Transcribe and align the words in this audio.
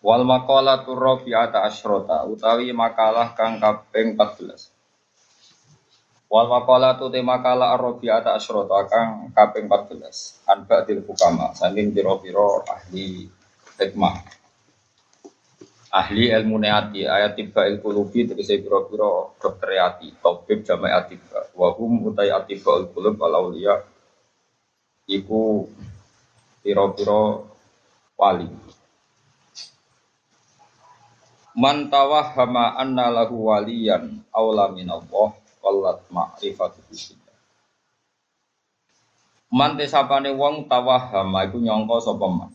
Wal 0.00 0.24
maqalatu 0.24 0.96
rabi'ata 0.96 1.68
asyrota 1.68 2.24
utawi 2.24 2.72
makalah 2.72 3.36
kang 3.36 3.60
kaping 3.60 4.16
14. 4.16 4.72
Wal 6.32 6.48
maqalatu 6.48 7.12
te 7.12 7.20
makalah 7.20 7.76
rabi'ata 7.76 8.32
asyrota 8.32 8.88
kang 8.88 9.28
kaping 9.36 9.68
14. 9.68 10.48
An 10.48 10.64
ba'dil 10.64 11.04
hukama 11.04 11.52
saking 11.52 11.92
pira-pira 11.92 12.64
ahli 12.64 13.28
hikmah. 13.76 14.40
Ahli 15.90 16.32
ilmu 16.32 16.56
neati 16.56 17.04
ayat 17.04 17.36
tiba 17.36 17.68
il 17.68 17.82
kulubi 17.84 18.24
tegese 18.24 18.56
pira-pira 18.56 19.36
dokter 19.36 19.74
ati 19.84 20.16
tabib 20.16 20.64
jama'i 20.64 20.96
atiba 20.96 21.50
wa 21.52 21.76
hum 21.76 22.08
utai 22.08 22.32
atiba 22.32 22.80
il 22.80 22.88
kulub 22.88 23.20
al 23.20 23.36
auliya 23.36 23.74
iku 25.10 25.66
pira-pira 26.62 27.49
wali 28.20 28.44
Man 31.56 31.90
tawahhama 31.90 32.78
anna 32.78 33.10
lahu 33.10 33.50
waliyan 33.50 34.22
aula 34.30 34.70
minallah 34.70 35.34
wallat 35.60 35.98
ma'rifatu 36.08 36.78
billah. 36.86 37.36
Man 39.50 39.74
tesapane 39.74 40.30
wong 40.30 40.70
tawahhama 40.70 41.50
iku 41.50 41.58
nyangka 41.58 42.00
sapa 42.06 42.26
man. 42.30 42.54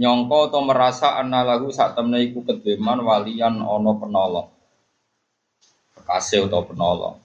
Nyangka 0.00 0.38
atau 0.48 0.60
merasa 0.64 1.20
anna 1.20 1.44
lahu 1.44 1.68
sak 1.68 1.92
temne 1.92 2.24
iku 2.24 2.40
kedeman 2.40 3.04
waliyan 3.04 3.60
ana 3.60 3.92
penolong. 4.00 4.48
Kekasih 5.92 6.48
utawa 6.48 6.64
penolong. 6.64 7.16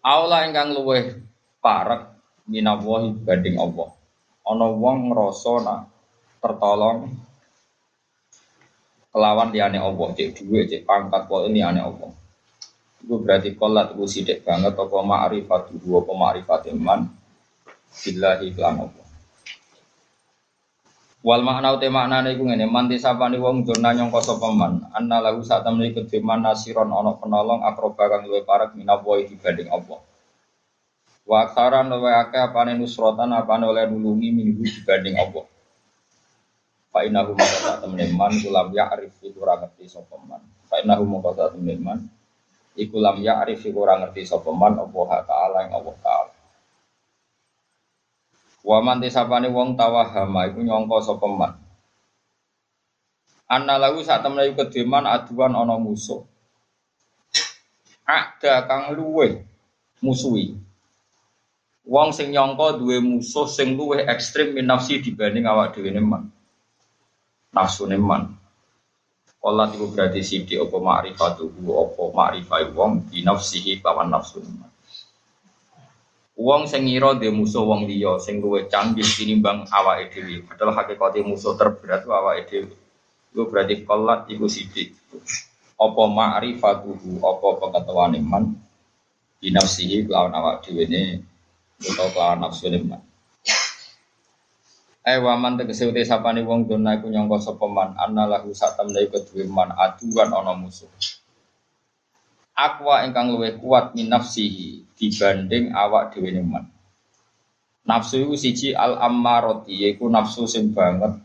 Aula 0.00 0.48
ingkang 0.48 0.72
luweh 0.72 1.20
parek 1.60 2.16
minallahi 2.48 3.12
banding 3.22 3.60
Allah. 3.60 3.95
Ana 4.46 4.70
wong 4.70 5.10
ngrasa 5.10 5.54
nak 5.66 5.80
tertolong 6.38 7.10
kelawan 9.10 9.50
liane 9.50 9.82
Allah 9.82 10.08
cek 10.14 10.38
duwe 10.38 10.70
cek 10.70 10.86
pangkat 10.86 11.26
ini 11.50 11.66
ane 11.66 11.82
Allah. 11.82 12.14
Itu 13.02 13.18
berarti 13.18 13.58
kolat 13.58 13.98
itu 13.98 14.06
sidik 14.06 14.46
banget 14.46 14.78
apa 14.78 14.98
ma'rifat 15.02 15.74
dua 15.82 16.06
apa 16.06 16.12
ma'rifat 16.14 16.60
iman 16.78 17.10
billahi 18.06 18.46
kelan 18.54 18.86
Allah. 18.86 19.06
Wal 21.26 21.42
makna 21.42 21.74
uti 21.74 21.90
makna 21.90 22.22
iku 22.30 22.46
ngene 22.46 22.70
manti 22.70 23.02
sapane 23.02 23.42
wong 23.42 23.66
jona 23.66 23.90
nyangka 23.90 24.22
sapa 24.22 24.46
man? 24.54 24.86
Anna 24.94 25.18
lahu 25.18 25.42
sak 25.42 25.66
temne 25.66 25.90
kediman 25.90 26.38
nasiron 26.46 26.86
ana 26.94 27.18
penolong 27.18 27.66
akroba 27.66 28.06
kang 28.06 28.30
luwih 28.30 28.46
parek 28.46 28.78
minawa 28.78 29.18
dibanding 29.26 29.66
Allah 29.74 29.98
wa 31.26 31.36
aksaran 31.42 31.90
luwih 31.90 32.14
akeh 32.22 32.38
apane 32.38 32.78
nusrotan 32.78 33.34
apane 33.34 33.66
oleh 33.66 33.90
nulungi 33.90 34.30
minggu 34.30 34.62
dibanding 34.62 35.18
Allah 35.18 35.44
Fa 36.96 37.04
innahu 37.04 37.36
maka 37.36 37.56
saat 37.60 37.84
teman 37.84 38.32
kulam 38.40 38.72
ya 38.72 38.88
arif 38.88 39.20
iku 39.20 39.44
ora 39.44 39.60
ngerti 39.60 39.84
sapa 39.84 40.16
man. 40.16 40.40
Fa 40.64 40.80
innahu 40.80 41.04
maka 41.04 41.36
saat 41.36 41.52
teman 41.52 42.08
iku 42.72 42.96
lam 43.04 43.20
ya 43.20 43.36
arif 43.44 43.60
iku 43.68 43.84
ora 43.84 44.00
ngerti 44.00 44.24
sapa 44.24 44.48
man 44.48 44.80
apa 44.80 45.20
taala 45.28 45.68
ing 45.68 45.76
Allah 45.76 45.92
taala. 46.00 46.32
Wa 48.64 48.80
man 48.80 49.04
tisapane 49.04 49.52
wong 49.52 49.76
tawahama 49.76 50.48
iku 50.48 50.64
nyangka 50.64 51.04
sapa 51.04 51.28
man. 51.28 51.52
Anna 53.44 53.76
lahu 53.76 54.00
saat 54.00 54.24
temen 54.24 54.48
iku 54.48 54.64
kedeman 54.64 55.04
aduan 55.04 55.52
ana 55.52 55.76
musuh. 55.76 56.24
Ada 58.08 58.64
kang 58.64 58.96
luwe 58.96 59.44
musuhi. 60.00 60.56
Wong 61.86 62.10
sing 62.10 62.34
nyangka 62.34 62.82
duwe 62.82 62.98
musuh 62.98 63.46
sing 63.46 63.78
luwih 63.78 64.02
ekstrim 64.10 64.58
min 64.58 64.66
nafsi 64.66 64.98
dibanding 64.98 65.46
awak 65.46 65.78
dhewe 65.78 65.94
man 66.02 66.34
nafsu 67.54 67.86
neman. 67.86 68.34
Kolat 69.38 69.78
itu 69.78 69.86
berarti 69.94 70.26
sidi 70.26 70.54
opo 70.58 70.82
ma'rifatuhu 70.82 71.70
opo 71.70 72.10
ma'rifai 72.10 72.74
wong 72.74 73.06
di 73.06 73.22
nafsihi 73.22 73.78
lawan 73.86 74.10
nafsu 74.10 74.42
neman. 74.42 74.66
Wong 76.34 76.66
sing 76.66 76.90
ngira 76.90 77.14
dhe 77.22 77.30
musuh 77.30 77.62
wong 77.62 77.86
liya 77.86 78.18
sing 78.18 78.42
luwih 78.42 78.66
canggih 78.66 79.06
tinimbang 79.06 79.70
awake 79.70 80.10
dhewe. 80.10 80.42
Padahal 80.42 80.74
hakikate 80.74 81.22
musuh 81.22 81.54
terberat 81.54 82.02
awake 82.02 82.66
dhewe. 82.66 82.74
Itu 83.30 83.46
berarti 83.46 83.86
kolat 83.86 84.26
iku 84.26 84.50
sidi. 84.50 84.90
Apa 85.78 86.02
ma'rifatuhu 86.10 87.22
apa 87.22 87.48
pengetahuan 87.62 88.18
iman 88.18 88.44
di 89.38 89.54
nafsihi 89.54 90.10
lawan 90.10 90.34
awake 90.34 90.74
dhewe 90.74 90.84
ne 90.90 91.02
utawa 91.80 92.36
lawan 92.36 92.38
nafsu 92.48 92.72
neman. 92.72 93.00
Eh 95.06 95.22
waman 95.22 95.54
tegese 95.54 95.86
uti 95.86 96.02
sapane 96.02 96.42
wong 96.42 96.66
dona 96.66 96.98
iku 96.98 97.06
nyangka 97.06 97.38
sapa 97.38 97.66
man 97.70 97.94
anna 97.94 98.26
lahu 98.26 98.50
satamne 98.50 99.06
kedue 99.06 99.46
man 99.46 99.70
aduan 99.70 100.34
ana 100.34 100.50
musuh. 100.58 100.90
Akwa 102.56 103.06
ingkang 103.06 103.30
luwih 103.36 103.54
kuat 103.60 103.94
min 103.94 104.10
nafsihi 104.10 104.82
dibanding 104.98 105.70
awak 105.70 106.16
dhewe 106.16 106.42
man. 106.42 106.66
Nafsu 107.86 108.26
iku 108.26 108.34
siji 108.34 108.74
al 108.74 108.98
ammarati 108.98 109.78
yaiku 109.78 110.10
nafsu 110.10 110.50
sing 110.50 110.74
banget 110.74 111.22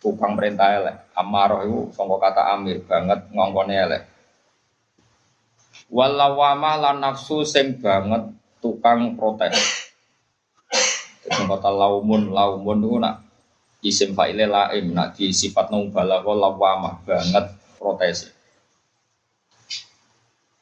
tukang 0.00 0.32
perintah 0.32 0.80
elek. 0.80 0.96
Ammarah 1.12 1.68
iku 1.68 1.92
sangka 1.92 2.16
kata 2.24 2.42
amir 2.56 2.80
banget 2.88 3.28
ngongkone 3.36 3.74
elek. 3.76 4.02
Walawama 5.92 6.80
lan 6.80 7.04
nafsu 7.04 7.44
sing 7.44 7.76
banget 7.84 8.39
tukang 8.60 9.16
protes. 9.16 9.56
Jadi 11.24 11.42
kata 11.48 11.68
laumun, 11.72 12.32
laumun 12.32 12.78
itu 12.80 12.96
nak 12.96 13.14
isim 13.84 14.12
fa'ile 14.16 14.48
laim, 14.48 14.92
nak 14.92 15.16
di 15.16 15.32
sifat 15.32 15.72
nung 15.72 15.92
balaghah 15.92 16.36
lawamah 16.36 17.00
banget 17.04 17.44
protes. 17.76 18.32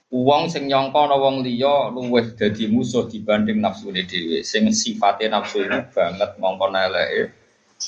Uang 0.08 0.48
sing 0.48 0.72
nyangka 0.72 1.04
ana 1.04 1.20
wong 1.20 1.44
liya 1.44 1.92
luwih 1.92 2.32
dadi 2.32 2.64
musuh 2.64 3.04
dibanding 3.04 3.60
nafsu 3.60 3.92
dhewe. 3.92 4.40
Sing 4.40 4.72
sifate 4.72 5.28
nafsu 5.28 5.68
ini 5.68 5.84
banget 5.92 6.32
ngongkon 6.40 6.72
eleke, 6.72 7.36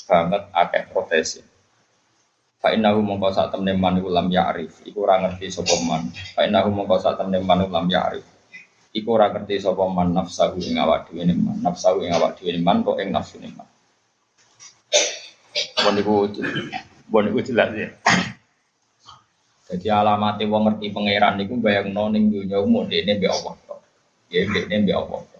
banget 0.05 0.43
akeh 0.53 0.83
protes. 0.93 1.41
Fa 2.61 2.69
innahu 2.77 3.01
mongko 3.01 3.33
sak 3.33 3.57
temne 3.57 3.73
man 3.73 3.97
iku 3.97 4.13
lam 4.13 4.29
ya'rif, 4.29 4.85
iku 4.85 5.01
ora 5.01 5.17
ngerti 5.17 5.49
sapa 5.49 5.73
man. 5.81 6.13
Fa 6.37 6.45
mongko 6.45 6.95
sak 7.01 7.17
temne 7.17 7.41
man 7.41 7.65
lam 7.65 7.89
ya'rif 7.89 8.30
iku 8.91 9.15
ora 9.15 9.31
ngerti 9.31 9.63
sapa 9.63 9.83
man 9.87 10.11
nafsahu 10.11 10.59
ing 10.59 10.77
awak 10.79 11.09
dhewe 11.09 11.23
ne 11.27 11.33
man. 11.35 11.57
Nafsahu 11.63 12.03
ing 12.03 12.11
awak 12.15 12.39
dhewe 12.39 12.55
man 12.59 12.83
kok 12.83 12.99
ing 12.99 13.09
nafsu 13.11 13.39
ne 13.39 13.49
man. 13.51 13.67
Bon 15.81 15.95
iku 15.95 16.27
bon 17.07 17.25
iku 17.27 17.39
jelas 17.43 17.71
ya. 17.75 17.89
Jadi 19.71 19.87
alamatnya 19.87 20.51
wong 20.51 20.67
ngerti 20.67 20.91
pangeran 20.91 21.39
niku 21.39 21.55
bayangno 21.55 22.11
ning 22.11 22.27
dunya 22.27 22.59
umum 22.59 22.91
dene 22.91 23.15
mbek 23.15 23.31
Allah 23.31 23.55
ya 24.27 24.43
dene 24.47 24.75
mbek 24.83 24.95
Allah 24.99 25.31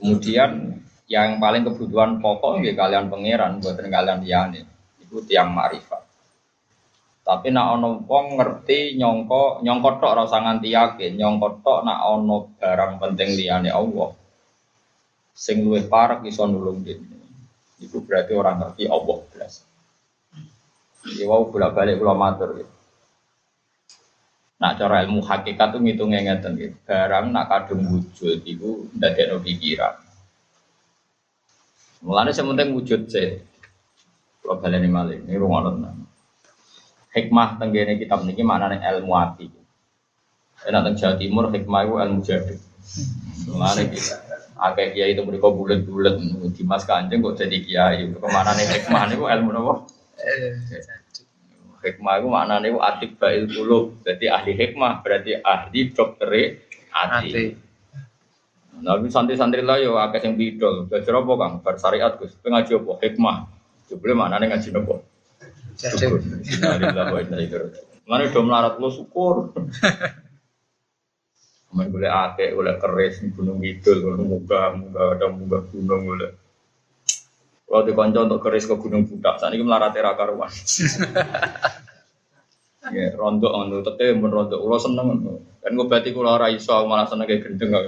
kemudian 0.00 0.80
yang 1.10 1.36
paling 1.42 1.62
kebutuhan 1.66 2.22
pokok 2.24 2.64
ya 2.64 2.72
kalian 2.72 3.12
pangeran 3.12 3.60
buatan 3.60 3.86
kalian 3.92 4.18
liyane 4.24 4.60
itu 5.02 5.20
tiang 5.28 5.52
marifat 5.52 6.00
tapi 7.30 7.54
nak 7.54 7.78
ono 7.78 8.02
wong 8.10 8.42
ngerti 8.42 8.98
nyongko 8.98 9.62
nyongko 9.62 10.02
tok 10.02 10.10
ora 10.18 10.26
usah 10.26 10.42
nganti 10.42 10.74
yakin, 10.74 11.14
nyongko 11.14 11.62
tok 11.62 11.86
nak 11.86 12.02
ono 12.02 12.58
barang 12.58 12.98
penting 12.98 13.38
liyane 13.38 13.70
Allah. 13.70 14.10
Sing 15.30 15.62
luwih 15.62 15.86
parek 15.86 16.26
iso 16.26 16.50
nulung 16.50 16.82
dene. 16.82 17.22
Iku 17.78 18.02
berarti 18.02 18.34
orang 18.34 18.58
ngerti 18.58 18.90
Allah 18.90 19.18
belas. 19.30 19.62
Ya 21.14 21.30
wau 21.30 21.46
bolak-balik 21.46 22.02
kula 22.02 22.18
matur 22.18 22.50
gitu. 22.58 22.74
Nak 24.58 24.82
cara 24.82 25.06
ilmu 25.06 25.22
hakikat 25.22 25.70
tuh 25.70 25.80
ngitungnya 25.86 26.26
ngeten 26.26 26.58
gitu. 26.58 26.74
Barang 26.82 27.30
nak 27.30 27.46
kadung 27.46 27.94
wujud 27.94 28.42
itu 28.42 28.90
ndadekno 28.98 29.38
pikiran. 29.38 30.02
Mulane 32.02 32.34
sementing 32.34 32.74
wujud 32.74 33.06
sih. 33.06 33.38
Kalau 34.42 34.58
baleni 34.58 34.90
malih, 34.90 35.22
ini 35.22 35.38
rungono 35.38 36.09
hikmah 37.10 37.58
tenggene 37.58 37.98
kitab 37.98 38.22
niki 38.22 38.42
maknane 38.46 38.78
ilmu 38.78 39.12
ati. 39.18 39.46
Enak 40.60 40.80
teng 40.86 40.94
Jawa 41.00 41.14
Timur 41.16 41.44
hikmah 41.50 41.80
itu 41.86 41.94
ilmu 41.98 42.20
jadi. 42.20 42.56
Mulane 43.48 43.82
kita 43.88 44.16
Akeh 44.60 44.92
kiai 44.92 45.16
itu 45.16 45.24
mereka 45.24 45.48
bulat-bulat 45.48 46.20
di 46.52 46.62
Mas 46.68 46.84
Kanjeng 46.84 47.24
kok 47.24 47.40
jadi 47.40 47.64
kiai. 47.64 48.04
Ke 48.12 48.28
mana 48.28 48.52
nih 48.52 48.68
hikmah 48.68 49.02
nih 49.08 49.16
ilmu 49.16 49.50
apa? 49.56 49.74
Hikmah 51.80 52.14
itu 52.20 52.28
maknanya 52.28 52.68
itu 52.68 52.76
atik 52.76 53.16
bail 53.16 53.48
kulub. 53.48 54.04
Jadi 54.04 54.28
ahli 54.28 54.52
hikmah 54.52 55.00
berarti 55.00 55.40
ahli 55.40 55.80
dokter 55.96 56.60
hati. 56.92 57.56
Nabi 58.84 59.08
santri-santri 59.08 59.64
lah 59.64 59.80
yo 59.80 59.96
akeh 59.96 60.20
sing 60.20 60.36
bidol. 60.36 60.84
Belajar 60.92 61.24
apa 61.24 61.32
Kang? 61.40 61.52
Bar 61.64 61.76
syariat 61.80 62.12
Gus. 62.20 62.36
Pengaji 62.44 62.76
apa? 62.76 62.92
Hikmah. 63.00 63.36
Jebule 63.88 64.12
maknane 64.12 64.52
ngaji 64.52 64.76
napa? 64.76 65.00
Syukur. 65.80 66.20
Mane 68.04 68.24
do 68.34 68.40
melarat 68.44 68.76
lo 68.76 68.88
syukur. 68.92 69.56
Main 71.70 71.86
boleh 71.94 72.10
akeh, 72.10 72.50
boleh 72.50 72.74
keris 72.82 73.22
gunung 73.30 73.62
kidul, 73.62 74.02
boleh 74.02 74.26
muga, 74.26 74.74
muga 74.74 75.14
ada 75.14 75.30
muga 75.30 75.62
gunung 75.70 76.02
boleh. 76.02 76.34
Kalau 77.70 77.86
di 77.86 77.94
konco 77.94 78.18
untuk 78.26 78.42
keris 78.42 78.66
ke 78.66 78.74
gunung 78.74 79.06
budak, 79.06 79.38
saat 79.38 79.54
ini 79.54 79.62
melarat 79.62 79.94
era 79.94 80.18
karuan. 80.18 80.50
Ya, 82.80 83.12
rontok 83.12 83.52
ngono, 83.52 83.84
tete 83.84 84.16
men 84.16 84.32
rontok, 84.32 84.56
kula 84.56 84.80
seneng 84.80 85.12
ngono. 85.12 85.60
Kan 85.60 85.76
gue 85.76 85.84
berarti 85.84 86.16
kula 86.16 86.40
ora 86.40 86.48
iso 86.48 86.72
malah 86.88 87.04
seneng 87.04 87.28
kayak 87.28 87.44
gendeng 87.44 87.76
kok. 87.76 87.84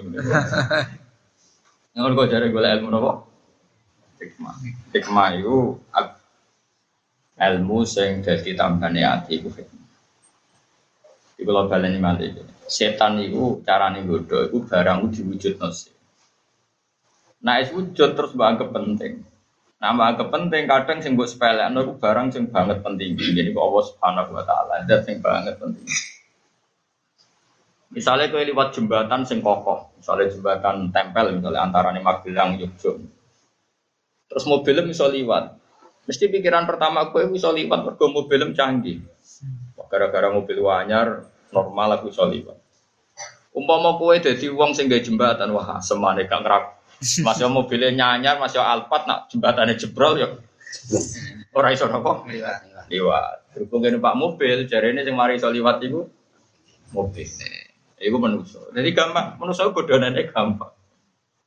Ngono 1.97 2.13
kok 2.13 2.29
jare 2.29 2.53
golek 2.53 2.77
ilmu 2.77 2.93
napa? 2.93 3.25
Hikmah. 4.21 4.55
Hikmah 4.93 5.29
itu 5.41 5.81
ilmu 7.43 7.83
sing 7.83 8.23
dadi 8.23 8.55
tambane 8.55 9.03
ati 9.03 9.43
iku 9.43 9.51
hikmah. 9.51 9.91
Iku 11.43 11.51
kalau 11.51 11.67
baleni 11.67 11.99
malih. 11.99 12.39
Setan 12.71 13.19
itu 13.19 13.61
carane 13.67 14.07
godho 14.07 14.47
iku 14.47 14.63
barang 14.63 15.11
diwujudno 15.11 15.69
sih. 15.75 15.93
Nah, 17.43 17.59
es 17.59 17.75
wujud 17.75 18.15
terus 18.15 18.33
banget 18.39 18.71
penting. 18.71 19.27
Nama 19.83 20.15
kepenting 20.15 20.71
kadang 20.71 21.03
sing 21.03 21.19
mbok 21.19 21.27
sepelekno 21.27 21.83
iku 21.83 21.99
barang 21.99 22.31
sing 22.31 22.47
banget 22.47 22.87
penting. 22.87 23.19
Jadi 23.19 23.51
Allah 23.51 23.83
Subhanahu 23.83 24.31
wa 24.31 24.45
taala 24.47 24.87
zat 24.87 25.03
sing 25.03 25.19
banget 25.19 25.59
penting. 25.59 25.83
Misalnya 27.93 28.33
kau 28.33 28.41
lewat 28.41 28.73
jembatan 28.73 29.21
sing 29.29 29.45
kokoh, 29.45 29.93
misalnya 30.01 30.33
jembatan 30.33 30.89
tempel, 30.89 31.37
misalnya 31.37 31.61
antara 31.61 31.93
nih 31.93 32.01
Magelang, 32.01 32.57
Yogyakarta. 32.57 33.05
Terus 34.33 34.45
mobilnya 34.49 34.89
bisa 34.89 35.05
lewat. 35.13 35.61
Mesti 36.03 36.25
pikiran 36.27 36.67
pertama 36.67 37.09
aku 37.11 37.23
bisa 37.31 37.55
lewat, 37.55 37.87
mergo 37.87 38.11
mobilnya 38.11 38.51
canggih. 38.51 39.03
Gara-gara 39.87 40.33
mobil 40.33 40.59
wanyar, 40.65 41.31
normal 41.55 42.01
aku 42.01 42.11
bisa 42.11 42.27
lewat. 42.27 42.59
Umpama 43.53 44.01
kowe 44.01 44.17
dadi 44.17 44.49
wong 44.49 44.73
sing 44.73 44.89
gawe 44.89 44.99
jembatan, 44.99 45.53
wah 45.53 45.77
semane 45.85 46.25
gak 46.25 46.41
ngerak 46.41 46.65
Masih 47.03 47.51
mobilnya 47.51 47.91
nyanyar, 47.91 48.39
masih 48.39 48.63
alpat, 48.63 49.11
nak 49.11 49.27
jembatannya 49.27 49.75
jebrol 49.75 50.15
ya. 50.23 50.29
Orang 51.51 51.75
iso 51.75 51.91
nopo? 51.91 52.25
Liwat. 52.87 53.53
Berhubung 53.53 53.85
ini 53.85 53.99
pak 53.99 54.15
mobil, 54.17 54.65
jari 54.71 54.95
ini 54.95 55.03
yang 55.05 55.19
mari 55.19 55.37
iso 55.37 55.51
liwat 55.51 55.83
itu 55.83 56.07
mobil. 56.95 57.27
Itu 57.99 58.17
manusia. 58.23 58.63
Jadi 58.71 58.91
gampang, 58.95 59.37
manusia 59.37 59.69
bodohannya 59.69 60.31
gampang. 60.31 60.73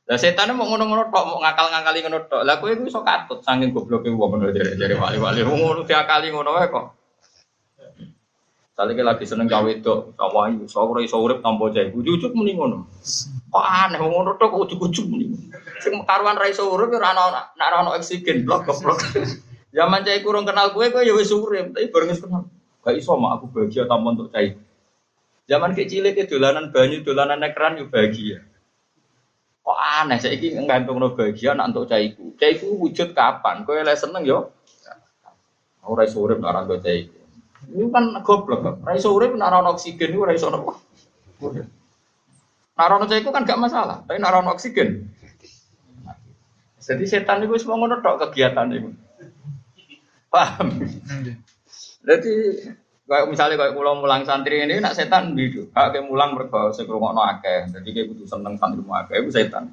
Lah 0.06 0.14
setan 0.14 0.54
mau 0.54 0.70
ngono-ngono 0.70 1.10
tok, 1.10 1.24
mau 1.26 1.42
ngakal-ngakali 1.42 1.98
ngono 2.06 2.18
tok. 2.30 2.42
Lah 2.46 2.62
kowe 2.62 2.70
iku 2.70 2.86
iso 2.86 3.02
katut 3.02 3.42
saking 3.42 3.74
gobloke 3.74 4.06
wong 4.06 4.38
ngono 4.38 4.54
jare-jare 4.54 4.94
wali-wali. 4.94 5.42
Ngono 5.42 5.82
diakali 5.82 6.30
ngono 6.30 6.54
wae 6.54 6.70
kok. 6.70 6.86
Salike 8.76 9.02
lagi 9.02 9.24
seneng 9.24 9.48
gawe 9.48 9.72
itu, 9.72 10.12
sama 10.20 10.52
ayu, 10.52 10.68
ora 10.68 11.00
iso 11.00 11.16
urip 11.18 11.40
tanpa 11.42 11.72
jahe. 11.74 11.90
Ujug 11.90 12.30
muni 12.38 12.54
ngono. 12.54 12.86
Kok 13.50 13.66
aneh 13.66 13.98
wong 13.98 14.12
ngono 14.14 14.30
tok 14.38 14.54
ujug-ujug 14.54 15.10
muni. 15.10 15.26
Sing 15.82 15.98
karuan 16.06 16.38
ra 16.38 16.46
iso 16.46 16.70
urip 16.70 16.94
ora 16.94 17.10
ana 17.10 17.50
nek 17.58 17.66
ora 17.66 17.76
ana 17.82 17.90
oksigen 17.98 18.46
blok 18.46 18.68
goblok. 18.68 19.02
Zaman 19.74 20.06
cai 20.06 20.22
kurang 20.22 20.46
kenal 20.46 20.70
kue, 20.70 20.94
kue 20.94 21.02
ya 21.02 21.18
wis 21.18 21.34
urip, 21.34 21.74
tapi 21.74 21.90
bareng 21.90 22.14
wis 22.14 22.22
kenal. 22.22 22.46
Gak 22.86 22.94
iso 22.94 23.18
mak 23.18 23.42
aku 23.42 23.50
bahagia 23.50 23.90
tanpa 23.90 24.08
untuk 24.14 24.30
cai. 24.30 24.54
Zaman 25.50 25.74
kecil 25.74 26.06
ke 26.14 26.30
dolanan 26.30 26.70
banyu, 26.70 27.02
dolanan 27.02 27.42
ekran 27.42 27.80
yo 27.80 27.90
bahagia. 27.90 28.46
Kok 29.66 29.74
aneh 29.74 30.22
saiki 30.22 30.54
nggantung 30.54 31.02
no 31.02 31.18
bahagia 31.18 31.58
nak 31.58 31.74
untuk 31.74 31.90
caiku. 31.90 32.38
Caiku 32.38 32.78
wujud 32.78 33.18
kapan? 33.18 33.66
Kowe 33.66 33.82
lek 33.82 33.98
seneng 33.98 34.22
yo. 34.22 34.54
Ora 35.82 36.06
iso 36.06 36.22
urip 36.22 36.38
nek 36.38 36.54
ora 36.54 36.78
caiku. 36.78 37.18
Ini 37.66 37.90
kan 37.90 38.22
goblok 38.22 38.60
kan. 38.62 38.74
Raiso 38.86 39.10
urip 39.10 39.34
naruh 39.34 39.66
oksigen 39.74 40.14
itu 40.14 40.22
raiso 40.22 40.54
apa? 40.54 40.78
Naruh 42.76 43.08
itu 43.08 43.30
kan 43.32 43.42
gak 43.42 43.58
masalah, 43.58 44.04
tapi 44.06 44.22
naruh 44.22 44.46
oksigen. 44.52 45.10
Jadi 46.78 47.02
setan 47.08 47.42
itu 47.42 47.58
semua 47.58 47.82
ngono 47.82 47.98
tok 47.98 48.30
kegiatan 48.30 48.70
itu. 48.70 48.94
Paham? 50.30 50.70
Jadi 52.06 52.32
kayak 53.06 53.30
misalnya 53.30 53.54
kayak 53.54 53.74
pulau 53.78 53.94
mulang 54.02 54.26
santri 54.26 54.66
ini 54.66 54.82
nak 54.82 54.98
setan 54.98 55.32
bidu, 55.38 55.70
kayak 55.70 56.02
mulang 56.10 56.34
mereka 56.34 56.74
sekrungokno 56.74 57.22
akeh. 57.22 57.70
Jadi 57.70 57.88
kayak 57.94 58.06
butuh 58.12 58.26
seneng 58.26 58.58
santri 58.58 58.82
mu 58.82 58.92
akeh 58.98 59.22
itu 59.22 59.30
setan. 59.30 59.70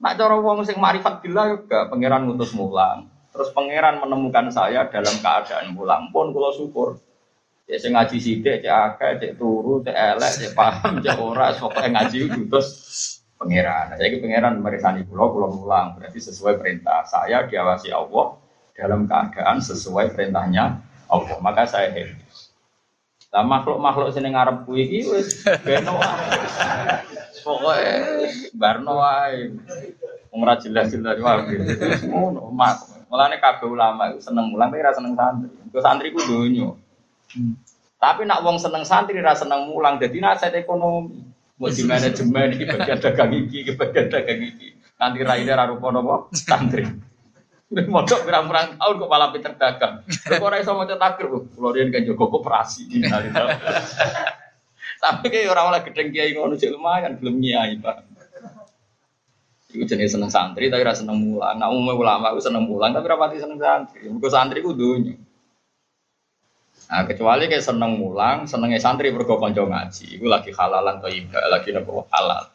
Nak 0.00 0.16
cara 0.16 0.36
wong 0.40 0.64
sing 0.64 0.80
marifat 0.80 1.20
bila 1.20 1.52
juga 1.52 1.92
pangeran 1.92 2.24
ngutus 2.24 2.56
mulang. 2.56 3.04
Terus 3.30 3.52
pangeran 3.52 4.00
menemukan 4.00 4.48
saya 4.48 4.88
dalam 4.88 5.12
keadaan 5.20 5.76
pulang 5.76 6.08
pun 6.08 6.32
kalau 6.32 6.50
syukur. 6.56 6.96
Ya 7.70 7.78
sing 7.78 7.94
ngaji 7.94 8.18
sithik, 8.18 8.66
cek 8.66 8.72
akeh, 8.72 9.12
cek 9.22 9.32
turu, 9.38 9.78
cek 9.86 9.94
elek, 9.94 10.32
cek 10.42 10.52
paham, 10.58 10.98
cek 10.98 11.14
ora, 11.22 11.54
pokoke 11.54 11.86
ngaji 11.86 12.26
terus 12.50 12.68
pangeran. 13.38 13.94
Saya 13.94 14.18
pangeran 14.18 14.58
meresani 14.58 15.06
pulau, 15.06 15.30
pulau 15.30 15.52
pulang 15.54 15.94
berarti 15.94 16.18
sesuai 16.18 16.58
perintah. 16.58 17.06
Saya 17.06 17.46
diawasi 17.46 17.94
Allah 17.94 18.40
dalam 18.74 19.06
keadaan 19.06 19.62
sesuai 19.62 20.16
perintahnya 20.16 20.89
Allah. 21.10 21.36
Maka 21.42 21.66
saya 21.66 21.90
happy. 21.90 22.14
Lah 23.30 23.46
makhluk-makhluk 23.46 24.10
sini 24.10 24.34
ngarep 24.34 24.66
kuwi 24.66 24.90
iki 24.90 25.00
wis 25.06 25.46
beno 25.62 26.02
Pokoke 27.46 27.94
barno 28.58 28.98
wae. 28.98 29.54
Wong 30.34 30.40
ora 30.42 30.58
jelas-jelas 30.58 31.18
wae. 31.22 31.54
Ngono, 32.10 32.50
mak. 32.50 33.06
Mulane 33.10 33.42
kabeh 33.42 33.66
ulama 33.66 34.14
itu 34.14 34.22
seneng 34.22 34.54
mulang 34.54 34.70
tapi 34.70 34.86
ra 34.86 34.94
seneng 34.94 35.14
santri. 35.18 35.50
Kok 35.50 35.82
santri 35.82 36.14
ku 36.14 36.22
donya. 36.22 36.74
Hmm. 37.34 37.54
Tapi 37.98 38.22
nak 38.26 38.42
wong 38.46 38.58
seneng 38.58 38.86
santri 38.86 39.18
ra 39.18 39.34
seneng 39.34 39.70
mulang 39.70 39.98
dadi 39.98 40.22
nasihat 40.22 40.54
ekonomi. 40.54 41.26
Mau 41.60 41.68
di 41.68 41.82
manajemen 41.84 42.56
iki 42.56 42.64
bagian 42.66 42.98
dagang 43.04 43.30
iki, 43.36 43.56
iki 43.66 43.72
bagian 43.76 44.06
dagang 44.08 44.40
iki. 44.42 44.74
Nanti 44.96 45.18
raine 45.26 45.52
ra 45.54 45.70
rupa 45.70 45.90
napa 45.90 46.30
santri. 46.34 46.86
Mondok 47.70 48.26
pirang-pirang 48.26 48.82
tahun 48.82 48.94
kok 48.98 49.10
malah 49.10 49.30
pinter 49.30 49.54
dagang. 49.54 50.02
Kok 50.02 50.42
ora 50.42 50.58
iso 50.58 50.74
maca 50.74 50.98
takir, 50.98 51.30
kula 51.30 51.70
riyen 51.70 51.94
kan 51.94 52.02
jaga 52.02 52.26
koperasi. 52.26 52.90
Tapi 55.00 55.26
kayak 55.30 55.54
orang 55.54 55.66
oleh 55.70 55.80
gedeng 55.86 56.10
kiai 56.10 56.34
ngono 56.34 56.58
cek 56.58 56.74
lumayan 56.74 57.14
belum 57.22 57.38
nyai, 57.38 57.78
Pak. 57.78 57.96
Iku 59.70 59.86
jenis 59.86 60.18
seneng 60.18 60.34
santri 60.34 60.66
tapi 60.66 60.82
rasa 60.82 61.06
seneng 61.06 61.22
mulang. 61.22 61.62
Nah 61.62 61.70
umumnya 61.70 61.94
ulama 61.94 62.34
aku 62.34 62.42
seneng 62.42 62.66
mulang 62.66 62.90
tapi 62.90 63.06
rapati 63.06 63.38
seneng 63.38 63.62
santri. 63.62 64.02
Mergo 64.10 64.26
santri 64.26 64.66
ku 64.66 64.74
dunya. 64.74 65.14
Nah 66.90 67.06
kecuali 67.06 67.46
kayak 67.46 67.62
seneng 67.62 68.02
mulang, 68.02 68.50
senengnya 68.50 68.82
santri 68.82 69.14
mergo 69.14 69.38
kanca 69.38 69.62
ngaji. 69.62 70.18
Iku 70.18 70.26
lagi 70.26 70.50
halalan 70.50 70.98
atau 70.98 71.06
ibadah, 71.06 71.50
lagi 71.54 71.70
nopo 71.70 72.10
halal. 72.10 72.50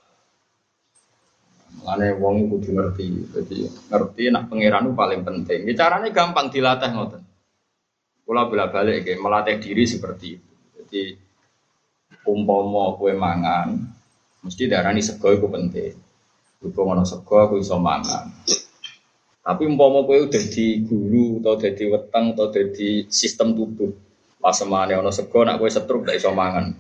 Mulane 1.82 2.08
wong 2.16 2.36
kudu 2.52 2.70
ngerti. 2.76 3.06
Jadi 3.36 3.58
ngerti 3.92 4.24
nak 4.32 4.48
pangeran 4.48 4.92
paling 4.96 5.22
penting. 5.26 5.68
Ya, 5.68 5.74
caranya 5.76 6.10
gampang 6.14 6.48
dilatih 6.54 6.92
ngoten. 6.94 7.22
Kula 8.26 8.50
bolak-balik 8.50 9.06
melatih 9.22 9.62
diri 9.62 9.86
seperti 9.86 10.40
itu. 10.40 10.52
Jadi 10.82 11.04
umpama 12.26 12.98
kue 12.98 13.14
mangan, 13.14 13.78
mesti 14.42 14.66
darani 14.66 15.02
sego 15.06 15.30
itu 15.30 15.46
penting. 15.46 15.94
Berhubung 16.58 16.98
ana 16.98 17.06
sego 17.06 17.38
aku 17.38 17.62
iso 17.62 17.78
mangan. 17.78 18.34
Tapi 19.46 19.62
umpama 19.70 20.02
kowe 20.02 20.18
udah 20.26 20.44
di 20.50 20.82
guru 20.82 21.38
atau 21.38 21.62
di 21.62 21.86
weteng 21.86 22.34
atau 22.34 22.50
di 22.50 23.06
sistem 23.14 23.54
tubuh. 23.54 23.94
Pas 24.42 24.58
semane 24.58 24.98
ana 24.98 25.14
sego 25.14 25.46
nak 25.46 25.62
kowe 25.62 25.70
setruk 25.70 26.02
gak 26.02 26.18
iso 26.18 26.34
mangan. 26.34 26.74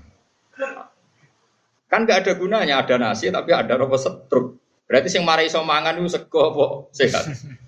Kan 1.85 2.09
gak 2.09 2.25
ada 2.25 2.33
gunanya 2.33 2.81
ada 2.81 2.97
nasi 2.97 3.29
tapi 3.29 3.53
ada 3.53 3.77
apa 3.77 3.97
setruk. 4.01 4.57
Berarti 4.85 5.09
sing 5.09 5.25
marai 5.25 5.49
iso 5.49 5.61
mangan 5.65 5.97
itu 5.97 6.13
sego 6.13 6.53
apa 6.53 6.65
sehat? 6.93 7.23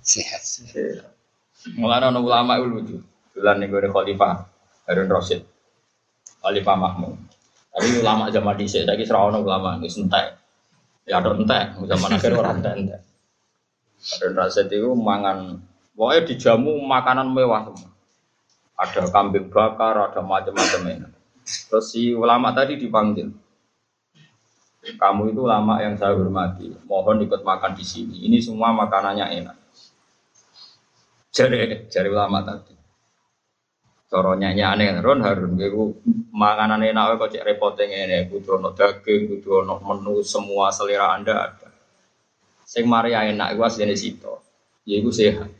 Sehat. 0.05 0.41
Mulane 1.73 2.13
ana 2.13 2.19
ulama 2.21 2.61
itu 2.61 2.67
lucu. 2.69 2.97
Dolan 3.33 3.57
ning 3.61 3.69
Khalifah 3.73 4.45
Harun 4.85 5.09
Rasid. 5.09 5.41
Khalifah 6.45 6.77
Mahmud. 6.77 7.17
Tapi 7.77 8.01
ulama 8.01 8.33
zaman 8.33 8.57
dhisik 8.57 8.89
saiki 8.89 9.05
ora 9.13 9.29
ono 9.29 9.45
ulama 9.45 9.77
wis 9.77 9.97
entek. 10.01 10.37
Ya 11.05 11.21
ada 11.21 11.37
entek, 11.37 11.77
zaman 11.77 12.09
akhir 12.17 12.33
orang 12.33 12.57
entek. 12.65 13.05
Ada 13.97 14.27
raset 14.33 14.69
itu 14.69 14.93
mangan, 14.93 15.61
pokoknya 15.97 16.21
dijamu 16.25 16.77
makanan 16.85 17.33
mewah 17.33 17.69
semua. 17.69 17.89
Ada 18.77 19.09
kambing 19.09 19.49
bakar, 19.49 19.93
ada 19.97 20.21
macam-macam 20.21 20.81
ini. 20.85 21.09
Terus 21.45 21.85
si 21.89 22.13
ulama 22.13 22.53
tadi 22.53 22.77
dipanggil. 22.77 23.33
Kamu 24.95 25.35
itu 25.35 25.43
lama 25.43 25.83
yang 25.83 25.99
saya 25.99 26.15
hormati. 26.15 26.71
Mohon 26.87 27.27
ikut 27.27 27.43
makan 27.43 27.75
di 27.75 27.83
sini. 27.83 28.23
Ini 28.31 28.39
semua 28.39 28.71
makanannya 28.71 29.25
enak. 29.43 29.57
Jari, 31.35 31.91
jari 31.91 32.07
ulama 32.07 32.39
tadi. 32.47 32.77
Coronya 34.07 34.55
aneh 34.55 35.03
Ron 35.03 35.19
Harun, 35.19 35.59
gue 35.59 35.67
makanan 36.31 36.79
enak 36.79 37.19
kok 37.19 37.27
cek 37.35 37.43
repotnya 37.43 38.07
ini. 38.07 38.31
Kudu 38.31 38.55
ono 38.55 38.71
daging, 38.71 39.27
kudu 39.35 39.67
ono 39.67 39.83
menu 39.83 40.23
semua 40.23 40.71
selera 40.71 41.11
anda 41.11 41.35
ada. 41.35 41.67
Sing 42.63 42.87
Maria 42.87 43.27
enak, 43.27 43.59
gue 43.59 43.67
aslinya 43.67 43.91
situ. 43.99 44.31
Ya 44.87 45.03
gue 45.03 45.11
sehat. 45.11 45.51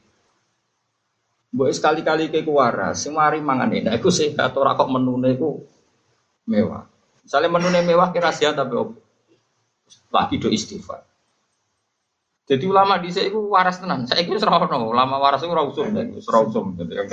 Buat 1.51 1.75
sekali-kali 1.75 2.31
ke 2.31 2.47
waras, 2.47 3.03
sing 3.03 3.11
mari 3.11 3.43
mangan 3.43 3.67
enak, 3.67 3.99
gue 3.99 4.13
sehat. 4.15 4.55
Orang 4.55 4.79
kok 4.79 4.87
menu 4.95 5.19
gue 5.19 5.53
mewah. 6.47 6.87
Misalnya 7.27 7.51
menu 7.51 7.67
mewah 7.83 8.15
kira 8.15 8.31
sehat 8.31 8.55
tapi 8.55 8.79
apa? 8.79 8.95
Lagi 10.17 10.41
do 10.41 10.49
istighfar. 10.49 11.05
Jadi 12.47 12.63
ulama 12.63 12.97
di 12.97 13.11
sini 13.11 13.29
waras 13.35 13.83
tenan. 13.83 14.07
Saya 14.07 14.23
kira 14.23 14.39
serono. 14.39 14.87
Ulama 14.87 15.19
waras 15.19 15.43
itu 15.43 15.51
rausum, 15.51 15.91
rausum. 16.23 16.79
Jadi 16.79 16.95
yang 16.95 17.07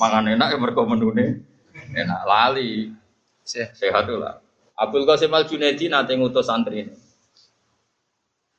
mangan 0.00 0.24
enak 0.24 0.48
yang 0.56 0.60
mereka 0.64 0.80
menune 0.88 1.44
enak 1.92 2.20
lali 2.24 2.88
sehat 3.44 4.08
lah. 4.08 4.40
Abdul 4.74 5.06
Qasim 5.06 5.30
Al 5.30 5.46
Junaidi 5.46 5.86
nanti 5.86 6.16
ngutus 6.18 6.48
santri 6.48 6.82
ini. 6.82 6.94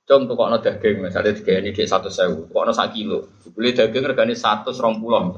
Cung 0.06 0.30
tuh 0.30 0.38
kok 0.38 0.48
no 0.54 0.62
daging, 0.62 1.02
misalnya 1.02 1.34
tiga 1.34 1.58
ini 1.58 1.74
di 1.74 1.82
satu 1.82 2.14
sewu, 2.14 2.46
kok 2.54 2.64
no 2.70 2.74
kilo, 2.94 3.42
beli 3.58 3.74
daging 3.74 4.06
regane 4.06 4.38
satu 4.38 4.70
serong 4.70 5.02
pulau. 5.02 5.34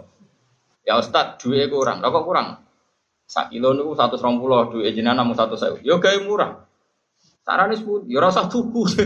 Ya 0.84 1.00
Ustad, 1.00 1.40
dua 1.40 1.72
kurang, 1.72 2.04
kok 2.04 2.26
kurang? 2.28 2.68
Sak 3.24 3.56
kilo 3.56 3.72
nih 3.72 3.88
satu 3.96 4.20
serong 4.20 4.44
pulau, 4.44 4.68
dua 4.68 4.92
jenana 4.92 5.24
namun 5.24 5.40
satu 5.40 5.56
sewu. 5.56 5.80
Yo 5.88 6.04
gaya 6.04 6.20
murah. 6.20 6.67
Carane 7.48 7.80
sepuluh, 7.80 8.04
ya 8.12 8.20
rasa 8.20 8.52
tuku. 8.52 8.84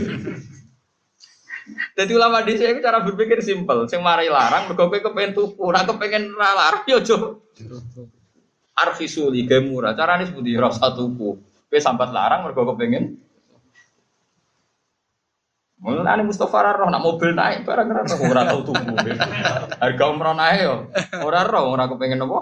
Jadi 1.94 2.10
ulama 2.18 2.42
di 2.42 2.58
sini 2.58 2.82
cara 2.82 2.98
berpikir 3.06 3.38
simpel. 3.38 3.86
Sing 3.86 4.02
mari 4.02 4.26
larang, 4.26 4.66
mergo 4.66 4.90
kowe 4.90 4.98
kepengen 4.98 5.30
tuku, 5.30 5.62
ora 5.62 5.86
kepengen 5.86 6.34
ra 6.34 6.50
larang 6.58 6.82
yo 6.90 6.98
ya 6.98 7.06
aja. 7.06 7.16
Arfisuli 8.74 9.46
ge 9.46 9.62
murah. 9.62 9.94
Carane 9.94 10.26
sepundi 10.26 10.58
ya 10.58 10.66
rasa 10.66 10.90
tuku. 10.90 11.38
Kowe 11.70 11.78
sambat 11.78 12.10
larang 12.10 12.50
mergo 12.50 12.66
kepengen 12.74 13.22
Mulane 15.82 16.22
Mustafa 16.22 16.62
ora 16.62 16.78
roh 16.78 16.86
nak 16.94 17.02
mobil 17.02 17.34
naik 17.34 17.66
barang 17.66 17.90
ora 17.90 18.06
roh 18.06 18.18
ora 18.22 18.42
tau 18.46 18.60
tuku. 18.62 18.94
Harga 19.82 20.04
umroh 20.14 20.30
naik 20.30 20.58
yo. 20.62 20.74
Ora 21.26 21.42
roh 21.42 21.74
ora 21.74 21.90
kepengen 21.90 22.22
apa. 22.22 22.38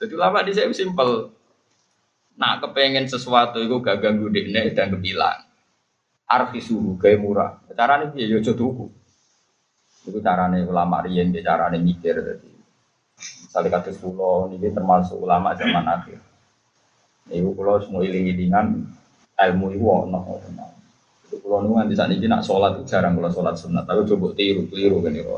Jadi 0.00 0.12
ulama 0.16 0.40
di 0.40 0.56
sini 0.56 0.72
simpel. 0.72 1.28
Nak 2.36 2.60
kepengen 2.60 3.08
sesuatu 3.08 3.64
itu 3.64 3.80
gak 3.80 4.04
ganggu 4.04 4.28
dekne 4.28 4.68
dan 4.76 4.92
kebilang. 4.92 5.40
Arfi 6.28 6.60
suhu 6.60 7.00
gaya 7.00 7.16
murah. 7.16 7.64
Caranya 7.72 8.12
dia 8.12 8.28
yo 8.28 8.44
tuku. 8.44 8.92
Itu 10.06 10.18
caranya 10.20 10.60
ulama 10.68 11.00
riyen, 11.02 11.32
caranya 11.32 11.80
mikir 11.80 12.20
tadi. 12.20 12.52
Misalnya 13.16 13.80
kata 13.80 13.90
pulau 13.96 14.52
ini 14.52 14.68
termasuk 14.68 15.16
ulama 15.16 15.56
zaman 15.56 15.86
akhir. 15.88 16.20
Ibu 17.32 17.56
pulau 17.56 17.80
semua 17.80 18.04
iling-ilingan 18.04 18.84
ilmu 19.32 19.66
itu 19.72 19.86
ono. 19.88 20.20
Itu 21.24 21.40
pulau 21.40 21.64
nu 21.64 21.80
nanti 21.80 21.96
saat 21.96 22.12
ini 22.12 22.28
nak 22.28 22.44
sholat 22.44 22.76
itu 22.76 22.84
jarang 22.84 23.16
kalau 23.16 23.32
sholat 23.32 23.56
sunat. 23.56 23.88
Tapi 23.88 24.04
coba 24.12 24.36
tiru, 24.36 24.68
tiru 24.68 25.00
kan 25.00 25.16
itu. 25.16 25.32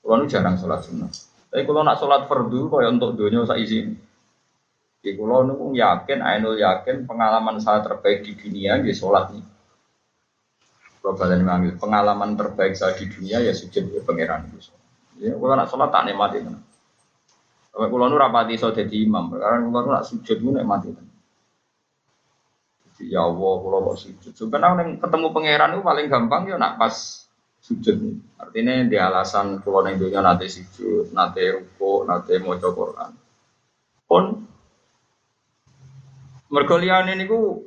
Pulau 0.00 0.22
jarang 0.30 0.54
sholat 0.54 0.86
sunat. 0.86 1.10
Tapi 1.50 1.62
kalau 1.66 1.82
nak 1.82 1.98
sholat 1.98 2.30
fardu, 2.30 2.70
kau 2.70 2.78
untuk 2.78 3.18
dunia 3.18 3.42
saya 3.42 3.58
izin. 3.58 4.05
Di 5.06 5.14
kulo 5.14 5.46
niku 5.46 5.70
yakin, 5.70 6.18
ainul 6.18 6.58
yakin 6.58 7.06
pengalaman 7.06 7.62
saya 7.62 7.78
terbaik 7.78 8.26
di 8.26 8.34
dunia 8.34 8.82
di 8.82 8.90
sholat 8.90 9.30
ini. 9.38 9.46
Kalau 10.98 11.14
manggil 11.46 11.78
pengalaman 11.78 12.34
terbaik 12.34 12.74
saya 12.74 12.98
di 12.98 13.06
dunia 13.06 13.38
ya 13.38 13.54
sujud 13.54 13.86
ke 13.86 14.02
pangeran 14.02 14.50
itu. 14.50 14.74
Ya, 15.22 15.38
kalau 15.38 15.54
nak 15.54 15.70
sholat 15.70 15.94
tak 15.94 16.10
nikmati 16.10 16.42
kan. 16.42 16.58
Kalau 17.70 17.86
kulo 17.86 18.10
nu 18.10 18.18
rapati 18.18 18.58
so 18.58 18.74
jadi 18.74 19.06
imam, 19.06 19.30
karena 19.30 19.70
kulo 19.70 19.94
nak 19.94 20.10
sujud 20.10 20.42
nu 20.42 20.58
nikmati 20.58 20.90
kan. 20.90 21.06
Ya 23.06 23.22
Allah, 23.22 23.54
kulo 23.62 23.94
kok 23.94 23.98
sujud. 24.02 24.34
Sebenarnya 24.34 24.98
ketemu 24.98 25.26
pangeran 25.30 25.78
itu 25.78 25.86
paling 25.86 26.06
gampang 26.10 26.50
ya 26.50 26.58
nak 26.58 26.82
pas 26.82 27.30
sujud. 27.62 27.94
Artinya 28.42 28.82
di 28.82 28.98
alasan 28.98 29.62
kulo 29.62 29.86
neng 29.86 30.02
dunia 30.02 30.18
nanti 30.18 30.50
sujud, 30.50 31.14
nanti 31.14 31.46
ruko, 31.46 32.02
nanti 32.02 32.34
mau 32.42 32.58
Quran. 32.58 33.10
Pun 34.10 34.55
Mergo 36.46 36.76
liyane 36.78 37.18
niku 37.18 37.66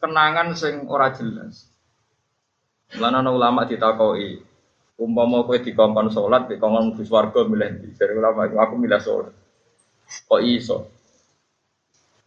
kenangan 0.00 0.52
sing 0.52 0.84
ora 0.86 1.12
jelas. 1.16 1.72
Lan 3.00 3.18
ana 3.18 3.34
ulama 3.34 3.66
ditakoki, 3.66 4.38
umpama 5.00 5.42
kowe 5.42 5.58
dikongkon 5.58 6.12
salat, 6.14 6.46
dikongkon 6.46 6.94
mlebu 6.94 7.02
swarga 7.02 7.40
milih 7.48 7.68
ndi? 7.82 7.88
Jare 7.98 8.14
ulama 8.14 8.46
aku 8.46 8.74
milih 8.78 9.00
salat. 9.02 9.34
Kok 10.06 10.42
iso? 10.44 10.86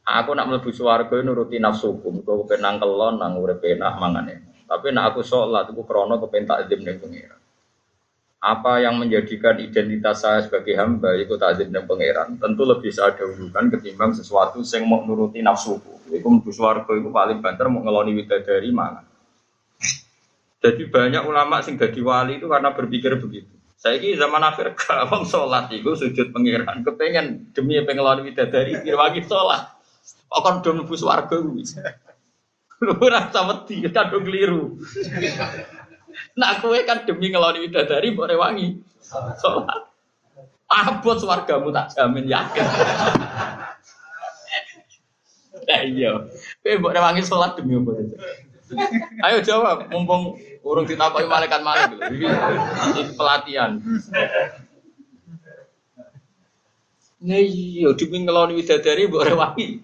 Aku 0.03 0.35
nak 0.35 0.51
mlebu 0.51 0.69
swarga 0.75 1.15
nuruti 1.23 1.61
nafsuku, 1.63 2.11
mergo 2.11 2.43
kepenang 2.43 2.83
kelon 2.83 3.23
nang 3.23 3.39
urip 3.39 3.63
enak 3.63 3.95
mangane. 4.01 4.35
Tapi 4.67 4.91
nak 4.91 5.15
aku 5.15 5.23
salat 5.23 5.71
iku 5.71 5.88
krana 5.88 6.19
kepen 6.19 6.43
takdim 6.43 6.83
ning 6.83 6.99
pengira 6.99 7.38
apa 8.39 8.79
yang 8.79 8.96
menjadikan 8.96 9.60
identitas 9.60 10.24
saya 10.24 10.43
sebagai 10.48 10.75
hamba 10.79 11.15
itu 11.19 11.36
takdir 11.36 11.67
dan 11.67 11.84
pangeran? 11.84 12.39
Tentu 12.39 12.63
lebih 12.63 12.91
saya 12.91 13.12
dahulukan 13.15 13.67
ketimbang 13.75 14.15
sesuatu 14.15 14.63
yang 14.63 14.84
mau 14.88 15.03
nuruti 15.03 15.43
nafsuku. 15.43 16.12
Itu 16.12 16.27
mlebu 16.27 16.51
swarga 16.51 16.91
itu 16.96 17.12
paling 17.12 17.43
banter 17.43 17.67
mau 17.67 17.84
ngeloni 17.84 18.15
widadari 18.15 18.72
mana 18.72 19.10
jadi 20.60 20.91
banyak 20.91 21.24
ulama 21.24 21.63
sing 21.63 21.79
jadi 21.79 22.00
wali 22.03 22.36
itu 22.36 22.51
karena 22.51 22.75
berpikir 22.75 23.15
begitu. 23.15 23.51
Saya 23.79 23.96
ini 23.96 24.19
zaman 24.19 24.43
akhir 24.43 24.75
gak 24.79 25.08
sholat 25.24 25.72
itu 25.72 25.96
sujud 25.96 26.36
pangeran. 26.36 26.84
Kepengen 26.84 27.55
demi 27.55 27.79
pengeloni 27.88 28.27
widadari 28.27 28.75
lagi 28.84 29.24
sholat. 29.24 29.79
Kok 30.27 30.41
kan 30.43 30.53
udah 30.60 30.72
mlebu 30.75 30.96
swarga 31.00 31.36
bisa 31.41 31.84
lu 32.79 32.96
rasa 32.96 33.43
wedi 33.43 33.84
kadung 33.91 34.24
keliru 34.24 34.79
Nah 36.39 36.59
kue 36.61 36.83
kan 36.88 37.03
demi 37.03 37.31
ngeloni 37.31 37.67
widadari 37.67 38.15
boleh 38.15 38.35
wangi 38.39 38.79
sholat. 39.39 39.89
Abot 40.69 41.17
swargamu 41.17 41.73
tak 41.73 41.97
jamin 41.97 42.29
yakin. 42.29 42.65
Nah 45.65 45.81
iya, 45.91 46.11
kue 46.61 46.77
boleh 46.77 46.99
wangi 47.01 47.25
sholat 47.25 47.57
demi 47.57 47.75
apa 47.75 47.91
itu? 47.99 48.15
Ayo 49.25 49.41
jawab, 49.41 49.89
mumpung 49.89 50.38
urung 50.61 50.85
ditakoki 50.85 51.25
malaikat 51.25 51.65
malaikat. 51.65 51.97
Ini 52.13 53.13
pelatihan. 53.17 53.81
Nah 57.19 57.41
iya, 57.41 57.89
demi 57.97 58.23
ngeloni 58.23 58.53
widadari 58.55 59.09
boleh 59.09 59.33
wangi. 59.33 59.81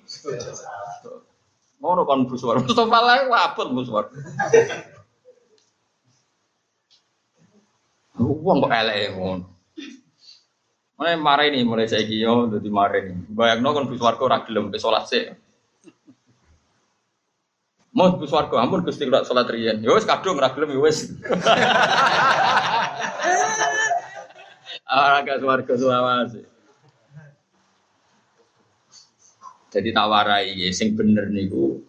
Ngono 1.81 2.07
kan 2.07 2.23
buswar. 2.29 2.61
Mustafa 2.61 2.99
lah 3.03 3.51
abot 3.51 3.67
buswar. 3.73 4.07
Uang 8.15 8.63
kok 8.63 8.71
elek 8.71 9.11
ngono. 9.11 9.45
Mulai 10.95 11.19
marah 11.19 11.43
ini, 11.51 11.67
mulai 11.67 11.91
saya 11.91 12.07
yo, 12.07 12.47
jadi 12.47 12.71
marah 12.71 13.03
ini. 13.03 13.19
Bayang 13.27 13.59
no 13.59 13.75
kan 13.75 13.83
buswargo 13.91 14.31
ora 14.31 14.47
gelem 14.47 14.71
be 14.71 14.79
sholat 14.79 15.03
sih. 15.11 15.27
Mau 17.91 18.15
buswargo, 18.15 18.55
ampun 18.55 18.87
gusti 18.87 19.03
kalau 19.11 19.27
sholat 19.27 19.51
rian. 19.51 19.83
Yo 19.83 19.91
wes 19.91 20.07
kadung 20.07 20.39
ora 20.39 20.55
gelem 20.55 20.71
wes. 20.79 21.11
Orang 24.85 25.27
gak 25.27 25.43
swargo 25.43 25.75
sih. 25.75 26.45
Jadi 29.75 29.91
tawarai, 29.91 30.55
ya, 30.55 30.71
sing 30.71 30.95
bener 30.95 31.27
niku 31.27 31.83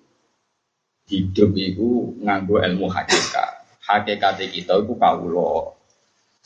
hidup 1.07 1.55
itu 1.55 2.19
nganggo 2.19 2.59
ilmu 2.59 2.91
hakikat. 2.91 3.63
Hakikat 3.87 4.43
kita 4.51 4.83
itu 4.83 4.95
kaulo 4.99 5.76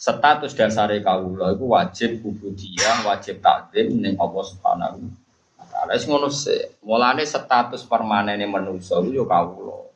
status 0.00 0.56
dasar 0.56 0.88
kawula 1.04 1.52
itu 1.52 1.68
wajib 1.68 2.10
ubudiyah, 2.24 3.04
wajib 3.04 3.44
takdim 3.44 4.00
ning 4.00 4.16
Allah 4.16 4.44
Subhanahu 4.48 5.12
wa 5.60 5.64
taala. 5.68 5.92
Wis 5.92 6.08
ngono 6.08 6.32
sik. 6.32 6.80
Mulane 6.80 7.28
status 7.28 7.84
permanene 7.84 8.48
manusa 8.48 8.96
iku 9.04 9.12
yo 9.12 9.24
kawula. 9.28 9.92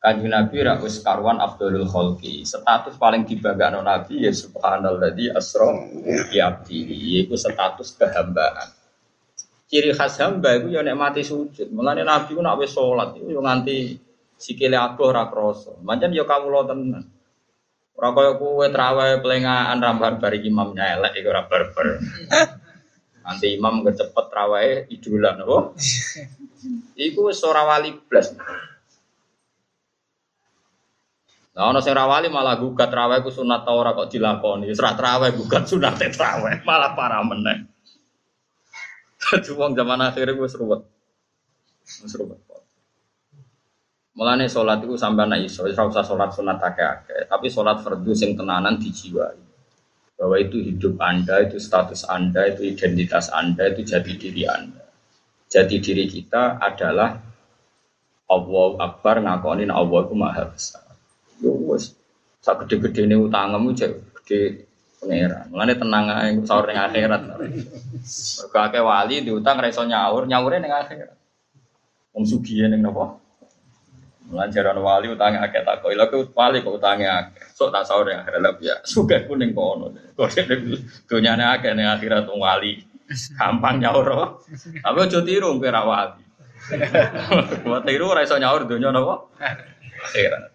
Kanjeng 0.00 0.32
Nabi 0.32 0.64
ra 0.64 0.80
wis 0.80 1.04
karuan 1.04 1.36
Abdul 1.36 1.84
Khalqi. 1.84 2.48
Status 2.48 2.96
paling 2.96 3.28
dibanggakan 3.28 3.84
Nabi 3.84 4.24
ya 4.24 4.32
subhanalladzi 4.32 5.36
asra 5.36 5.68
bi 6.32 6.40
abdihi. 6.40 7.28
Iku 7.28 7.36
status 7.36 8.00
kehambaan. 8.00 8.72
Ciri 9.68 9.92
khas 9.92 10.16
hamba 10.24 10.56
itu 10.56 10.72
ya 10.72 10.80
nek 10.80 10.96
mati 10.96 11.20
sujud. 11.20 11.68
Mulane 11.76 12.08
Nabi 12.08 12.32
ku 12.32 12.40
nek 12.40 12.56
wis 12.56 12.72
salat 12.72 13.20
iku 13.20 13.28
yo 13.28 13.44
nganti 13.44 14.00
sikile 14.40 14.80
adoh 14.80 15.12
ora 15.12 15.28
krasa. 15.28 15.76
Pancen 15.76 16.16
yo 16.16 16.24
kawula 16.24 16.64
tenan. 16.64 17.19
Ora 17.98 18.08
kaya 18.16 18.32
kowe 18.40 18.66
trawe 18.70 19.06
pelengahan 19.20 19.78
rambar 19.80 20.20
bari 20.22 20.44
imamnya 20.44 20.98
elek 20.98 21.20
iku 21.20 21.28
ora 21.32 21.42
barbar. 21.48 21.86
Nanti 23.24 23.46
imam 23.54 23.84
kecepet 23.86 24.26
trawe 24.32 24.62
idolan 24.90 25.44
apa? 25.44 25.58
Iku 27.06 27.32
wis 27.32 27.40
ora 27.46 27.64
wali 27.64 27.94
blas. 27.96 28.36
Nah, 31.50 31.66
ono 31.66 31.78
sing 31.82 31.92
rawali 31.92 32.30
malah 32.30 32.56
gugat 32.56 32.88
raweh 32.88 33.20
ku 33.20 33.30
sunat 33.32 33.66
ta 33.66 33.72
ora 33.74 33.94
kok 33.94 34.08
dilakoni. 34.10 34.70
Wis 34.70 34.80
ra 34.80 34.94
traweh 34.96 35.34
gugat 35.34 35.66
sunat 35.68 35.98
traweh, 35.98 36.62
malah 36.64 36.94
parah 36.94 37.22
meneh. 37.26 37.68
Dadi 39.20 39.50
wong 39.52 39.76
zaman 39.76 40.00
akhir 40.10 40.32
wis 40.40 40.54
ruwet. 40.56 40.82
Wis 41.84 42.14
ruwet. 42.16 42.49
Mulane 44.20 44.52
sholat 44.52 44.84
itu 44.84 45.00
sampai 45.00 45.24
anak 45.24 45.48
iso, 45.48 45.64
ora 45.64 45.88
usah 45.88 46.04
sholat 46.04 46.28
sunat 46.36 46.60
akeh-akeh, 46.60 47.24
tapi 47.24 47.48
sholat 47.48 47.80
fardu 47.80 48.12
sing 48.12 48.36
tenanan 48.36 48.76
dijiwai. 48.76 49.40
Bahwa 50.20 50.36
itu 50.36 50.60
hidup 50.60 51.00
Anda, 51.00 51.40
itu 51.40 51.56
status 51.56 52.04
Anda, 52.04 52.52
itu 52.52 52.68
identitas 52.68 53.32
Anda, 53.32 53.72
itu 53.72 53.80
jati 53.80 54.20
diri 54.20 54.44
Anda. 54.44 54.84
Jati 55.48 55.80
diri 55.80 56.04
kita 56.04 56.60
adalah 56.60 57.16
Allah 58.28 58.70
Akbar 58.76 59.24
ngakonin 59.24 59.72
Allah 59.72 60.00
itu 60.04 60.12
maha 60.12 60.44
besar. 60.52 60.84
Yo 61.40 61.56
sak 62.44 62.68
gede-gede 62.68 63.08
ini 63.08 63.16
utangmu 63.16 63.72
cek 63.72 64.20
gede 64.20 64.68
pangeran. 65.00 65.48
Mulane 65.48 65.74
tenang 65.80 66.04
ae 66.12 66.36
sahur 66.44 66.68
ning 66.68 66.76
akhirat. 66.76 67.24
Akeh 68.52 68.82
wali 68.84 69.24
diutang 69.24 69.64
ra 69.64 69.72
iso 69.72 69.80
nyaur, 69.88 70.28
nyaure 70.28 70.60
ning 70.60 70.76
akhirat. 70.76 71.16
Wong 72.12 72.28
sugih 72.28 72.68
ning 72.68 72.84
napa? 72.84 73.16
Mulane 74.30 74.54
jaran 74.54 74.78
wali 74.78 75.10
utange 75.10 75.42
akeh 75.42 75.66
takok. 75.66 75.90
Lha 75.90 76.06
kok 76.06 76.30
wali 76.38 76.62
kok 76.62 76.78
utange 76.78 77.06
akeh. 77.10 77.42
Sok 77.50 77.74
tak 77.74 77.82
sahur 77.82 78.06
ning 78.06 78.22
akhirat 78.22 78.62
ya. 78.62 78.78
Sugih 78.86 79.26
ku 79.26 79.34
ning 79.34 79.50
kono. 79.50 79.90
Kok 80.14 80.30
dunyane 81.10 81.44
akeh 81.58 81.74
ning 81.74 81.90
akhirat 81.90 82.30
wong 82.30 82.38
wali. 82.38 82.78
Gampang 83.34 83.82
nyaur. 83.82 84.06
Tapi 84.86 84.98
aja 85.02 85.18
tiru 85.26 85.58
kowe 85.58 85.66
ra 85.66 85.82
wali. 85.82 86.22
Kuwi 87.66 87.78
tiru 87.82 88.06
ora 88.06 88.22
iso 88.22 88.38
nyaur 88.38 88.70
donya 88.70 88.94
napa? 88.94 89.26
Akhirat. 90.06 90.54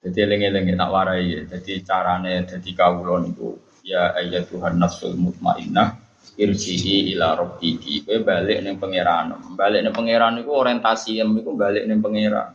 Jadi 0.00 0.18
eling-eling 0.22 0.80
tak 0.80 0.88
warai 0.88 1.28
ya. 1.28 1.40
Jadi 1.44 1.84
carane 1.84 2.46
jadi 2.48 2.70
kawula 2.72 3.20
niku 3.20 3.58
ya 3.84 4.16
ayat 4.16 4.48
Tuhan 4.48 4.80
nafsul 4.80 5.18
mutmainnah 5.18 6.05
irji'i 6.36 7.16
ila 7.16 7.34
rabbiki. 7.34 8.04
Kowe 8.04 8.20
balik 8.20 8.60
ning 8.60 8.76
pangeran. 8.76 9.36
Balik 9.56 9.80
ning 9.82 9.92
pangeran 9.96 10.36
niku 10.36 10.52
orientasi 10.52 11.18
em 11.20 11.32
niku 11.32 11.56
balik 11.56 11.88
ning 11.88 12.04
pangeran. 12.04 12.52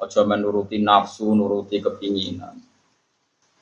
Aja 0.00 0.24
menuruti 0.24 0.80
nafsu, 0.82 1.30
nuruti 1.36 1.78
kepinginan. 1.78 2.58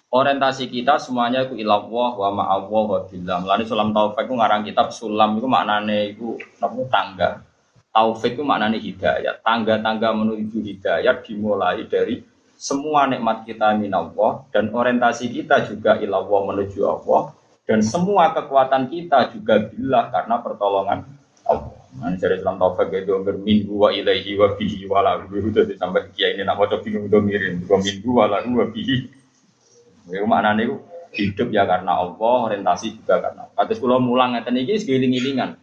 Orientasi 0.09 0.73
kita 0.73 0.97
semuanya 0.97 1.45
itu 1.45 1.61
ilallah 1.61 2.11
wa 2.17 2.29
ma'allah 2.33 2.85
wa 2.89 3.01
billah. 3.05 3.45
Mulane 3.45 3.69
sulam 3.69 3.93
taufik 3.93 4.25
ku 4.25 4.41
ngarang 4.41 4.65
kitab 4.65 4.89
sulam 4.89 5.37
itu 5.37 5.45
maknane 5.45 6.17
iku 6.17 6.41
napa 6.65 6.81
tangga. 6.89 7.31
Taufik 7.93 8.41
itu 8.41 8.43
maknane 8.47 8.81
hidayat. 8.81 9.45
Tangga-tangga 9.45 10.17
menuju 10.17 10.65
hidayat 10.65 11.29
dimulai 11.29 11.85
dari 11.85 12.25
semua 12.57 13.05
nikmat 13.05 13.45
kita 13.45 13.77
minallah 13.77 14.49
dan 14.49 14.73
orientasi 14.73 15.29
kita 15.29 15.69
juga 15.69 16.01
ilallah 16.01 16.41
menuju 16.57 16.81
Allah 16.89 17.31
dan 17.69 17.85
semua 17.85 18.33
kekuatan 18.33 18.89
kita 18.89 19.29
juga 19.37 19.69
bila 19.69 20.09
karena 20.09 20.41
pertolongan 20.41 21.05
Allah. 21.45 21.77
Nah, 21.99 22.15
dari 22.17 22.41
Islam 22.41 22.57
Taufik 22.57 22.93
itu 22.95 23.13
berminggu 23.21 23.75
wa 23.77 23.93
ilaihi 23.93 24.41
wa 24.41 24.57
bihi 24.57 24.89
wa 24.89 25.05
lahu 25.05 25.29
itu 25.37 25.77
sampai 25.77 26.09
kiai 26.17 26.37
ini 26.37 26.49
nak 26.49 26.57
coba 26.57 26.81
bingung 26.81 27.09
udah 27.13 27.21
mirin 27.21 27.61
dua 27.65 27.77
minggu 27.81 28.09
wa 28.09 28.25
lahu 28.25 28.57
wa 28.57 28.67
bihi. 28.73 28.97
Itu 30.09 30.25
maknanya 30.25 30.65
itu 30.65 30.77
hidup 31.13 31.49
ya 31.53 31.69
karena 31.69 32.01
Allah, 32.01 32.37
orientasi 32.49 33.03
juga 33.03 33.21
karena. 33.21 33.49
Kata 33.53 33.73
sekolah 33.77 34.01
mulang 34.01 34.37
ngeten 34.37 34.57
iki 34.61 34.81
segiling-gilingan 34.81 35.61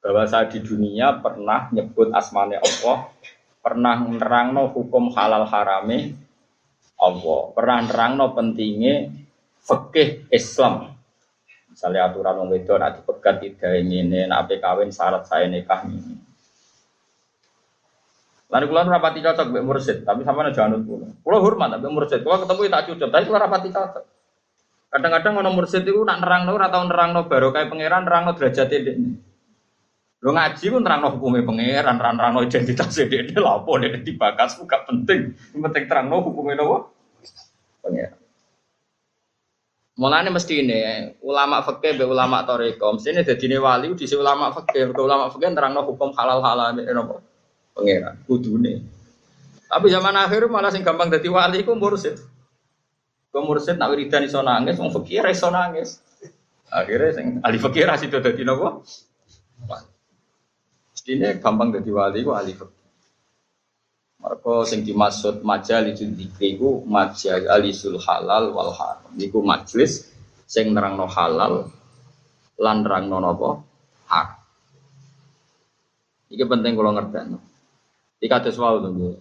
bahwa 0.00 0.22
saya 0.26 0.50
di 0.50 0.58
dunia 0.64 1.20
pernah 1.22 1.70
nyebut 1.70 2.10
asmane 2.10 2.56
Allah 2.56 3.10
pernah 3.60 4.00
nerangno 4.00 4.72
hukum 4.72 5.12
halal 5.12 5.44
harame 5.44 6.16
Allah, 6.96 7.40
pernah 7.56 7.78
nerangno 7.84 8.32
pentingnya 8.32 9.12
fikih 9.64 10.28
Islam. 10.32 10.89
Misalnya 11.70 12.10
aturan 12.10 12.34
wong 12.42 12.48
wedok 12.50 12.76
nek 12.82 12.90
dipegat 12.98 13.36
tidak 13.40 13.72
ini, 13.78 14.26
nek 14.26 14.50
kawin 14.58 14.90
syarat 14.90 15.22
saya 15.24 15.46
nikah 15.46 15.86
ini. 15.86 16.18
Lalu 18.50 18.66
kula 18.66 18.82
rapati 18.82 19.22
cocok 19.22 19.46
mbek 19.46 19.62
mursid, 19.62 19.98
tapi 20.02 20.26
sama 20.26 20.42
aja 20.42 20.66
anut 20.66 20.82
kula. 20.82 21.06
Kula 21.22 21.38
hormat 21.38 21.78
mbek 21.78 21.92
mursid, 21.94 22.26
kula 22.26 22.42
ketemu 22.42 22.66
tak 22.66 22.82
cocok, 22.90 23.08
tapi 23.14 23.24
kula 23.30 23.38
rapati 23.38 23.68
cocok. 23.70 24.04
Kadang-kadang 24.90 25.34
ono 25.38 25.50
mursid 25.54 25.86
itu 25.86 26.02
nak 26.02 26.18
nerangno 26.18 26.50
ora 26.58 26.66
tau 26.66 26.82
nerangno 26.82 27.30
barokah 27.30 27.70
pangeran, 27.70 28.02
nerangno 28.02 28.34
derajate 28.34 28.76
dekne. 28.82 29.12
Lo 30.20 30.34
ngaji 30.34 30.66
pun 30.66 30.82
terang 30.82 31.00
hukumnya 31.14 31.46
pangeran, 31.46 31.94
terang 31.96 32.14
terang 32.18 32.34
identitas 32.42 32.92
dia 32.92 33.06
ini 33.22 33.38
lapo 33.38 33.72
dia 33.78 33.94
dibakas, 33.96 34.58
gak 34.66 34.84
penting. 34.84 35.32
Yang 35.54 35.60
penting 35.70 35.84
terang 35.86 36.10
hukumnya 36.10 36.58
nopo 36.58 36.90
pangeran. 37.86 38.19
Mulane 40.00 40.32
mesti 40.32 40.64
ini 40.64 40.80
ulama 41.20 41.60
fakih 41.60 42.00
be 42.00 42.08
ulama 42.08 42.40
toriko, 42.48 42.96
mesti 42.96 43.12
ini 43.12 43.20
jadi 43.20 43.60
wali 43.60 43.92
di 43.92 44.08
ulama 44.16 44.48
fakih, 44.48 44.96
ke 44.96 45.00
ulama 45.04 45.28
fakih 45.28 45.52
terang 45.52 45.76
hukum 45.76 46.16
halal 46.16 46.40
halal 46.40 46.72
ini 46.72 46.88
nopo 46.88 47.20
pangeran, 47.76 48.16
kudune. 48.24 48.80
Tapi 49.68 49.86
zaman 49.92 50.16
akhir 50.16 50.48
malah 50.48 50.72
sing 50.72 50.80
gampang 50.80 51.12
jadi 51.12 51.28
wali 51.28 51.68
ku 51.68 51.76
mursid. 51.76 52.16
Ku 53.28 53.44
mursid 53.44 53.76
nak 53.76 53.92
wiridan 53.92 54.24
iso 54.24 54.40
nangis, 54.40 54.80
wong 54.80 54.88
fakir 54.88 55.28
iso 55.28 55.52
nangis. 55.52 56.00
Akhirnya 56.72 57.12
sing 57.12 57.26
ahli 57.44 57.60
fakir 57.60 57.84
itu 57.92 58.16
jadi 58.24 58.40
nopo. 58.40 58.80
Ini 61.04 61.44
gampang 61.44 61.76
jadi 61.76 61.90
wali 61.92 62.24
ku 62.24 62.32
ahli 62.32 62.56
fikih. 62.56 62.79
Mereka 64.20 64.68
sing 64.68 64.84
dimaksud 64.84 65.40
itu 65.40 66.04
dzikri 66.12 66.60
ku 66.60 66.84
majalisul 66.84 67.96
halal 68.04 68.52
wal 68.52 68.72
haram. 68.76 69.16
Iku 69.16 69.40
majlis 69.40 70.12
sing 70.44 70.76
nerangno 70.76 71.08
halal 71.08 71.72
lan 72.60 72.76
nerangno 72.84 73.16
napa? 73.16 73.50
Haram. 74.12 74.40
Iki 76.28 76.44
penting 76.44 76.72
kalau 76.76 76.92
ngerti. 76.92 77.18
Iki 78.20 78.28
kados 78.28 78.60
wae 78.60 78.76
lho. 78.84 79.16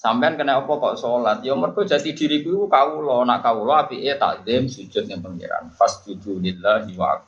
Sampean 0.00 0.40
kena 0.40 0.64
apa 0.64 0.72
kok 0.80 0.96
sholat? 0.96 1.44
Ya 1.44 1.52
mergo 1.52 1.84
jati 1.84 2.16
diriku 2.16 2.64
kawula, 2.72 3.20
nak 3.28 3.44
kawula 3.44 3.84
apike 3.84 4.16
takzim 4.16 4.64
sujud 4.64 5.04
ning 5.04 5.20
pangeran. 5.20 5.68
Fasjudu 5.76 6.40
lillahi 6.40 6.96
wa 6.96 7.20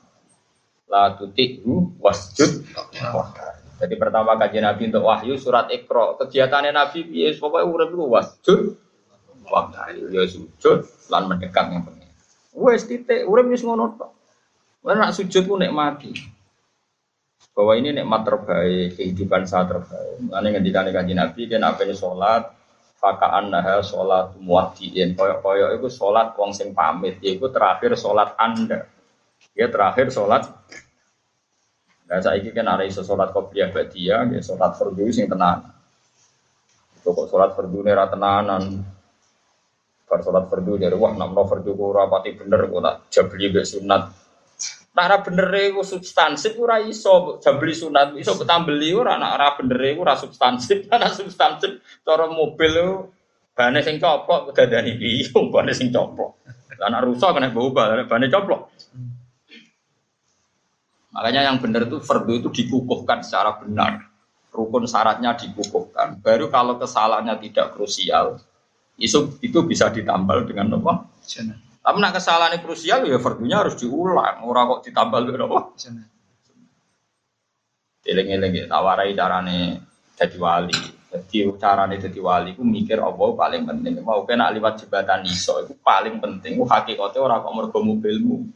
la 0.88 1.12
tuti'hu 1.12 2.00
wasjud 2.00 2.64
wa 3.12 3.28
jadi 3.82 3.98
pertama 3.98 4.38
kaji 4.38 4.62
Nabi 4.62 4.94
untuk 4.94 5.10
wahyu 5.10 5.34
surat 5.34 5.66
Iqra. 5.66 6.14
Kegiatannya 6.22 6.70
Nabi 6.70 7.02
ya 7.10 7.34
pokoknya 7.34 7.90
itu 7.90 8.06
wasjud 8.06 8.60
waktu 9.50 10.06
ya 10.14 10.22
sujud 10.30 10.86
lan 11.10 11.26
mendekat 11.26 11.66
yang 11.66 11.82
pengen. 11.82 12.06
Wes 12.54 12.86
titik 12.86 13.26
urip 13.26 13.50
wis 13.50 13.66
ngono 13.66 13.98
tok. 13.98 14.14
Nak 14.86 15.10
sujud 15.18 15.50
ku 15.50 15.58
nikmati. 15.58 16.14
Bahwa 17.52 17.76
ini 17.76 17.92
nikmat 17.92 18.22
terbaik, 18.24 18.96
kehidupan 18.96 19.50
saat 19.50 19.66
terbaik. 19.66 20.30
Ane 20.30 20.46
ngendikane 20.54 20.94
kaji 20.94 21.12
Nabi 21.18 21.50
kan 21.50 21.66
apa 21.66 21.82
ini 21.82 21.98
sholat 21.98 22.54
fakaan 23.02 23.50
nah 23.50 23.82
sholat 23.82 24.38
muwaddiin 24.38 25.18
koyok-koyok 25.18 25.74
itu 25.74 25.90
sholat 25.90 26.38
wong 26.38 26.54
sing 26.54 26.70
pamit 26.70 27.18
itu 27.18 27.50
terakhir 27.50 27.98
sholat 27.98 28.38
anda 28.38 28.86
ya 29.58 29.66
terakhir 29.66 30.14
sholat 30.14 30.46
Nah, 32.12 32.20
saya 32.20 32.44
ini 32.44 32.52
kan 32.52 32.68
ada 32.68 32.84
sholat 32.92 33.32
kopiah 33.32 33.72
dia, 33.88 34.20
ya 34.20 34.40
sholat 34.44 34.76
fardu 34.76 35.08
sing 35.08 35.32
tenan. 35.32 35.64
Itu 37.00 37.16
kok 37.16 37.32
sholat 37.32 37.56
fardu 37.56 37.80
nera 37.80 38.04
tenanan. 38.04 38.84
Bar 40.04 40.20
sholat 40.20 40.44
fardu 40.52 40.76
dari 40.76 40.92
wah 40.92 41.16
namno 41.16 41.48
fardu 41.48 41.72
ku 41.72 41.88
rapati 41.88 42.36
bener 42.36 42.68
kok 42.68 42.80
tak 42.84 42.96
jabli 43.08 43.48
be 43.48 43.64
sunat. 43.64 44.12
Ora 44.92 45.24
bener 45.24 45.48
iku 45.72 45.80
substansif 45.80 46.52
ora 46.60 46.84
iso 46.84 47.40
jabli 47.40 47.72
sunat, 47.72 48.12
iso 48.20 48.36
ketambeli 48.36 48.92
ora 48.92 49.16
nak 49.16 49.32
ora 49.40 49.48
bener 49.56 49.80
iku 49.80 50.04
ora 50.04 50.12
substansif, 50.12 50.84
ana 50.92 51.08
substansif 51.08 51.80
cara 52.04 52.28
mobil 52.28 53.08
bane 53.56 53.80
sing 53.80 53.96
coplok 53.96 54.52
kedadani 54.52 55.00
piye, 55.00 55.32
bane 55.56 55.72
sing 55.72 55.88
coplok. 55.88 56.44
Lah 56.76 56.92
nak 56.92 57.08
rusak 57.08 57.32
kena 57.32 57.48
bau 57.48 57.72
bane 57.72 58.28
coplok. 58.28 58.71
Makanya 61.12 61.44
yang 61.44 61.60
benar 61.60 61.84
itu 61.84 62.00
fardu 62.00 62.40
itu 62.40 62.48
dikukuhkan 62.48 63.20
secara 63.20 63.60
benar. 63.60 64.08
Rukun 64.52 64.84
syaratnya 64.88 65.36
dikukuhkan. 65.36 66.20
Baru 66.20 66.48
kalau 66.48 66.76
kesalahannya 66.76 67.36
tidak 67.40 67.72
krusial, 67.76 68.40
itu 68.96 69.36
itu 69.40 69.58
bisa 69.64 69.88
ditambal 69.92 70.44
dengan 70.44 70.76
apa? 70.76 71.08
Tapi 71.82 71.96
nak 71.98 72.12
kesalahan 72.16 72.60
krusial 72.60 73.04
ya 73.08 73.16
fardunya 73.20 73.60
harus 73.60 73.76
diulang. 73.76 74.44
Orang 74.44 74.76
kok 74.76 74.88
ditambal 74.88 75.24
dengan 75.24 75.48
apa? 75.52 75.58
Eling-eling 78.02 78.52
ya, 78.52 78.64
tawarai 78.66 79.12
carane 79.14 79.60
jadi 80.16 80.36
wali. 80.40 80.80
Jadi 81.12 81.44
carane 81.60 82.00
jadi 82.00 82.20
wali, 82.24 82.56
aku 82.56 82.64
mikir 82.64 82.98
apa 83.04 83.24
paling 83.36 83.68
penting. 83.68 84.00
Mau 84.00 84.24
kena 84.24 84.48
liwat 84.48 84.80
jembatan 84.80 85.28
iso, 85.28 85.60
itu 85.60 85.76
paling 85.84 86.16
penting. 86.18 86.56
Hakikatnya 86.64 87.20
orang 87.20 87.44
kok 87.44 87.52
mergo 87.52 87.78
mobilmu. 87.84 88.48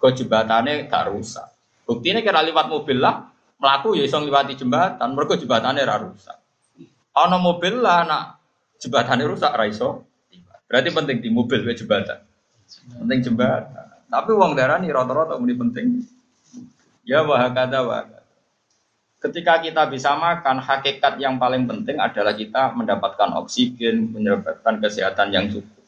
Kok 0.00 0.12
jembatannya 0.16 0.86
gak 0.86 1.12
rusak. 1.12 1.49
Buktinya 1.90 2.22
kira 2.22 2.46
lewat 2.46 2.70
mobil 2.70 3.02
lah, 3.02 3.34
melaku 3.58 3.98
ya 3.98 4.06
iso 4.06 4.22
lewati 4.22 4.54
jembatan, 4.54 5.10
mereka 5.10 5.34
jembatannya 5.34 5.82
ra 5.82 5.98
rusak. 5.98 6.38
Ana 7.18 7.42
mobil 7.42 7.82
lah 7.82 8.06
nak 8.06 8.38
jembatannya 8.78 9.26
rusak 9.26 9.50
ra 9.50 9.66
iso. 9.66 10.06
Berarti 10.70 10.94
penting 10.94 11.18
di 11.18 11.34
mobil 11.34 11.66
we 11.66 11.74
jembatan. 11.74 12.22
Penting 12.94 13.26
jembatan. 13.26 13.90
Tapi 14.06 14.30
uang 14.30 14.54
darah 14.54 14.78
nih 14.78 14.94
rata-rata 14.94 15.34
ini 15.42 15.54
penting. 15.58 15.86
Ya 17.02 17.26
wah 17.26 17.50
kata 17.50 17.82
wah. 17.82 18.06
Ketika 19.18 19.58
kita 19.58 19.90
bisa 19.90 20.14
makan, 20.14 20.62
hakikat 20.62 21.18
yang 21.18 21.42
paling 21.42 21.66
penting 21.66 21.98
adalah 21.98 22.32
kita 22.38 22.70
mendapatkan 22.72 23.34
oksigen, 23.42 24.14
mendapatkan 24.14 24.78
kesehatan 24.78 25.28
yang 25.34 25.50
cukup. 25.50 25.82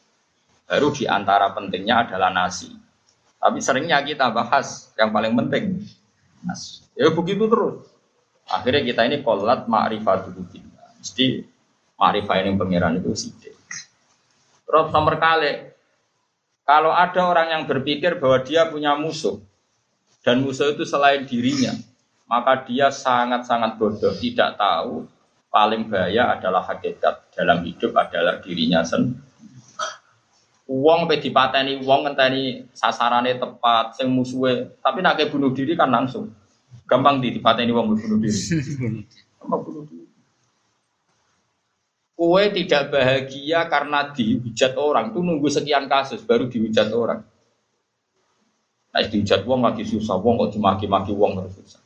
Baru 0.67 0.91
di 0.91 1.07
antara 1.07 1.55
pentingnya 1.55 2.11
adalah 2.11 2.35
nasi. 2.35 2.75
Tapi 3.43 3.59
seringnya 3.59 3.99
kita 4.07 4.31
bahas 4.31 4.95
yang 4.95 5.11
paling 5.11 5.35
penting. 5.35 5.83
Nasi. 6.47 6.87
Ya 6.95 7.11
begitu 7.11 7.51
terus. 7.51 7.91
Akhirnya 8.47 8.87
kita 8.87 9.03
ini 9.11 9.27
kolat 9.27 9.67
ma'rifatul. 9.67 10.47
Mesti 11.03 11.43
ma'rifah 11.99 12.37
ini 12.39 12.55
pengiran 12.55 13.03
itu 13.03 13.11
sidik. 13.19 13.59
Terus 14.63 14.95
nomor 14.95 15.19
kali, 15.19 15.75
kalau 16.63 16.95
ada 16.95 17.21
orang 17.27 17.51
yang 17.51 17.63
berpikir 17.67 18.23
bahwa 18.23 18.39
dia 18.47 18.71
punya 18.71 18.95
musuh, 18.95 19.43
dan 20.23 20.39
musuh 20.47 20.71
itu 20.71 20.87
selain 20.87 21.27
dirinya, 21.27 21.75
maka 22.31 22.63
dia 22.63 22.95
sangat-sangat 22.95 23.75
bodoh, 23.75 24.15
tidak 24.23 24.55
tahu 24.55 25.11
paling 25.51 25.91
bahaya 25.91 26.39
adalah 26.39 26.63
hakikat 26.63 27.35
dalam 27.35 27.67
hidup 27.67 27.93
adalah 27.99 28.39
dirinya 28.39 28.87
sendiri 28.87 29.32
Uang 30.73 31.05
pe 31.05 31.21
dipateni 31.21 31.85
uang 31.85 32.09
ngenteni 32.09 32.65
sasarannya 32.73 33.37
tepat, 33.37 33.93
sing 34.01 34.09
musuhe. 34.09 34.73
Tapi 34.81 35.05
nak 35.05 35.21
bunuh 35.29 35.53
diri 35.53 35.77
kan 35.77 35.93
langsung. 35.93 36.33
Gampang 36.89 37.21
di 37.21 37.29
dipateni 37.37 37.69
uang 37.69 37.93
bunuh 37.93 38.17
diri. 38.17 38.41
Gampang 39.41 39.61
bunuh 39.61 39.85
diri. 39.85 40.09
Kue 42.17 42.45
tidak 42.55 42.89
bahagia 42.89 43.69
karena 43.69 44.15
dihujat 44.17 44.73
orang. 44.81 45.13
Itu 45.13 45.21
nunggu 45.21 45.49
sekian 45.53 45.91
kasus 45.93 46.25
baru 46.25 46.49
dihujat 46.49 46.89
orang. 46.95 47.21
Nah, 48.93 49.03
dihujat 49.09 49.45
uang 49.49 49.65
lagi 49.65 49.85
susah, 49.89 50.21
uang 50.21 50.37
kok 50.47 50.57
dimaki-maki 50.57 51.13
uang 51.17 51.41
terus 51.41 51.53
susah. 51.61 51.83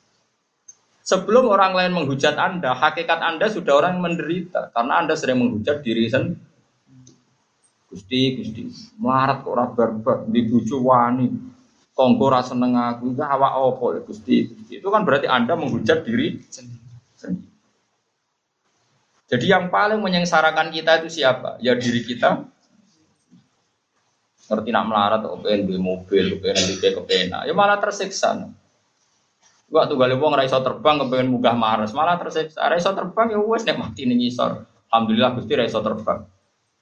Sebelum 1.06 1.46
orang 1.46 1.70
lain 1.78 1.94
menghujat 1.94 2.34
Anda, 2.34 2.74
hakikat 2.74 3.22
Anda 3.22 3.46
sudah 3.46 3.78
orang 3.78 4.02
menderita 4.02 4.74
karena 4.74 4.98
Anda 4.98 5.14
sering 5.14 5.38
menghujat 5.38 5.86
diri 5.86 6.10
sendiri. 6.10 6.42
Gusti, 7.86 8.42
Gusti, 8.42 8.62
melarat 8.98 9.46
kok 9.46 9.52
ora 9.54 9.66
barbar, 9.70 10.26
di 10.26 10.42
bojo 10.46 10.82
wani. 10.82 11.26
Tonggo 11.96 12.28
ra 12.28 12.44
seneng 12.44 12.76
aku, 12.76 13.16
awak 13.16 13.52
opo 13.56 13.96
ya 13.96 14.00
Gusti. 14.04 14.44
Itu 14.68 14.92
kan 14.92 15.06
berarti 15.06 15.30
Anda 15.30 15.56
menghujat 15.56 16.04
diri 16.04 16.36
sendiri. 16.44 16.84
Jadi 19.26 19.46
yang 19.50 19.74
paling 19.74 19.98
menyengsarakan 19.98 20.70
kita 20.70 21.02
itu 21.02 21.18
siapa? 21.18 21.58
Ya 21.58 21.74
diri 21.74 22.04
kita. 22.06 22.46
Ngerti 24.46 24.70
nak 24.70 24.86
melarat 24.86 25.26
pengen 25.42 25.66
beli 25.66 25.80
mobil, 25.82 26.38
pengen 26.38 26.78
beli 26.78 26.94
kepenak, 26.94 27.50
ya 27.50 27.54
malah 27.56 27.82
tersiksa. 27.82 28.46
Gua 29.66 29.90
tuh 29.90 29.98
galih 29.98 30.14
wong 30.22 30.38
ra 30.38 30.46
iso 30.46 30.62
terbang 30.62 31.02
kepengen 31.02 31.34
munggah 31.34 31.58
Mars, 31.58 31.90
malah 31.90 32.14
tersiksa. 32.14 32.62
Ra 32.62 32.78
iso 32.78 32.94
terbang 32.94 33.34
ya 33.34 33.42
wes 33.42 33.66
nek 33.66 33.74
mati 33.74 34.06
ning 34.06 34.22
ngisor. 34.22 34.62
Alhamdulillah 34.94 35.34
Gusti 35.34 35.52
ra 35.58 35.66
iso 35.66 35.82
terbang. 35.82 36.22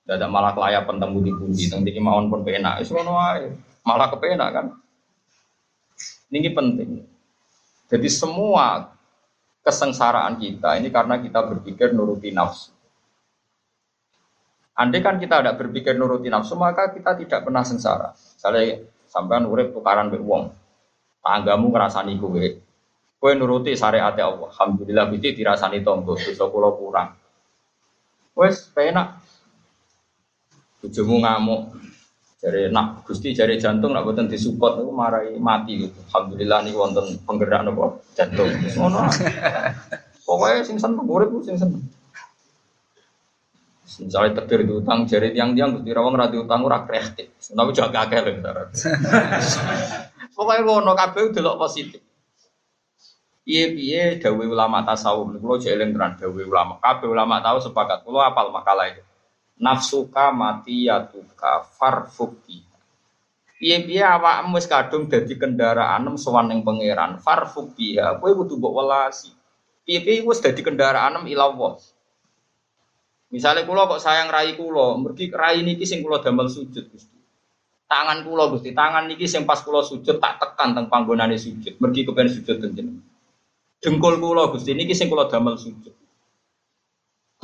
Tidak 0.04 0.28
malah 0.28 0.52
kelayapan 0.52 1.00
temu 1.00 1.24
di 1.24 1.32
pundi, 1.32 1.64
teng 1.64 1.80
iki 1.80 1.96
mawon 1.96 2.28
pun 2.28 2.44
penak. 2.44 2.84
Wis 2.84 2.92
ngono. 2.92 3.16
Malah 3.88 4.08
kepenak 4.12 4.48
kan. 4.52 4.66
Ini 6.28 6.52
penting. 6.52 7.08
Jadi 7.88 8.08
semua 8.12 8.92
kesengsaraan 9.64 10.36
kita 10.36 10.76
ini 10.76 10.92
karena 10.92 11.16
kita 11.16 11.40
berpikir 11.48 11.96
nuruti 11.96 12.28
nafsu. 12.28 12.68
Andai 14.76 15.00
kan 15.00 15.16
kita 15.16 15.40
tidak 15.40 15.56
berpikir 15.56 15.96
nuruti 15.96 16.28
nafsu, 16.28 16.52
maka 16.58 16.92
kita 16.92 17.16
tidak 17.16 17.40
pernah 17.48 17.64
sengsara. 17.64 18.12
Misalnya 18.12 18.84
sampai 19.08 19.40
urip 19.46 19.72
tukaran 19.72 20.12
be 20.12 20.20
wong. 20.20 20.52
Tanggamu 21.24 21.72
ngerasani 21.72 22.20
kowe. 22.20 22.44
Kowe 23.16 23.32
nuruti 23.32 23.72
syariat 23.72 24.12
Allah. 24.20 24.52
Alhamdulillah 24.52 25.08
biti 25.08 25.32
dirasani 25.32 25.80
tonggo, 25.80 26.20
dosa 26.20 26.44
kula 26.52 26.76
kurang. 26.76 27.16
Wes 28.36 28.68
penak 28.68 29.23
Bojomu 30.84 31.24
ngamuk. 31.24 31.60
Jari 32.44 32.68
nak 32.68 33.08
Gusti 33.08 33.32
jari 33.32 33.56
jantung 33.56 33.96
nak 33.96 34.04
boten 34.04 34.28
disupport 34.28 34.76
niku 34.76 34.92
marai 34.92 35.40
mati 35.40 35.88
gitu. 35.88 35.96
Alhamdulillah 36.12 36.60
nih 36.60 36.76
wonten 36.76 37.16
penggerak 37.24 37.64
nopo 37.64 38.04
jantung. 38.12 38.52
Ngono. 38.52 39.08
Pokoknya 40.28 40.60
sing 40.60 40.76
seneng 40.76 41.08
urip 41.08 41.32
sing 41.40 41.56
seneng. 41.56 41.80
Misalnya 43.94 44.36
terakhir 44.36 44.68
di 44.68 44.72
utang 44.76 45.08
jari 45.08 45.32
tiang-tiang 45.32 45.80
Gusti 45.80 45.90
Rawang 45.96 46.20
ra 46.20 46.28
utang 46.28 46.60
ora 46.68 46.84
kreatif. 46.84 47.32
Tapi 47.32 47.70
jaga 47.72 48.04
akeh 48.04 48.20
lho. 48.20 48.32
Pokoknya 50.36 50.68
ngono 50.68 50.92
kabeh 50.92 51.32
delok 51.32 51.56
positif. 51.56 52.04
Piye-piye 53.44 54.20
dawuh 54.20 54.52
ulama 54.52 54.84
tasawuf 54.84 55.32
niku 55.32 55.56
jeling 55.56 55.96
tenan 55.96 56.20
dawuh 56.20 56.44
ulama. 56.44 56.76
Kabeh 56.76 57.08
ulama 57.08 57.40
tahu 57.40 57.64
sepakat. 57.64 58.04
Kulo 58.04 58.20
apal 58.20 58.52
makalah 58.52 58.92
itu 58.92 59.00
nafsuka 59.60 60.34
mati 60.34 60.90
yatuka 60.90 61.62
farfuki 61.78 62.62
piye 63.58 63.80
piye 63.86 64.04
awakmu 64.04 64.60
wis 64.60 64.68
kadung 64.68 65.08
dadi 65.08 65.40
kendaraan 65.40 66.04
sowan 66.20 66.52
ning 66.52 66.60
pangeran? 66.60 67.16
Farfuki 67.16 67.96
ya 67.96 68.20
kowe 68.20 68.28
kudu 68.36 68.60
mbok 68.60 68.76
welasi. 68.76 69.32
Piye 69.88 70.04
piye 70.04 70.20
wis 70.20 70.44
dadi 70.44 70.60
kendaraan 70.60 71.24
ila 71.24 71.44
Allah 71.48 71.72
misalnya 73.34 73.66
kula 73.66 73.90
kok 73.90 73.98
sayang 73.98 74.30
rai 74.30 74.54
kula 74.54 74.94
mergi 74.94 75.26
rai 75.34 75.64
niki 75.66 75.82
sing 75.82 76.04
kula 76.04 76.22
damel 76.22 76.46
sujud 76.46 76.86
Gusti. 76.92 77.18
Tangan 77.88 78.22
kula 78.22 78.52
Gusti 78.52 78.70
tangan 78.76 79.08
niki 79.10 79.26
sing 79.26 79.42
pas 79.48 79.58
kula 79.64 79.82
sujud 79.82 80.22
tak 80.22 80.38
tekan 80.38 80.76
teng 80.76 80.86
panggonane 80.86 81.34
sujud. 81.34 81.80
Mergi 81.82 82.06
kepen 82.06 82.30
sujud 82.30 82.56
teng 82.60 82.72
jenengan 82.76 83.02
dengkul 83.84 84.16
kula 84.16 84.48
Gusti 84.52 84.72
niki 84.72 84.96
sing 84.96 85.08
kula 85.08 85.28
damel 85.28 85.56
sujud 85.60 85.92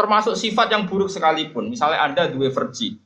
termasuk 0.01 0.33
sifat 0.33 0.73
yang 0.73 0.89
buruk 0.89 1.13
sekalipun. 1.13 1.69
Misalnya 1.69 2.01
Anda 2.01 2.33
dua 2.33 2.49
verji, 2.49 2.97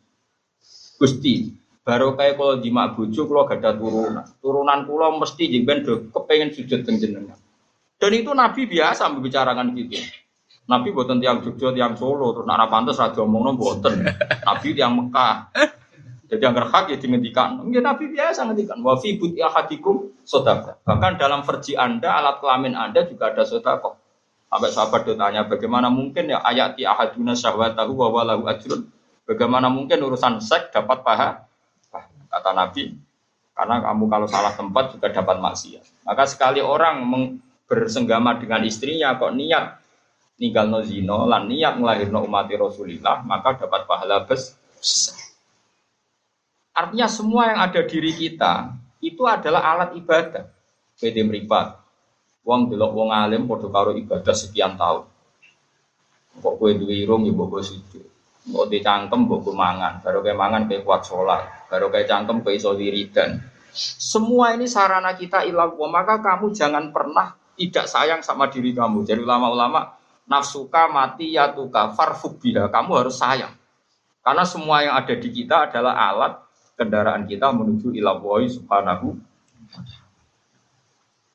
Gusti, 0.95 1.51
baru 1.83 2.15
kayak 2.15 2.39
kalau 2.39 2.55
di 2.63 2.71
bojo 2.71 3.23
kalau 3.27 3.43
gak 3.51 3.59
ada 3.59 3.75
turunan, 3.75 4.25
turunan 4.39 4.79
pulau 4.87 5.19
mesti 5.19 5.51
jengben 5.51 5.83
do 5.83 6.07
kepengen 6.15 6.55
sujud 6.55 6.87
jenengan. 6.87 7.35
Dan 7.99 8.11
itu 8.15 8.31
Nabi 8.31 8.71
biasa 8.71 9.11
membicarakan 9.11 9.75
gitu. 9.75 9.99
Nabi 10.65 10.97
buatan 10.97 11.21
tiang 11.21 11.45
Jogja, 11.45 11.77
tiang 11.77 11.93
Solo, 11.93 12.33
terus 12.33 12.49
nak 12.49 12.73
pantas 12.73 12.97
raja 12.97 13.21
ngomong 13.21 13.53
buatan. 13.61 14.01
Nabi 14.49 14.69
tiang 14.73 14.97
Mekah. 14.97 15.53
Jadi 16.25 16.41
yang 16.41 16.57
hak 16.57 16.89
ya 16.89 16.97
dihentikan. 16.97 17.61
Ya 17.69 17.85
Nabi 17.85 18.09
biasa 18.09 18.49
ngendikan. 18.49 18.81
Wa 18.81 18.97
fi 18.97 19.21
buti 19.21 19.45
ahadikum 19.45 20.09
sodaka. 20.25 20.81
Bahkan 20.83 21.21
dalam 21.21 21.45
verji 21.45 21.77
Anda, 21.77 22.17
alat 22.17 22.41
kelamin 22.41 22.73
Anda 22.73 23.05
juga 23.05 23.31
ada 23.31 23.45
sodako. 23.45 24.01
Sampai 24.49 24.71
sahabat 24.71 25.03
tanya 25.07 25.43
bagaimana 25.45 25.91
mungkin 25.91 26.31
ya 26.31 26.39
ayat 26.45 26.79
di 26.79 26.87
ahaduna 26.87 27.35
syahwatahu 27.35 27.93
wa 27.95 28.09
walahu 28.11 28.47
ajrun. 28.47 28.87
Bagaimana 29.25 29.73
mungkin 29.73 29.99
urusan 30.05 30.39
seks 30.39 30.71
dapat 30.71 31.01
paha? 31.01 31.49
Kata 32.35 32.51
Nabi, 32.51 32.91
karena 33.55 33.79
kamu 33.79 34.05
kalau 34.11 34.27
salah 34.27 34.53
tempat 34.59 34.95
juga 34.95 35.15
dapat 35.15 35.39
maksiat. 35.39 36.07
Maka 36.07 36.27
sekali 36.27 36.59
orang 36.59 37.07
bersenggama 37.65 38.37
dengan 38.43 38.61
istrinya 38.67 39.15
kok 39.17 39.33
niat 39.33 39.81
ninggal 40.39 40.67
no 40.67 40.83
zino 40.83 41.31
lan 41.31 41.47
niat 41.47 41.79
ngelahirno 41.79 42.27
umat 42.27 42.51
Rasulillah 42.51 43.23
maka 43.23 43.55
dapat 43.55 43.87
pahala 43.87 44.27
besar. 44.27 45.15
Artinya 46.75 47.07
semua 47.07 47.55
yang 47.55 47.61
ada 47.63 47.81
diri 47.87 48.11
kita 48.11 48.75
itu 48.99 49.23
adalah 49.31 49.63
alat 49.63 49.95
ibadah. 49.95 50.51
Beda 50.99 51.23
meripat, 51.23 51.84
Wong 52.45 52.69
delok 52.69 52.93
wong 52.93 53.09
alim 53.09 53.49
padha 53.49 53.73
karo 53.73 53.97
ibadah 53.97 54.37
sekian 54.37 54.77
tahun. 54.77 55.09
Kok 56.45 56.55
kowe 56.61 56.71
duwe 56.77 56.95
irung 57.01 57.25
ya 57.25 57.33
mbok 57.33 57.65
sujud. 57.65 58.05
Kok 58.45 58.69
dicangkem 58.69 59.25
mbok 59.25 59.49
mangan, 59.57 60.05
baru 60.05 60.21
kayak 60.21 60.37
mangan 60.37 60.63
kayak 60.69 60.85
kuat 60.85 61.09
sholat, 61.09 61.41
baru 61.73 61.89
kayak 61.89 62.05
cangkem 62.05 62.45
kayak 62.45 62.61
iso 62.61 62.77
wiridan. 62.77 63.41
Semua 63.75 64.53
ini 64.53 64.69
sarana 64.69 65.17
kita 65.17 65.43
ilah 65.49 65.73
maka 65.89 66.21
kamu 66.21 66.53
jangan 66.53 66.93
pernah 66.93 67.35
tidak 67.57 67.87
sayang 67.89 68.21
sama 68.21 68.53
diri 68.53 68.77
kamu. 68.77 69.03
Jadi 69.09 69.25
ulama-ulama 69.25 69.97
nafsuka 70.29 70.87
mati 70.93 71.35
ya 71.35 71.51
tuka 71.51 71.91
farfubiha. 71.97 72.71
Kamu 72.71 72.91
harus 72.93 73.17
sayang. 73.19 73.51
Karena 74.25 74.45
semua 74.45 74.85
yang 74.85 74.95
ada 74.95 75.15
di 75.17 75.29
kita 75.33 75.71
adalah 75.71 75.95
alat 75.97 76.33
kendaraan 76.77 77.25
kita 77.27 77.51
menuju 77.51 77.95
ilah 77.95 78.19
subhanahu 78.49 79.17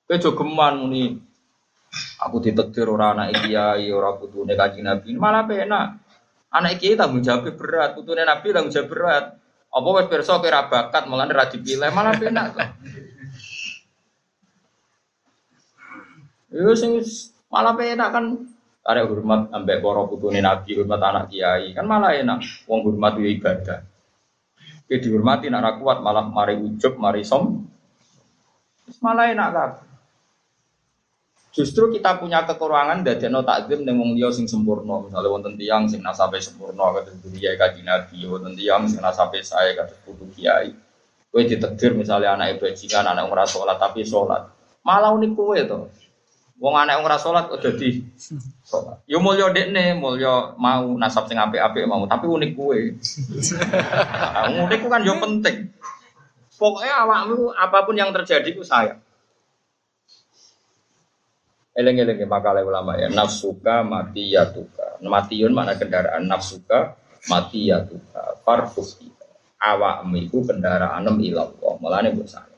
Kowe 0.09 0.17
jogeman 0.17 0.81
muni 0.81 1.21
aku 2.17 2.41
ditetir 2.41 2.89
ora 2.89 3.13
anak 3.13 3.45
kiai, 3.45 3.93
ora 3.93 4.17
putune 4.17 4.57
Kanjeng 4.57 4.89
Nabi. 4.89 5.13
Malah 5.13 5.45
penak. 5.45 6.01
Anak 6.49 6.81
kiai 6.81 6.97
tanggung 6.97 7.21
jawab 7.21 7.53
berat, 7.53 7.93
putune 7.93 8.25
Nabi 8.25 8.49
tanggung 8.49 8.73
jawab 8.73 8.89
berat. 8.89 9.25
Apa 9.69 9.87
wis 10.01 10.09
pirsa 10.09 10.41
kowe 10.41 10.49
bakat, 10.49 11.05
mulane 11.05 11.29
ra 11.29 11.45
dipilih, 11.45 11.93
malah 11.93 12.17
penak 12.17 12.57
kok. 12.57 12.69
Yo 16.57 16.73
sing 16.73 16.97
malah 17.53 17.77
enak 17.77 18.09
kan 18.09 18.25
arek 18.89 19.05
hormat 19.05 19.53
ambek 19.53 19.77
para 19.85 20.01
putune 20.09 20.41
nabi, 20.41 20.73
hormat 20.73 21.05
anak 21.05 21.29
kiai. 21.29 21.77
Kan 21.77 21.85
malah 21.85 22.17
enak 22.17 22.41
wong 22.65 22.81
hormat 22.81 23.13
yo 23.21 23.29
ibadah. 23.29 23.85
Ki 24.89 24.97
dihormati 24.97 25.53
nak 25.53 25.61
ra 25.61 25.71
kuat 25.77 26.01
malah 26.01 26.25
mari 26.25 26.57
ujub, 26.57 26.97
mari 26.97 27.21
som. 27.21 27.69
Malah 29.05 29.29
enak 29.29 29.49
kan. 29.53 29.71
Justru 31.49 31.89
kita 31.89 32.21
punya 32.21 32.45
kekurangan 32.45 33.01
dari 33.01 33.25
no 33.25 33.41
takdim 33.41 33.81
dengan 33.81 34.05
wong 34.05 34.21
sing 34.29 34.45
sempurna. 34.45 35.01
Misalnya 35.01 35.29
wonten 35.33 35.57
tiyang 35.57 35.89
sing 35.89 36.05
nasabe 36.05 36.37
sempurna 36.37 36.93
kata 36.93 37.09
kiai 37.25 37.57
kaji 37.57 37.81
nabi, 37.81 38.21
wonten 38.29 38.53
tiyang 38.53 38.85
sing 38.85 39.01
nasabe 39.01 39.41
saya 39.41 39.73
kata 39.73 39.97
putu 40.05 40.29
kiai. 40.37 40.69
Kowe 41.29 41.41
ditegir 41.45 41.93
misalnya 41.93 42.33
anak 42.37 42.57
bajingan, 42.57 43.05
anak 43.05 43.29
ora 43.29 43.45
salat 43.45 43.77
tapi 43.77 44.01
sholat. 44.05 44.49
Malah 44.85 45.13
unik 45.13 45.31
kowe 45.37 45.57
to. 45.57 45.89
Wong 46.61 46.73
anak 46.77 47.01
ora 47.01 47.17
salat 47.17 47.49
kok 47.49 47.61
dadi 47.65 48.01
salat. 48.61 49.01
Yo 49.09 49.17
mulya 49.17 49.49
dekne, 49.49 49.97
mulya 49.97 50.53
mau 50.53 50.85
nasab 50.97 51.25
sing 51.29 51.37
apik-apik 51.37 51.85
mau, 51.89 52.05
tapi 52.05 52.29
unik 52.29 52.51
kowe. 52.53 52.77
Nah, 54.37 54.53
unik 54.69 54.79
ku 54.85 54.87
kan 54.89 55.01
yo 55.01 55.17
penting. 55.17 55.69
Pokoknya 56.57 56.93
awakmu 57.05 57.53
apa 57.57 57.77
pun 57.85 57.95
yang 57.97 58.13
terjadi 58.13 58.53
ku 58.53 58.61
saya. 58.61 59.01
Eleng-eleng 61.77 62.25
makalah 62.25 62.65
ulama 62.65 62.97
ya 62.97 63.07
nafsuka 63.07 63.85
mati 63.85 64.33
ya 64.33 64.49
tuka. 64.49 64.99
Matiun 65.05 65.53
mana 65.53 65.77
kendaraan 65.77 66.25
nafsuka 66.25 66.97
mati 67.29 67.69
ya 67.69 67.85
tuka. 67.85 68.41
Farfus 68.41 68.99
awakmu 69.59 70.27
kendaraan 70.31 71.05
ilallah. 71.19 71.73
Mulane 71.79 72.15
mbok 72.15 72.27
saya. 72.27 72.49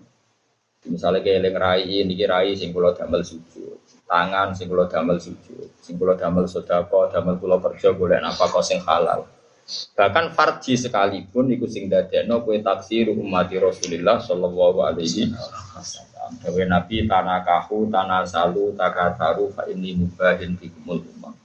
Misalnya 0.89 1.21
kayak 1.21 1.38
eling 1.45 1.56
rai 1.62 1.86
ini 1.86 2.17
rai 2.26 2.58
sing 2.58 2.74
kula 2.74 2.97
damel 2.97 3.21
sujud, 3.21 3.86
tangan 4.10 4.58
sing 4.58 4.65
kula 4.65 4.89
damel 4.89 5.21
sujud, 5.21 5.69
sing 5.78 5.93
kula 5.93 6.17
damel 6.17 6.50
sedekah, 6.50 7.13
damel 7.13 7.38
kula 7.38 7.62
kerja 7.62 7.93
golek 7.93 8.17
nafkah 8.17 8.65
sing 8.65 8.82
halal. 8.82 9.30
Bahkan 9.72 10.36
farji 10.36 10.76
sekalipun 10.76 11.48
iku 11.56 11.68
sing 11.68 11.88
dadekno 11.88 12.44
kowe 12.44 12.58
taksir 12.60 13.12
umat 13.12 13.48
Rasulullah 13.52 14.20
sallallahu 14.20 14.80
alaihi 14.84 15.32
wasallam. 15.76 16.30
Dewe 16.44 16.64
Nabi 16.68 17.08
tanakahu 17.08 17.88
tanasalu 17.92 18.76
takataru 18.76 19.52
fa 19.52 19.68
inni 19.72 19.96
mubahin 19.96 20.56
bikumul 20.60 21.04
umam. 21.16 21.36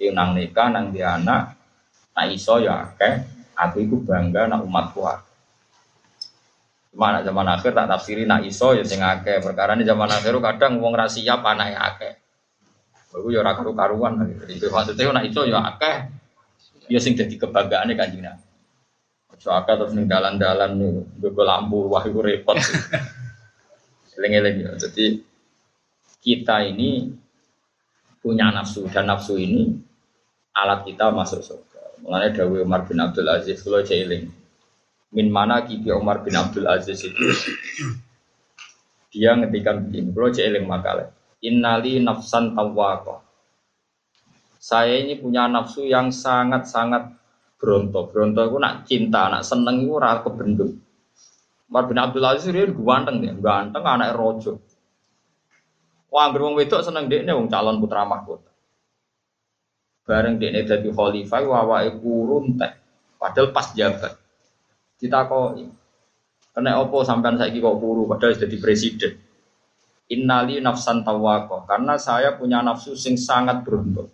Ing 0.00 0.16
nang 0.16 0.32
nikah 0.32 0.72
nang 0.72 0.92
di 0.92 1.04
anak, 1.04 1.56
nak 2.16 2.26
iso 2.32 2.56
ya 2.56 2.88
akeh, 2.88 3.20
aku 3.52 3.84
iku 3.84 3.96
bangga 4.00 4.48
nak 4.48 4.64
umatku 4.64 5.04
akeh. 5.04 5.28
Cuma 6.90 7.22
zaman 7.22 7.46
akhir 7.54 7.70
tak 7.70 7.86
tafsiri 7.86 8.26
nak 8.26 8.42
iso 8.42 8.74
ya 8.74 8.82
sing 8.82 8.98
akeh. 8.98 9.38
Perkara 9.38 9.78
ini 9.78 9.86
zaman 9.86 10.10
akhir 10.10 10.34
kadang 10.42 10.82
wong 10.82 10.96
ra 10.96 11.06
siap 11.06 11.44
anake 11.46 11.76
akeh. 11.78 12.12
Iku 13.14 13.28
ya 13.30 13.46
ora 13.46 13.54
karu-karuan. 13.54 14.26
Itu 14.50 14.72
maksudnya 14.74 15.14
nak 15.14 15.24
iso 15.28 15.46
ya 15.46 15.62
akeh. 15.62 16.19
Ya 16.90 16.98
sing 16.98 17.14
dadi 17.14 17.38
kebanggaane 17.38 17.94
Kanjeng 17.94 18.26
Nabi. 18.26 18.44
Ojo 19.30 19.48
akeh 19.54 19.74
terus 19.78 19.94
ning 19.94 20.10
dalan-dalan 20.10 20.74
nggo 21.22 21.42
lampu 21.46 21.86
wah 21.86 22.02
iku 22.02 22.20
repot. 22.20 22.58
Eling-eling 24.18 24.56
ya. 24.66 24.70
Jadi 24.74 25.22
kita 26.20 26.66
ini 26.66 27.14
punya 28.20 28.52
nafsu 28.52 28.84
dan 28.90 29.08
nafsu 29.08 29.38
ini 29.38 29.78
alat 30.52 30.84
kita 30.84 31.14
masuk 31.14 31.40
surga. 31.40 32.02
Mengenai 32.04 32.34
Dawi 32.34 32.60
Umar 32.66 32.84
bin 32.84 33.00
Abdul 33.00 33.30
Aziz 33.30 33.62
kalau 33.64 33.80
jeeling 33.80 34.28
min 35.10 35.26
mana 35.30 35.66
kibi 35.66 35.90
Umar 35.90 36.22
bin 36.22 36.38
Abdul 36.38 36.70
Aziz 36.70 37.02
itu 37.02 37.26
dia 39.10 39.34
ngetikan 39.34 39.90
begini 39.90 40.14
bro 40.14 40.30
jeeling 40.30 40.70
makalah 40.70 41.10
innali 41.42 41.98
nafsan 41.98 42.54
tawwaqah 42.54 43.18
saya 44.60 45.00
ini 45.00 45.16
punya 45.16 45.48
nafsu 45.48 45.88
yang 45.88 46.12
sangat-sangat 46.12 47.16
bronto 47.56 48.12
bronto 48.12 48.44
itu 48.44 48.56
nak 48.60 48.74
cinta 48.84 49.32
nak 49.32 49.40
seneng 49.40 49.80
itu 49.80 49.96
rasa 49.96 50.20
kebendung 50.28 50.76
Umar 51.72 51.88
bin 51.88 51.96
Abdul 51.96 52.28
Aziz 52.28 52.52
dia 52.52 52.68
ganteng 52.68 53.24
dia 53.24 53.32
ganteng 53.32 53.80
anak 53.88 54.12
rojo 54.12 54.60
Wah, 56.10 56.26
wong 56.34 56.58
wedok 56.58 56.82
seneng 56.82 57.06
dekne 57.06 57.30
wong 57.30 57.46
calon 57.46 57.78
putra 57.78 58.02
mahkota. 58.02 58.50
Bareng 60.02 60.42
dekne 60.42 60.66
dadi 60.66 60.90
khalifah 60.90 61.38
wawake 61.46 62.02
kurun 62.02 62.58
teh. 62.58 62.72
Padahal 63.14 63.54
pas 63.54 63.70
jabat 63.78 64.18
ditakoi. 64.98 65.70
Kena 66.50 66.82
opo 66.82 67.06
sampean 67.06 67.38
saiki 67.38 67.62
kok 67.62 67.78
buru 67.78 68.10
padahal 68.10 68.34
jadi 68.34 68.56
presiden. 68.58 69.12
Innali 70.10 70.58
nafsan 70.58 71.06
tawako 71.06 71.62
karena 71.70 71.94
saya 71.94 72.34
punya 72.34 72.58
nafsu 72.58 72.98
sing 72.98 73.14
sangat 73.14 73.62
beruntung. 73.62 74.10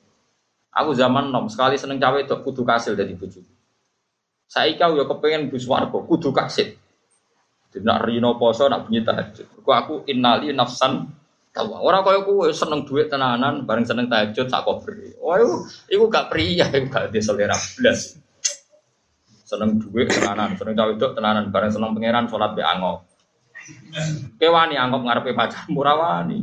Aku 0.77 0.93
zaman 0.93 1.33
nom 1.33 1.49
sekali 1.49 1.81
seneng 1.81 1.97
cawe 1.97 2.21
itu 2.21 2.37
kudu 2.45 2.63
kasil 2.63 2.93
dari 2.93 3.17
bujuk. 3.17 3.41
Saya 4.47 4.71
kau 4.77 4.95
ya 4.95 5.09
kepengen 5.09 5.49
bus 5.49 5.65
warga 5.65 5.99
kudu 6.05 6.31
kasil. 6.37 6.77
Tidak 7.73 7.99
rino 8.05 8.37
poso 8.37 8.69
nak 8.69 8.85
bunyi 8.85 9.01
tahajud. 9.01 9.65
Aku 9.65 9.71
aku 9.73 9.95
innali 10.09 10.53
nafsan 10.53 11.09
tawa. 11.51 11.81
Orang 11.81 12.05
kaya 12.05 12.21
aku 12.21 12.53
seneng 12.53 12.85
duit 12.85 13.09
tenanan, 13.09 13.65
bareng 13.65 13.89
seneng 13.89 14.13
tahajud 14.13 14.47
tak 14.53 14.69
beri. 14.85 15.17
Oh, 15.19 15.65
itu 15.89 16.05
gak 16.13 16.29
pria, 16.29 16.69
itu 16.69 16.93
gak 16.93 17.09
di 17.09 17.21
selera 17.25 17.57
belas 17.81 18.21
seneng 19.47 19.79
duit 19.79 20.11
tenanan, 20.11 20.59
seneng 20.59 20.75
cawe 20.75 20.91
itu 20.91 21.07
tenanan, 21.15 21.55
bareng 21.55 21.71
seneng 21.71 21.95
pangeran 21.95 22.27
sholat 22.27 22.59
be 22.59 22.67
angop. 22.67 23.07
Kewani 24.43 24.75
angop 24.75 25.07
ngarepe 25.07 25.33
pacar 25.39 25.71
murah 25.71 25.95
wani. 25.95 26.43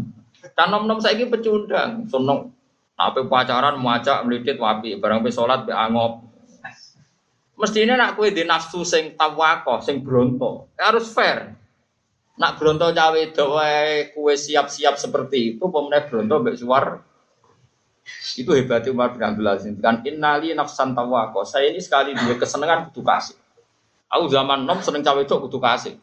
Dan 0.56 0.72
nom 0.72 1.00
saya 1.04 1.28
pecundang, 1.28 2.08
seneng 2.08 2.56
Nape 2.94 3.26
pacaran 3.26 3.82
muacak 3.82 4.22
melidit 4.24 4.62
wapi, 4.62 5.02
barang 5.02 5.26
be 5.26 5.34
sholat 5.34 5.66
be 5.66 5.74
angop. 5.74 6.30
Mestinya 7.58 7.98
nak 7.98 8.18
kue 8.18 8.34
di 8.34 8.46
nafsu 8.46 8.86
sing 8.86 9.14
tawako, 9.18 9.82
sing 9.82 10.02
bronto, 10.02 10.74
harus 10.78 11.10
fair. 11.10 11.54
Nak 12.38 12.58
bronto 12.58 12.90
cawe 12.94 13.22
doa 13.34 13.74
kue 14.14 14.34
siap-siap 14.34 14.98
seperti 14.98 15.58
itu, 15.58 15.64
pemenang 15.70 16.10
bronto 16.10 16.36
be 16.42 16.54
suar 16.54 17.02
itu 18.36 18.52
hebatnya 18.52 18.92
Umar 18.92 19.16
bin 19.16 19.24
Abdul 19.24 19.48
Aziz. 19.48 19.74
Kan 19.80 20.04
innali 20.04 20.52
nafsan 20.52 20.92
tawako. 20.92 21.48
Saya 21.48 21.72
ini 21.72 21.80
sekali 21.80 22.12
dua 22.12 22.36
kesenangan 22.36 22.92
kudu 22.92 23.00
kasih. 23.00 23.38
Aku 24.12 24.28
zaman 24.28 24.68
nom 24.68 24.84
seneng 24.84 25.02
cawe 25.02 25.24
itu 25.24 25.32
kudu 25.32 25.58
kasih. 25.58 25.96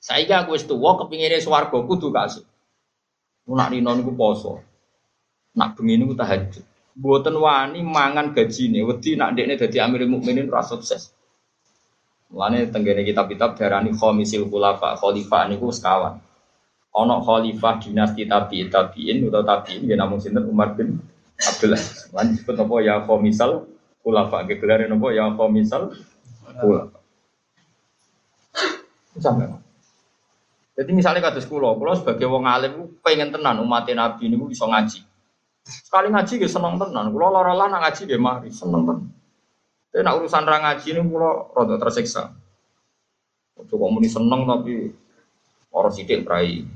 Saya 0.00 0.40
aku 0.40 0.56
tua 0.64 0.96
kepinginnya 0.96 1.38
swarga 1.44 1.76
kudu 1.76 2.08
kasih. 2.08 2.44
Nak 3.50 3.68
nino 3.68 3.92
niku 3.92 4.16
poso. 4.16 4.64
Nak 5.56 5.78
bengi 5.78 5.98
niku 5.98 6.14
tahajud. 6.14 6.62
Buatan 6.94 7.38
wani 7.38 7.80
mangan 7.82 8.34
gaji 8.34 8.70
nih. 8.70 8.82
Wedi 8.86 9.16
nak 9.16 9.34
dekne 9.34 9.56
dadi 9.56 9.78
Amirul 9.78 10.10
Mukminin 10.10 10.50
ora 10.50 10.62
sukses. 10.62 11.10
Mulane 12.30 12.70
tenggene 12.70 13.02
kitab-kitab 13.02 13.58
darani 13.58 13.90
khomisil 13.90 14.46
khulafa, 14.46 14.94
khalifah 14.94 15.50
niku 15.50 15.74
sekawan 15.74 16.22
ono 16.90 17.22
khalifah 17.22 17.78
dinasti 17.78 18.26
tabiin 18.26 18.68
tabiin 18.70 19.16
atau 19.30 19.42
tabiin 19.46 19.86
ya 19.86 19.94
namun 19.94 20.18
sinten 20.18 20.46
Umar 20.46 20.74
bin 20.74 20.98
Abdullah. 21.38 21.80
Lan 22.12 22.34
disebut 22.34 22.56
apa 22.58 22.74
ya 22.82 22.94
khomisal 23.06 23.70
khulafa 24.02 24.42
ge 24.50 24.58
gelare 24.58 24.90
napa 24.90 25.14
ya 25.14 25.30
khomisal 25.30 25.94
khulafa. 26.58 26.98
Sampai. 29.20 29.52
Jadi 30.80 30.90
misalnya 30.96 31.20
kados 31.20 31.44
kula, 31.44 31.76
kula 31.76 31.92
sebagai 31.92 32.24
wong 32.24 32.48
alim 32.48 32.88
pengen 33.04 33.28
tenan 33.28 33.60
umat 33.60 33.84
Nabi 33.92 34.32
niku 34.32 34.48
bisa 34.48 34.64
ngaji. 34.64 35.04
Sekali 35.70 36.10
ngaji 36.10 36.42
ge 36.42 36.48
seneng 36.50 36.76
tenan. 36.82 37.14
Kula 37.14 37.30
lara 37.30 37.54
ngaji 37.54 38.02
ge 38.10 38.18
mari 38.18 38.50
seneng 38.50 38.82
tenan. 38.84 39.08
Tapi 39.90 40.02
nak 40.06 40.16
urusan 40.22 40.44
ra 40.46 40.56
ngaji 40.58 40.86
ini 40.94 41.00
kula 41.06 41.30
rada 41.54 41.76
tersiksa. 41.78 42.34
Kok 43.54 43.90
muni 43.90 44.10
seneng 44.10 44.46
tapi 44.46 44.90
orang 45.70 45.94
sidik 45.94 46.26
prai. 46.26 46.66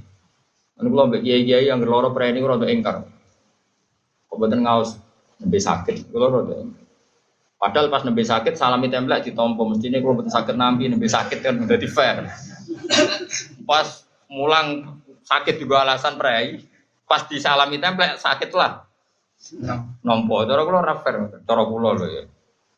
Anu 0.78 0.90
kalau 0.90 1.06
mbak 1.06 1.22
kiai 1.22 1.46
kiai 1.46 1.70
yang 1.70 1.82
loro 1.82 2.10
ini 2.18 2.38
kalau 2.42 2.58
untuk 2.58 2.70
engkar. 2.70 2.96
Kebetulan 4.26 4.66
ngaus 4.66 4.98
nembe 5.38 5.58
sakit, 5.62 6.10
kalau 6.10 6.42
rada 6.42 6.66
Padahal 7.54 7.88
pas 7.88 8.02
nembe 8.02 8.20
sakit 8.26 8.58
salami 8.58 8.90
templek 8.90 9.30
ditompo 9.30 9.64
mestinya 9.64 10.02
kalau 10.02 10.18
betul 10.18 10.34
sakit 10.34 10.54
nampi 10.58 10.90
nembe 10.90 11.06
sakit 11.06 11.38
kan 11.40 11.54
udah 11.62 11.78
di 11.78 11.88
fair. 11.88 12.26
Pas 13.64 14.04
mulang 14.28 14.98
sakit 15.24 15.62
juga 15.62 15.86
alasan 15.86 16.18
prei, 16.20 16.60
pas 17.04 17.22
disalami 17.28 17.76
templek 17.80 18.16
sakit 18.18 18.50
lah. 18.56 18.84
Nompo, 20.04 20.44
cara 20.48 20.62
kulo 20.64 20.78
ora 20.80 20.94
fair, 21.04 21.44
cara 21.44 21.62
kulo 21.68 21.88
lho 21.96 22.06
ya. 22.08 22.24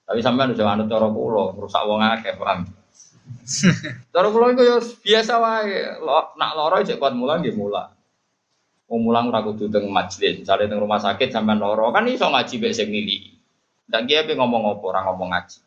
Tapi 0.06 0.18
sampean 0.22 0.54
udah 0.54 0.66
anut 0.66 0.86
cara 0.90 1.06
kulo, 1.10 1.54
rusak 1.58 1.82
wong 1.82 2.02
akeh, 2.02 2.34
paham. 2.38 2.66
Cara 4.14 4.28
kula 4.30 4.54
iku 4.54 4.62
ya 4.62 4.78
biasa 4.82 5.34
wae. 5.38 5.98
Nak 6.38 6.50
lara 6.54 6.82
cek 6.82 6.98
kuat 6.98 7.14
mulang 7.14 7.42
nggih 7.42 7.54
mulang. 7.54 7.90
Wong 8.86 9.00
mulang 9.02 9.30
ora 9.30 9.42
kudu 9.42 9.66
teng 9.66 9.90
majelis, 9.90 10.42
misale 10.42 10.70
teng 10.70 10.78
rumah 10.78 11.02
sakit 11.02 11.34
sampean 11.34 11.58
lara 11.58 11.90
kan 11.90 12.06
iso 12.06 12.26
ngaji 12.26 12.54
mek 12.62 12.74
sing 12.74 12.88
nili. 12.90 13.34
Ndak 13.90 14.02
kiye 14.06 14.34
ngomong 14.34 14.78
apa 14.78 14.84
ora 14.86 15.00
ngomong 15.10 15.30
ngaji. 15.34 15.58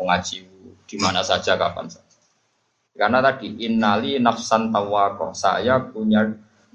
Wong 0.00 0.06
ngaji 0.08 0.36
di 0.84 0.96
mana 1.00 1.20
saja 1.24 1.56
kapan 1.56 1.88
saja. 1.88 2.04
Karena 2.96 3.20
tadi 3.20 3.60
innali 3.60 4.16
nafsan 4.16 4.72
tawaqah, 4.72 5.36
saya 5.36 5.76
punya 5.80 6.24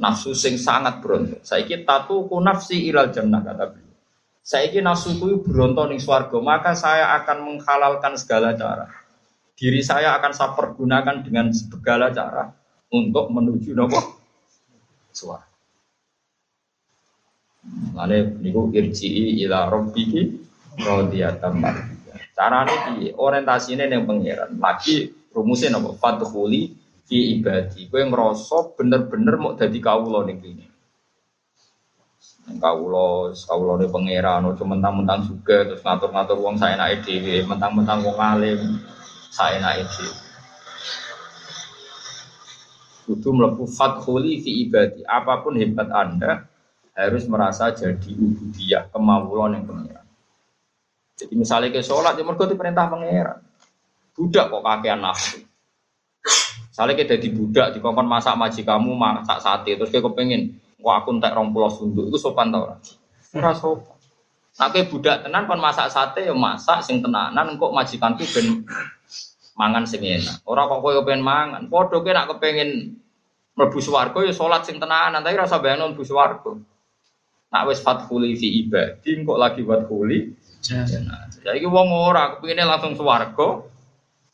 nafsu 0.01 0.33
sing 0.33 0.57
sangat 0.57 0.97
bronto. 0.97 1.37
Saiki 1.45 1.85
tatuku 1.85 2.33
nafsi 2.41 2.89
ilal 2.89 3.13
jannah 3.13 3.45
kata 3.45 3.69
beliau. 3.69 3.93
Saiki 4.41 4.81
nafsuku 4.81 5.45
bronto 5.45 5.85
ning 5.85 6.01
swarga, 6.01 6.41
maka 6.41 6.73
saya 6.73 7.13
akan 7.21 7.45
menghalalkan 7.45 8.17
segala 8.17 8.57
cara. 8.57 8.89
Diri 9.53 9.85
saya 9.85 10.17
akan 10.17 10.33
saya 10.33 10.57
pergunakan 10.57 11.21
dengan 11.21 11.53
segala 11.53 12.09
cara 12.09 12.49
untuk 12.89 13.29
menuju 13.29 13.77
nopo 13.77 14.01
swarga. 15.13 15.45
Lane 17.93 18.41
niku 18.41 18.73
irji'i 18.73 19.45
ila 19.45 19.69
rabbiki 19.69 20.21
radiyatan 20.81 21.61
mardiyah. 21.61 22.19
Carane 22.33 22.73
piye? 22.89 23.13
Orientasine 23.13 23.85
ning 23.85 24.09
pangeran. 24.09 24.57
Lagi 24.57 25.13
rumusnya 25.29 25.69
nopo? 25.77 25.93
Fadkhuli 25.93 26.80
fi 27.11 27.35
ibadi. 27.35 27.91
Kowe 27.91 27.99
ngrasa 27.99 28.71
bener-bener 28.79 29.35
mau 29.35 29.51
dadi 29.59 29.83
kawula 29.83 30.23
ning 30.23 30.39
kene. 30.39 30.65
Kawula, 32.55 33.35
ne 33.75 33.85
pangeran, 33.91 34.47
aja 34.47 34.63
mentang-mentang 34.63 35.27
juga 35.27 35.67
terus 35.67 35.83
ngatur-ngatur 35.83 36.39
wong 36.39 36.55
saenake 36.55 37.03
dhewe, 37.03 37.43
mentang-mentang 37.43 37.99
wong 38.07 38.15
alim 38.15 38.79
saenake 39.27 39.83
dhewe. 39.91 40.15
Kudu 43.11 43.29
mlebu 43.35 43.67
fadkhuli 43.67 44.39
fi 44.39 44.63
ibadi. 44.63 45.03
Apa 45.03 45.43
pun 45.43 45.59
hebat 45.59 45.91
Anda, 45.91 46.47
harus 46.95 47.27
merasa 47.27 47.75
jadi 47.75 48.11
ubudiyah 48.15 48.87
kemauan 48.87 49.59
yang 49.59 49.67
pengiran. 49.67 50.07
Jadi 51.19 51.33
misalnya 51.35 51.75
ke 51.75 51.83
sholat, 51.83 52.15
ya 52.15 52.23
mereka 52.23 52.47
perintah 52.55 52.87
pengiran. 52.87 53.39
Budak 54.15 54.47
kok 54.47 54.63
kakean 54.63 55.03
nafsu. 55.03 55.50
Misalnya 56.81 56.97
kita 56.97 57.21
di 57.21 57.29
budak, 57.29 57.77
di 57.77 57.77
kongkon 57.77 58.09
masak 58.09 58.33
maji 58.41 58.65
kamu 58.65 58.97
masak 58.97 59.37
sate, 59.37 59.77
terus 59.77 59.93
kayak 59.93 60.01
kepengen, 60.01 60.57
wah 60.81 60.97
aku 60.97 61.13
entek 61.13 61.29
rong 61.37 61.53
pulau 61.53 61.69
sunduk, 61.69 62.09
itu 62.09 62.17
sopan 62.17 62.49
tau 62.49 62.65
ora? 62.65 62.81
Ora 63.37 63.53
sopan. 63.53 64.01
Nah, 64.57 64.73
budak 64.89 65.21
tenan 65.21 65.45
kon 65.45 65.61
masak 65.61 65.93
sate 65.93 66.25
ya 66.25 66.33
masak 66.33 66.81
sing 66.81 67.05
tenanan 67.05 67.53
kok 67.61 67.69
majikanku 67.69 68.25
ben 68.33 68.65
mangan 69.53 69.85
sing 69.85 70.01
enak. 70.01 70.41
Ora 70.41 70.65
kok 70.65 70.81
kowe 70.81 71.05
pengen 71.05 71.21
mangan. 71.21 71.69
Padha 71.69 72.01
kowe 72.01 72.09
nak 72.09 72.33
kepengin 72.33 72.97
mlebu 73.53 73.77
swarga 73.77 74.17
ya 74.25 74.33
salat 74.33 74.65
sing 74.65 74.81
tenanan, 74.81 75.21
tapi 75.21 75.37
rasa 75.37 75.61
bayangno 75.61 75.93
mlebu 75.93 76.01
swarga. 76.01 76.57
Nak 77.53 77.63
wis 77.69 77.77
fathuli 77.85 78.33
fi 78.33 78.57
ibadi 78.57 79.21
kok 79.21 79.37
lagi 79.37 79.61
fathuli 79.61 80.33
jannah. 80.65 81.29
Jadi 81.29 81.61
wong 81.61 81.93
ora 81.93 82.33
kepingine 82.41 82.65
langsung 82.65 82.97
swarga 82.97 83.69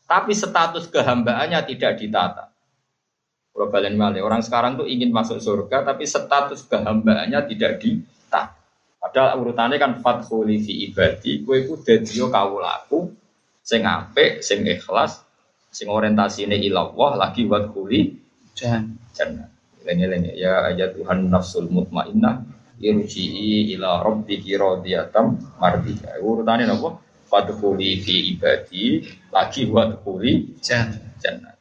tapi 0.08 0.32
status 0.32 0.88
kehambaannya 0.88 1.60
tidak 1.68 2.00
ditata. 2.00 2.48
Kalau 3.52 3.68
balen 3.68 4.00
malih, 4.00 4.24
orang 4.24 4.40
sekarang 4.40 4.80
tuh 4.80 4.88
ingin 4.88 5.12
masuk 5.12 5.36
surga 5.36 5.84
tapi 5.84 6.08
status 6.08 6.64
kehambaannya 6.64 7.40
tidak 7.52 7.76
ditata. 7.76 8.56
Padahal 8.98 9.38
urutannya 9.38 9.76
kan 9.76 10.00
fathuli 10.00 10.58
fi 10.64 10.90
ibadi, 10.90 11.44
kowe 11.44 11.54
iku 11.54 11.78
dadi 11.84 12.18
kawulaku 12.18 13.14
sing 13.62 13.84
apik, 13.84 14.40
sing 14.40 14.64
ikhlas, 14.64 15.22
sing 15.68 15.92
orientasine 15.92 16.56
ilallah 16.56 17.20
lagi 17.20 17.44
wadkhuli 17.44 18.16
jannah. 18.56 19.52
Lengi-lengi 19.84 20.36
ya 20.36 20.68
ayat 20.68 20.96
Tuhan 20.96 21.28
nafsul 21.28 21.68
mutmainnah 21.68 22.44
irji'i 22.78 23.74
ila 23.76 24.02
rabbiki 24.02 24.54
radiyatam 24.54 25.58
mardiyah. 25.58 26.22
Urutane 26.22 26.64
napa? 26.64 27.07
Fadkhuli 27.28 28.00
fi 28.00 28.32
ibadi 28.32 29.04
lagi 29.28 29.68
wadkhuli 29.68 30.56
jannah. 30.64 31.54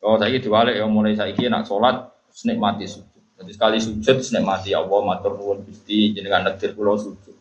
Oh 0.00 0.16
saiki 0.16 0.40
diwalik 0.40 0.80
ya 0.80 0.88
mulai 0.88 1.12
saiki 1.12 1.52
nak 1.52 1.68
salat 1.68 2.08
nikmati 2.48 2.88
sujud. 2.88 3.22
Jadi 3.38 3.50
sekali 3.52 3.76
sujud 3.76 4.16
nikmati 4.24 4.72
ya 4.72 4.80
Allah 4.80 5.00
matur 5.04 5.36
nuwun 5.36 5.68
Gusti 5.68 6.16
jenengan 6.16 6.48
nedir 6.48 6.72
kula 6.72 6.96
sujud. 6.96 7.36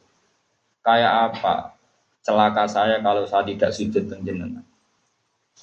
Kayak 0.84 1.14
apa? 1.32 1.80
Celaka 2.28 2.68
saya 2.68 3.00
kalau 3.00 3.24
saya 3.24 3.48
tidak 3.48 3.72
sujud 3.72 4.04
teng 4.12 4.28
jenengan. 4.28 4.68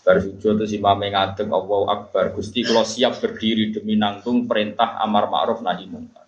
Bar 0.00 0.16
sujud 0.20 0.58
terus 0.58 0.72
imam 0.72 0.96
ngadeg 0.96 1.48
Allahu 1.52 1.92
Akbar. 1.92 2.32
Gusti 2.32 2.64
kalau 2.64 2.88
siap 2.88 3.20
berdiri 3.20 3.68
demi 3.68 4.00
nanggung 4.00 4.48
perintah 4.48 4.96
amar 5.02 5.28
ma'ruf 5.28 5.60
nahi 5.60 5.84
munkar. 5.86 6.24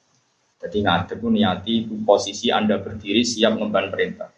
Jadi 0.60 0.84
ngadep 0.84 1.18
pun 1.18 1.32
niati 1.32 1.88
posisi 2.04 2.52
Anda 2.52 2.78
berdiri 2.82 3.24
siap 3.24 3.56
ngemban 3.56 3.88
perintah. 3.88 4.35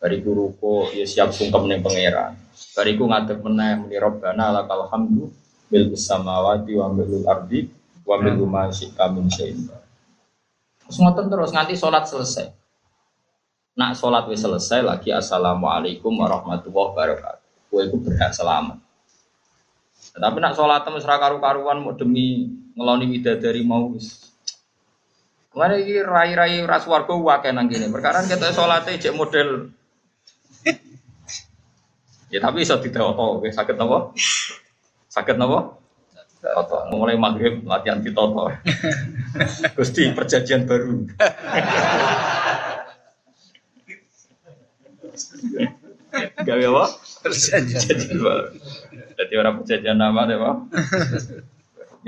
Bariku 0.00 0.32
ruko 0.32 0.88
ya 0.96 1.04
siap 1.04 1.28
sungkem 1.36 1.68
ning 1.68 1.84
pangeran. 1.84 2.32
Bariku 2.72 3.04
ngadep 3.04 3.44
meneh 3.44 3.84
muni 3.84 4.00
Rabbana 4.00 4.48
lakal 4.48 4.88
hamdu 4.88 5.28
bil 5.68 5.92
samawati 5.92 6.72
wa 6.72 6.88
bil 6.88 7.20
ardi 7.28 7.68
wa 8.08 8.16
bil 8.16 8.40
ma 8.48 8.72
syi'a 8.72 9.12
min 9.12 9.28
syai'in. 9.28 9.68
Terus 10.80 10.96
ngoten 11.04 11.28
terus 11.28 11.52
nganti 11.52 11.76
sholat 11.76 12.08
selesai. 12.08 12.48
Nak 13.76 13.92
sholat 13.92 14.24
wis 14.26 14.40
selesai 14.40 14.80
lagi 14.80 15.12
assalamualaikum 15.12 16.16
warahmatullahi 16.16 16.96
wabarakatuh. 16.96 17.68
Kue 17.68 17.84
itu 17.86 18.00
berhak 18.00 18.32
selamat. 18.32 18.80
Tapi 20.16 20.38
nak 20.40 20.56
sholat 20.56 20.80
temes 20.82 21.04
karu-karuan 21.04 21.78
mau 21.84 21.92
demi 21.92 22.48
ngeloni 22.74 23.04
widadari 23.06 23.62
mau 23.62 23.92
wis 23.92 24.32
Mana 25.50 25.76
ini 25.82 25.98
rai-rai 25.98 26.62
ras 26.62 26.86
warga 26.86 27.10
wakai 27.10 27.50
nang 27.50 27.66
gini. 27.66 27.90
Perkara 27.90 28.22
kita 28.22 28.54
sholatnya 28.54 28.96
cek 28.96 29.14
model. 29.18 29.74
Ya 32.30 32.38
tapi 32.38 32.62
bisa 32.62 32.78
tidak 32.78 33.02
oto, 33.02 33.42
sakit 33.42 33.76
nopo, 33.76 34.14
sakit 35.10 35.36
nopo. 35.36 35.82
Toto, 36.40 36.88
mulai 36.88 37.20
maghrib 37.20 37.60
latihan 37.68 38.00
di 38.00 38.16
toto. 38.16 38.48
Gusti 39.76 40.08
perjanjian 40.16 40.64
baru. 40.64 41.04
Gawe 46.40 46.64
apa? 46.64 46.84
Perjanjian 47.28 47.98
baru. 48.24 48.56
Jadi 49.20 49.34
orang 49.36 49.54
perjanjian 49.60 49.98
nama 50.00 50.24
deh, 50.24 50.40
Pak. 50.40 50.56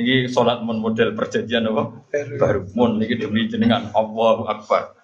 Ini 0.00 0.32
sholat 0.32 0.64
mon 0.64 0.80
model 0.80 1.12
perjanjian 1.12 1.68
apa? 1.68 1.92
Baru 2.40 2.64
mon 2.72 2.96
ini 3.04 3.12
demi 3.20 3.44
jenengan 3.52 3.92
Allahu 3.92 4.48
Akbar. 4.48 4.96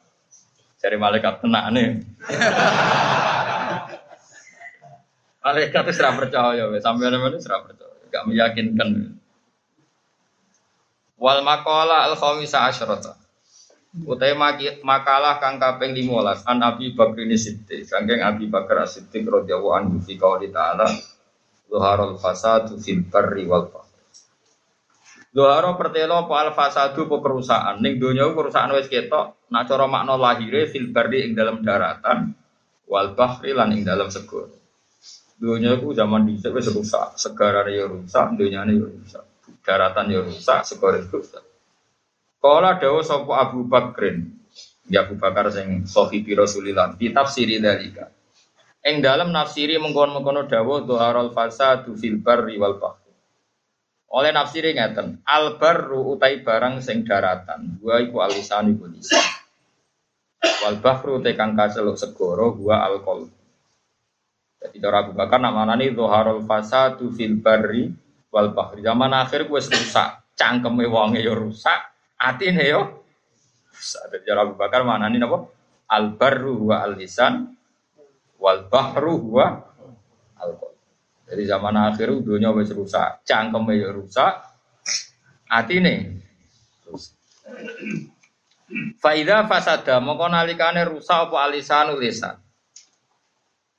Cari 0.81 0.97
malaikat 0.97 1.45
tenang 1.45 1.69
nih. 1.77 2.01
Malaikat 5.49 5.89
itu 5.89 5.93
serah 5.97 6.13
percaya, 6.13 6.69
sampai 6.85 7.09
mana 7.17 7.41
serah 7.41 7.65
percaya, 7.65 7.97
gak 8.13 8.25
meyakinkan. 8.29 9.17
Wal 11.17 11.41
makola 11.43 12.05
al 12.05 12.15
khomisa 12.15 12.69
asyrata. 12.69 13.17
Utai 14.05 14.37
makalah 14.85 15.41
kang 15.41 15.57
kaping 15.57 15.97
15 15.97 16.45
an 16.45 16.61
Abi 16.61 16.93
Bakr 16.93 17.25
ini 17.25 17.41
Siddiq, 17.41 17.89
sangking 17.89 18.21
Abi 18.21 18.47
Bakar 18.47 18.85
Siddiq 18.85 19.25
radhiyallahu 19.27 19.75
anhu 19.75 19.97
fi 20.05 20.15
qouli 20.21 20.53
ta'ala 20.53 20.87
Zuharul 21.69 22.21
fasadu 22.21 22.81
fil 22.81 23.05
barri 23.09 23.45
wal 23.45 23.69
bahr 23.69 23.89
pertelo 25.77 26.25
apa 26.25 26.35
al 26.41 26.51
fasadu 26.57 27.09
apa 27.09 27.17
kerusakan. 27.21 27.77
Ning 27.85 28.01
donya 28.01 28.29
kerusakan 28.33 28.77
wis 28.77 28.89
ketok, 28.89 29.37
nak 29.53 29.69
cara 29.69 29.85
makna 29.85 30.17
lahire 30.17 30.65
fil 30.69 30.89
ing 30.93 31.33
dalam 31.37 31.61
daratan 31.61 32.33
wal 32.89 33.13
bahri 33.13 33.53
lan 33.53 33.77
ing 33.77 33.85
dalam 33.85 34.09
segara. 34.09 34.58
Donya 35.39 35.79
ku 35.79 35.95
zaman 35.95 36.27
dhisik 36.27 36.51
wis 36.51 36.67
rusak, 36.75 37.15
segarane 37.15 37.71
ya 37.71 37.87
rusak, 37.87 38.35
donyane 38.35 38.75
ya 38.75 38.87
rusak. 38.91 39.25
Daratan 39.63 40.11
ya 40.11 40.21
rusak, 40.27 40.67
segara 40.67 40.99
rusak. 40.99 41.47
Kala 42.43 42.75
dawuh 42.83 43.07
sapa 43.07 43.47
Abu 43.47 43.63
Bakrin, 43.63 44.35
ya 44.91 45.07
Abu 45.07 45.15
Bakar 45.15 45.55
sing 45.55 45.87
sahibi 45.87 46.35
Rasulillah, 46.35 46.99
di 46.99 47.15
tafsiri 47.15 47.63
dalika. 47.63 48.11
Ing 48.83 48.99
dalam 48.99 49.31
nafsiri 49.31 49.79
mengkon-mengkono 49.79 50.51
dawuh 50.51 50.83
doharul 50.83 51.31
fasadu 51.31 51.95
fil 51.95 52.19
barri 52.19 52.59
wal 52.59 52.79
bahri. 52.83 53.15
Oleh 54.11 54.35
nafsiri 54.35 54.75
ngeten, 54.75 55.23
albarru 55.23 56.19
utai 56.19 56.43
barang 56.43 56.83
sing 56.83 57.07
daratan, 57.07 57.79
gua 57.79 58.03
iku 58.03 58.27
alisan 58.27 58.75
iku 58.75 58.91
lisan. 58.91 59.23
Wal 60.67 60.83
bahru 60.83 61.23
te 61.23 61.39
kang 61.39 61.55
kaseluk 61.55 61.95
segara 61.95 62.51
gua 62.55 62.91
alkohol. 62.91 63.38
Jadi 64.59 64.77
cara 64.83 65.07
Abu 65.07 65.15
Bakar 65.15 65.39
namanani 65.39 65.95
dhuharul 65.95 66.43
fasadu 66.43 67.15
fil 67.15 67.39
barri 67.39 67.95
wal 68.35 68.51
bahri. 68.51 68.83
Zaman 68.83 69.15
akhir 69.15 69.47
gue 69.47 69.61
rusak, 69.63 70.35
cangkeme 70.35 70.85
wonge 70.91 71.23
ya 71.23 71.31
rusak, 71.31 71.79
atine 72.19 72.65
yo 72.67 72.83
rusak. 73.71 74.03
Jadi 74.11 74.25
cara 74.27 74.41
Abu 74.43 74.59
Bakar 74.59 74.83
manani 74.83 75.23
napa? 75.23 75.47
Al 75.89 76.19
barru 76.19 76.75
wa 76.75 76.83
al 76.83 76.99
lisan 76.99 77.55
wal 78.43 78.67
bahru 78.67 79.39
wa 79.39 79.47
alkohol. 80.37 80.75
Jadi 81.29 81.43
zaman 81.47 81.77
akhir 81.93 82.09
dunia 82.25 82.51
wis 82.51 82.75
rusak, 82.75 83.23
cangkem 83.23 83.69
ya 83.79 83.95
rusak, 83.95 84.33
hati 85.47 85.77
nih. 85.79 85.99
Faida 89.01 89.49
fasada 89.49 89.97
mongko 90.03 90.29
nalikane 90.29 90.85
rusak 90.85 91.31
apa 91.31 91.37
alisanu 91.49 91.97
lisan. 91.97 92.37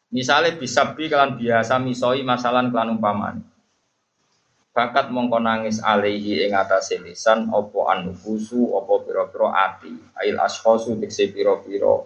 Misalnya 0.10 0.58
bisa 0.58 0.90
bi 0.98 1.06
kalian 1.06 1.38
biasa 1.38 1.78
misoi 1.78 2.26
masalah 2.26 2.66
kalian 2.66 2.98
umpaman. 2.98 3.46
bakat 4.80 5.12
mongko 5.12 5.44
nangis 5.44 5.84
alaihi 5.84 6.48
ing 6.48 6.56
atase 6.56 7.04
lisan 7.04 7.52
apa 7.52 7.80
anufusu 7.92 8.80
apa 8.80 8.94
pira-pira 9.04 9.48
ati. 9.52 9.92
Ail 10.16 10.40
ashosu 10.40 10.96
tekse 10.96 11.36
pira-pira 11.36 12.06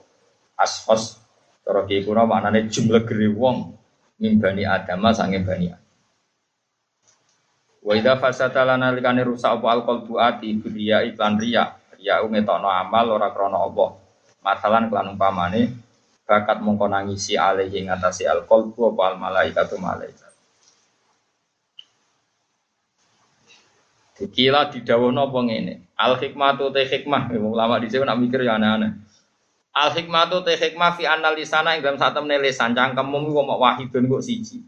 ashos. 0.57 1.21
Cara 1.61 1.85
ki 1.85 2.01
kuna 2.01 2.25
maknane 2.25 2.67
jumlah 2.67 3.05
wong 3.37 3.77
mimbani 4.19 4.65
adama 4.65 5.13
sange 5.13 5.39
bani 5.45 5.69
Wa 7.83 7.93
idza 7.99 8.15
fasata 8.17 8.63
lana 8.65 8.89
likane 8.95 9.21
rusak 9.27 9.59
apa 9.59 9.67
alqalbu 9.69 10.17
ati 10.17 10.55
biya 10.57 11.05
iklan 11.05 11.37
riya. 11.37 11.77
Riya 11.99 12.25
ngetokno 12.25 12.67
amal 12.67 13.05
ora 13.11 13.29
krana 13.31 13.59
apa. 13.59 14.01
Masalan 14.43 14.89
kelan 14.89 15.13
umpamane 15.13 15.61
bakat 16.23 16.63
mongko 16.63 16.87
nangisi 16.87 17.35
alaihi 17.35 17.87
ngatasi 17.87 18.27
alqalbu 18.27 18.95
apa 18.95 19.03
al 19.11 19.15
malaikatu 19.19 19.75
malaikat 19.79 20.33
Kila 24.13 24.69
didawono 24.69 25.25
apa 25.27 25.39
ngene. 25.41 25.73
Al 25.97 26.15
hikmatu 26.21 26.69
te 26.69 26.85
hikmah, 26.85 27.33
ulama 27.33 27.81
di 27.81 27.89
sini 27.89 28.05
nak 28.05 28.21
mikir 28.21 28.45
ya 28.45 28.55
aneh-aneh. 28.55 28.93
Al 29.73 29.89
hikmatu 29.89 30.45
te 30.45 30.53
hikmah 30.53 30.93
fi 30.93 31.09
analisana 31.09 31.73
ing 31.73 31.81
dalam 31.81 31.97
sak 31.97 32.13
temne 32.13 32.37
lisan 32.37 32.77
cangkemmu 32.77 33.33
kok 33.33 33.45
mok 33.49 33.59
wahidun 33.59 34.05
kok 34.05 34.21
siji. 34.21 34.61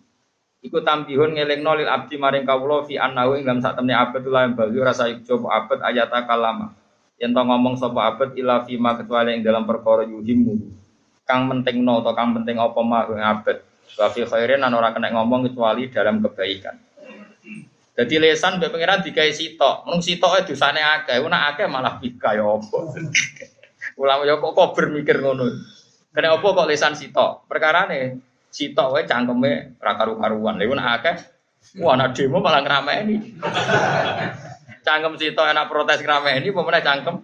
Iku 0.66 0.82
tambihun 0.82 1.38
ngelingno 1.38 1.78
lil 1.78 1.86
abdi 1.86 2.18
maring 2.18 2.41
kawula 2.41 2.82
fi 2.89 2.97
annahu 2.97 3.38
ing 3.38 3.45
dalam 3.45 3.62
sak 3.62 3.78
temne 3.78 3.93
abad 3.93 4.24
lan 4.26 4.58
bagi 4.58 4.82
rasa 4.82 5.14
coba 5.22 5.62
abad 5.62 5.80
ayat 5.86 6.10
kalama. 6.26 6.74
Yen 7.22 7.32
to 7.32 7.41
ngomong 7.45 7.78
sapa 7.78 8.01
abad 8.12 8.34
ila 8.34 8.66
fi 8.66 8.82
ma 8.82 8.97
kecuali 8.97 9.39
dalam 9.45 9.64
perkara 9.70 10.10
yuhimu. 10.10 10.85
Kang 11.26 11.50
pentingno 11.50 12.06
atau 12.06 12.14
kang 12.14 12.38
penting 12.38 12.62
apa 12.62 12.80
mah 12.86 13.10
abad. 13.10 13.58
Wa 13.98 14.14
fi 14.14 14.22
khairin 14.30 14.62
ora 14.62 14.94
kena 14.94 15.10
ngomong 15.10 15.50
kecuali 15.50 15.90
dalam 15.90 16.22
kebaikan. 16.22 16.78
Jadi 17.96 18.16
lesan 18.20 18.60
mbek 18.60 18.76
pangeran 18.76 19.02
digawe 19.02 19.32
sitok. 19.32 19.88
Mung 19.88 20.04
sitoke 20.04 20.44
dosane 20.46 20.84
akeh, 20.84 21.18
ora 21.24 21.50
akeh 21.50 21.66
malah 21.66 21.98
bika 21.98 22.36
ya 22.36 22.44
apa. 22.44 22.78
Ulama 24.02 24.28
ya 24.28 24.36
kok 24.36 24.52
kok 24.52 24.70
bermikir 24.76 25.24
ngono. 25.24 25.48
Kena 26.12 26.36
apa 26.36 26.44
kok 26.46 26.68
lesan 26.68 26.94
sitok? 26.94 27.48
Perkarane 27.48 28.20
sitok 28.52 29.00
wae 29.00 29.08
cangkeme 29.08 29.80
ra 29.80 29.96
karu-karuan. 29.96 30.60
Lha 30.60 30.76
nek 30.76 30.90
akeh 31.00 31.16
wah 31.80 31.96
ana 31.96 32.12
demo 32.12 32.44
malah 32.44 32.62
ngrameni. 32.62 33.16
Cangkem 34.86 35.18
sitok 35.18 35.50
enak 35.50 35.66
protes 35.66 36.04
ngrameni 36.04 36.54
meneh 36.54 36.84
cangkem 36.86 37.16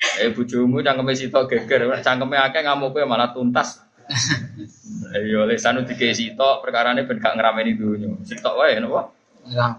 Eh 0.00 0.32
bojomu 0.32 0.80
cangkeme 0.80 1.12
sitok 1.12 1.44
geger, 1.52 1.84
cangkeme 2.00 2.36
akeh 2.40 2.64
ngamuke 2.64 3.04
malah 3.04 3.36
tuntas. 3.36 3.84
Ayo 5.14 5.46
lesan 5.46 5.84
dikei 5.86 6.16
sitok 6.16 6.64
perkarane 6.64 7.04
ben 7.04 7.20
gak 7.20 7.36
ngrameni 7.36 7.76
dunyo. 7.76 8.16
Sitok 8.24 8.54
wae 8.56 8.80
napa? 8.80 9.12
Ya. 9.46 9.76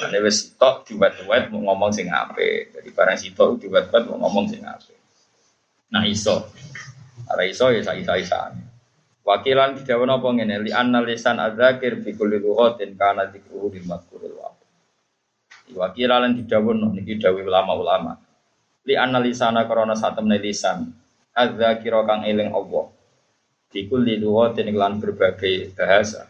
Ane 0.00 0.18
wis 0.22 0.56
tok 0.56 0.88
diwat-wat 0.88 1.50
mau 1.52 1.70
ngomong 1.70 1.92
sing 1.92 2.08
apik. 2.08 2.72
Jadi 2.72 2.88
barang 2.94 3.18
sitok 3.18 3.60
diwat-wat 3.60 4.08
mau 4.08 4.24
ngomong 4.26 4.46
sing 4.48 4.62
apik. 4.64 4.96
Nah 5.92 6.06
iso. 6.06 6.48
Ora 7.28 7.44
iso 7.44 7.68
ya 7.70 7.82
isa-isa. 7.82 8.54
Wakilan 9.20 9.76
didawono 9.76 10.16
apa 10.16 10.28
ngene 10.32 10.64
li 10.64 10.72
anna 10.72 11.04
lisan 11.04 11.38
adzakir 11.38 12.00
fi 12.02 12.16
kulli 12.16 12.40
lughatin 12.40 12.96
kana 12.96 13.28
dzikruhu 13.28 13.68
lil 13.74 13.84
madhkuril 13.84 14.34
wa. 14.38 14.50
Wakilan 15.76 16.34
didawono 16.34 16.90
niki 16.94 17.20
dawuh 17.20 17.44
ulama-ulama. 17.44 18.29
Li 18.88 18.94
anna 18.96 19.20
lisana 19.20 19.68
krana 19.68 19.92
satemne 19.92 20.40
lisan 20.40 20.88
adzakira 21.36 22.00
kang 22.08 22.24
eling 22.24 22.50
Allah. 22.52 22.88
Fi 23.70 23.86
kulli 23.86 24.18
lughatin 24.18 24.72
lan 24.74 24.98
berbagai 24.98 25.76
bahasa. 25.76 26.26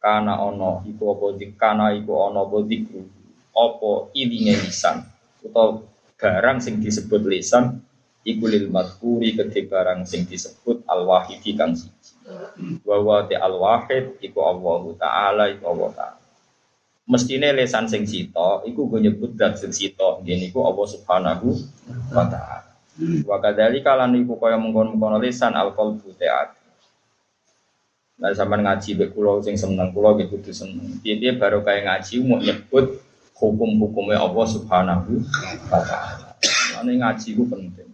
Kana 0.00 0.38
ono 0.38 0.84
iku 0.86 1.16
apa 1.16 1.26
kana 1.58 1.86
iku 1.98 2.12
ono 2.28 2.46
apa 2.46 2.56
dikru 2.64 3.02
apa 3.52 3.90
ilinge 4.14 4.54
lisan. 4.64 5.02
Utawa 5.44 5.82
barang 6.16 6.58
sing 6.62 6.80
disebut 6.80 7.22
lisan 7.26 7.84
iku 8.24 8.48
lil 8.48 8.72
madhkuri 8.72 9.36
kedhe 9.36 9.68
barang 9.68 10.08
sing 10.08 10.24
disebut 10.24 10.86
al 10.88 11.04
wahidi 11.04 11.52
kang 11.58 11.76
siji. 11.76 12.16
Wa 12.86 12.96
wa 13.02 13.28
al 13.28 13.54
wahid 13.60 14.16
iku 14.24 14.40
Allah 14.40 14.82
taala 14.96 15.44
iku 15.52 15.64
Allah 15.74 15.90
taala 15.92 16.23
mestine 17.04 17.52
lesan 17.52 17.84
sing 17.84 18.08
sita 18.08 18.64
iku 18.64 18.88
go 18.88 18.96
nyebut 18.96 19.36
zat 19.36 19.60
sing 19.60 19.72
sita 19.72 20.20
ngene 20.24 20.48
iku 20.48 20.64
Allah 20.64 20.86
subhanahu 20.88 21.48
wa 22.12 22.24
taala 22.24 22.72
wa 23.28 23.36
kadzalika 23.42 23.92
lan 23.98 24.16
iku 24.16 24.40
kaya 24.40 24.56
mengkon-mengkon 24.56 25.20
lesan 25.20 25.52
al 25.52 25.74
qalbu 25.76 26.14
ta'at 26.16 26.64
Nah, 28.14 28.30
sampai 28.30 28.62
ngaji 28.62 28.94
be 28.94 29.10
kulo 29.10 29.42
sing 29.42 29.58
seneng 29.58 29.90
kulo 29.90 30.14
gitu 30.22 30.38
tuh 30.38 30.54
seneng. 30.54 31.02
Dia 31.02 31.34
baru 31.34 31.66
kayak 31.66 31.82
ngaji 31.82 32.22
mau 32.22 32.38
nyebut 32.38 33.02
hukum-hukumnya 33.34 34.22
Allah 34.22 34.46
Subhanahu 34.46 35.18
wa 35.66 35.80
taala. 35.82 36.38
Ini 36.86 37.02
ngaji 37.02 37.28
ku 37.34 37.42
penting. 37.50 37.90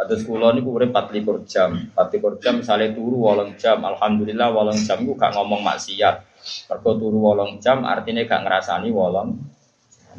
Sekolah 0.00 0.56
ini 0.56 0.64
kurang 0.64 0.96
empat 0.96 1.12
likur 1.12 1.44
jam, 1.44 1.92
empat 1.92 2.08
likur 2.16 2.40
jam 2.40 2.56
misalnya 2.64 2.96
turu 2.96 3.20
walang 3.20 3.52
jam, 3.60 3.84
alhamdulillah 3.84 4.48
walang 4.48 4.80
jam 4.80 5.04
gue 5.04 5.12
gak 5.12 5.36
ngomong 5.36 5.60
maksiat. 5.60 6.24
Mergo 6.72 6.90
turu 6.96 7.20
walang 7.20 7.60
jam 7.60 7.84
artinya 7.84 8.24
gak 8.24 8.48
ngerasani 8.48 8.88
walang. 8.88 9.36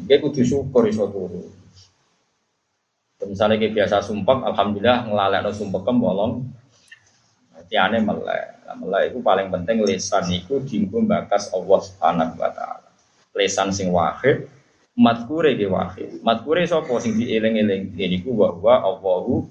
Dia 0.06 0.22
kudu 0.22 0.46
syukur 0.46 0.86
iso 0.86 1.10
turu. 1.10 1.50
Misalnya 3.26 3.58
kayak 3.58 3.74
biasa 3.74 4.06
sumpah, 4.06 4.46
alhamdulillah 4.54 5.10
ngelalek 5.10 5.40
no 5.46 5.50
sumpah 5.50 5.82
kem 5.82 5.98
walang. 5.98 6.32
Tiane 7.66 7.98
melek. 8.04 8.62
Nah, 8.68 9.02
itu 9.02 9.18
paling 9.24 9.48
penting 9.48 9.80
lesan 9.82 10.28
itu 10.28 10.60
dienggo 10.60 11.00
bakas 11.08 11.48
Allah 11.56 11.80
Subhanahu 11.80 12.36
wa 12.36 12.50
taala. 12.52 12.88
Lesan 13.32 13.72
sing 13.72 13.88
wahid, 13.88 14.44
matkure 14.92 15.56
ge 15.56 15.66
wahid. 15.66 16.20
Matkure 16.20 16.62
sapa 16.68 16.92
sing 17.00 17.16
dieling-eling? 17.16 17.96
Ini 17.96 18.20
ku 18.20 18.36
bahwa 18.36 18.84
Allahu 18.84 19.48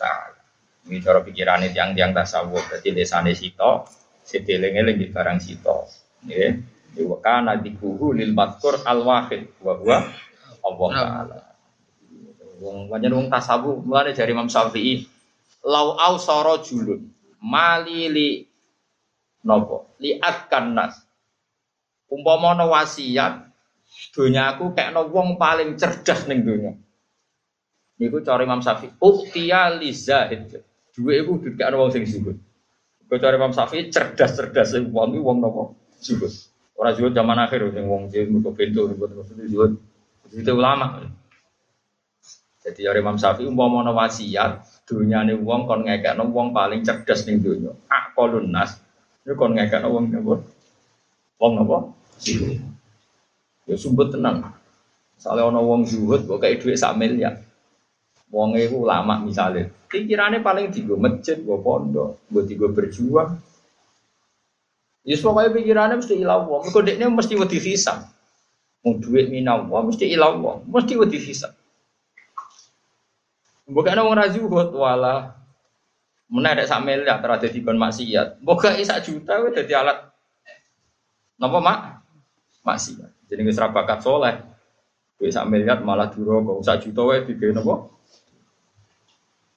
taala. 0.00 0.40
Ini 0.88 1.04
cara 1.04 1.20
pikirane 1.20 1.68
tiang-tiang 1.76 2.16
tasawuf. 2.16 2.64
Berarti 2.72 2.88
lesane 2.96 3.36
sito, 3.36 3.84
sedeling-eling 4.24 4.96
di 4.96 5.06
barang 5.12 5.38
sito. 5.44 5.84
Nggih. 6.24 6.50
Wa 7.04 7.18
kana 7.20 7.60
dikuhu 7.60 8.16
lil 8.16 8.32
matkur 8.32 8.80
al 8.82 9.04
wahid 9.04 9.52
wa 9.60 9.76
huwa 9.76 9.98
Allah 10.64 10.88
taala. 10.96 11.38
Wong 12.60 12.88
banyak 12.88 13.12
wong 13.12 13.28
tasawuf 13.28 13.84
mulane 13.84 14.16
dari 14.16 14.32
Imam 14.32 14.48
Syafi'i 14.48 15.20
lau 15.64 15.96
au 15.96 16.16
soro 16.16 16.60
julun 16.64 17.08
mali 17.40 18.08
li 18.08 18.28
nopo 19.44 19.96
li 20.00 20.16
akan 20.16 20.64
nas 20.76 20.94
umpama 22.08 22.56
wasiat 22.68 23.48
aku 24.16 24.64
kayak 24.76 24.96
wong 25.08 25.36
paling 25.36 25.76
cerdas 25.76 26.28
ning 26.28 26.44
donya 26.44 26.72
niku 28.00 28.24
cara 28.24 28.42
Imam 28.42 28.64
Syafi'i 28.64 28.96
uktiya 28.96 29.76
li 29.76 29.92
zahid 29.92 30.64
duwe 30.96 31.20
iku 31.20 31.36
dikakno 31.38 31.84
wong 31.84 31.92
sing 31.92 32.08
zuhud 32.08 32.40
kok 33.06 33.18
cara 33.20 33.36
Imam 33.36 33.52
Syafi'i 33.52 33.92
cerdas-cerdas 33.92 34.72
sing 34.72 34.88
wong 34.88 35.20
wong 35.20 35.38
nopo 35.44 35.76
zuhud 36.00 36.32
ora 36.80 36.96
zuhud 36.96 37.12
zaman 37.12 37.36
akhir 37.44 37.68
sing 37.76 37.84
wong 37.84 38.08
sing 38.08 38.32
mergo 38.32 38.56
bento 38.56 38.88
terus 38.88 39.28
zuhud 39.52 39.76
itu 40.32 40.52
ulama 40.56 41.04
jadi 42.60 42.92
dari 42.92 43.00
Imam 43.00 43.16
Syafi'i 43.16 43.48
umpama 43.48 43.80
ana 43.80 43.92
wasiat 43.96 44.84
dunyane 44.84 45.32
wong 45.40 45.64
kon 45.64 45.80
ngekekno 45.88 46.28
wong 46.28 46.52
paling 46.52 46.84
cerdas 46.84 47.24
ning 47.24 47.40
donya. 47.40 47.72
Aqalun 47.88 48.52
nas. 48.52 48.76
Iku 49.24 49.32
kon 49.40 49.56
ngekekno 49.56 49.88
wong 49.88 50.12
napa? 50.12 50.44
Wong 51.40 51.52
napa? 51.56 51.76
Ya 53.64 53.74
sumput 53.80 54.12
tenang. 54.12 54.52
Soalnya 55.16 55.56
ana 55.56 55.60
wong 55.64 55.88
zuhud 55.88 56.28
kok 56.28 56.36
kayak 56.36 56.60
dhuwit 56.60 56.76
sak 56.76 57.00
miliar. 57.00 57.40
Wong 58.30 58.54
iku 58.54 58.86
ulama 58.86 59.18
misalnya. 59.18 59.66
Pikirannya 59.90 60.38
paling 60.38 60.70
digo 60.70 60.94
masjid, 60.94 61.34
go 61.42 61.58
pondok, 61.58 62.22
go 62.30 62.40
digo 62.46 62.70
berjuang. 62.70 63.42
Ya 65.02 65.18
pokoknya 65.18 65.50
pikirannya 65.50 65.98
mesti 65.98 66.14
ilah 66.14 66.46
wong. 66.46 66.70
Mergo 66.70 66.80
dekne 66.86 67.10
mesti 67.10 67.34
wedi 67.34 67.58
hisab. 67.58 68.06
Mau 68.86 68.96
duit 68.96 69.28
minau, 69.28 69.66
mesti 69.66 70.06
ilah 70.06 70.30
wong, 70.38 70.70
mesti 70.70 70.94
wedi 70.94 71.18
hisab. 71.18 71.50
Bukan 73.70 73.98
orang 73.98 74.26
razu 74.26 74.46
buat 74.46 74.70
wala. 74.70 75.38
Ada 76.30 76.62
sak 76.62 76.86
miliar 76.86 77.18
terada 77.18 77.50
di 77.50 77.58
kon 77.58 77.74
maksiat. 77.74 78.38
Bukan 78.38 78.78
isa 78.78 79.02
juta 79.02 79.42
we 79.42 79.50
jadi 79.50 79.82
alat. 79.82 80.14
Napa 81.42 81.58
mak? 81.58 81.78
Maksiat. 82.62 83.26
Jadi 83.26 83.40
nggak 83.42 83.56
serabakat 83.58 83.98
soleh. 83.98 84.38
Duit 85.18 85.34
sak 85.34 85.50
miliar 85.50 85.82
malah 85.82 86.06
duro 86.06 86.38
kok 86.62 86.62
sak 86.62 86.86
juta 86.86 87.02
we 87.02 87.26
di? 87.26 87.34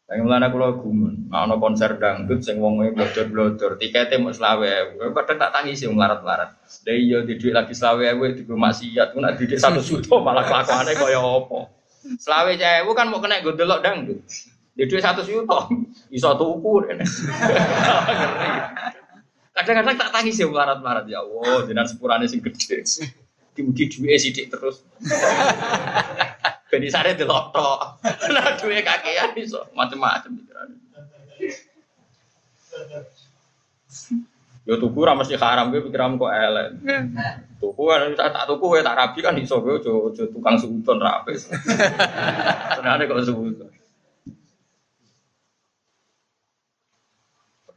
Yang 0.03 0.19
mulane 0.27 0.47
kula 0.51 0.75
gumun, 0.75 1.31
ana 1.31 1.55
konser 1.55 1.95
dangdut 1.95 2.43
sing 2.43 2.59
wong 2.59 2.83
e 2.83 2.91
blodor-blodor, 2.91 3.79
tikete 3.79 4.19
mung 4.19 4.35
selawe. 4.35 4.99
Padahal 5.15 5.39
tak 5.39 5.51
tangisi 5.55 5.87
wong 5.87 5.95
larat-larat. 5.95 6.59
Lah 6.59 6.91
iya 6.91 7.23
di 7.23 7.39
lagi 7.47 7.71
selawe 7.71 8.03
ewe 8.11 8.35
di 8.35 8.43
maksiat, 8.43 9.15
ku 9.15 9.23
nak 9.23 9.39
didik 9.39 9.63
1 9.63 9.79
juta 9.79 10.19
malah 10.19 10.43
kelakuane 10.43 10.91
kaya 10.91 11.23
apa. 11.23 11.71
Selawe 12.19 12.51
cewu 12.59 12.91
kan 12.91 13.07
mau 13.07 13.23
kena 13.23 13.39
gue 13.39 13.55
delok 13.55 13.79
dangdut. 13.79 14.19
Di 14.75 14.83
duit 14.91 14.99
satu 14.99 15.23
juta, 15.23 15.71
iso 16.11 16.29
tuku. 16.35 16.73
Kadang-kadang 19.55 19.95
tak 19.95 20.11
tangis 20.11 20.35
ya 20.35 20.51
melarat-melarat 20.51 21.07
ya 21.07 21.23
Allah, 21.23 21.63
jenengan 21.63 21.87
sepurane 21.87 22.27
sing 22.27 22.43
gede. 22.43 22.83
Dimugi 23.55 23.87
duwe 23.87 24.19
sithik 24.19 24.51
terus. 24.51 24.83
Ben 26.73 26.81
isane 26.81 27.13
delok 27.13 27.53
tok. 27.53 28.01
Nah 28.33 28.49
duwe 28.57 28.81
kakean 28.81 29.37
iso 29.37 29.61
macam-macam 29.77 30.41
pikirane. 30.41 30.75
Yo 34.65 34.81
tuku 34.81 34.99
ra 35.05 35.13
mesti 35.13 35.37
haram 35.37 35.69
kowe 35.69 35.85
pikiran 35.85 36.17
kok 36.17 36.33
elek. 36.33 36.67
Tuku 37.61 37.81
kan 37.85 38.09
tak 38.17 38.33
tak 38.33 38.49
tuku 38.49 38.65
kowe 38.65 38.81
tak 38.81 38.97
rabi 38.97 39.21
kan 39.21 39.37
iso 39.37 39.61
kowe 39.61 39.77
aja 39.77 40.25
tukang 40.33 40.57
seudon 40.57 40.97
ra 40.97 41.21
apes. 41.21 41.45
Senane 42.73 43.05
kok 43.09 43.21
seudon. 43.21 43.69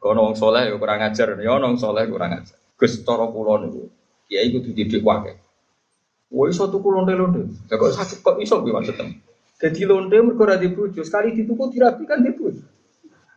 Kono 0.01 0.33
wong 0.33 0.37
soleh 0.41 0.73
yo 0.73 0.81
kurang 0.81 1.05
ajar, 1.05 1.37
yo 1.37 1.53
wong 1.61 1.77
soleh 1.77 2.09
kurang 2.09 2.33
ajar. 2.33 2.57
Gus 2.81 2.97
cara 3.05 3.29
kula 3.29 3.61
niku, 3.61 3.93
kiai 4.25 4.49
kudu 4.57 4.73
didik 4.73 5.05
wae. 5.05 5.37
Woi 6.27 6.51
iso 6.51 6.67
tuku 6.67 6.91
londe-londe. 6.91 7.47
Lah 7.71 7.77
kok 7.79 7.95
sakit 7.95 8.19
kok 8.19 8.37
iso 8.43 8.59
kuwi 8.59 8.75
maksudnya. 8.75 9.15
Jadi 9.57 9.89
londe 9.89 10.17
mergo 10.21 10.43
ora 10.45 10.59
dibojo, 10.59 11.01
sekali 11.07 11.33
dituku 11.33 11.71
dirapi 11.71 12.03
kan 12.05 12.21
dibojo. 12.21 12.61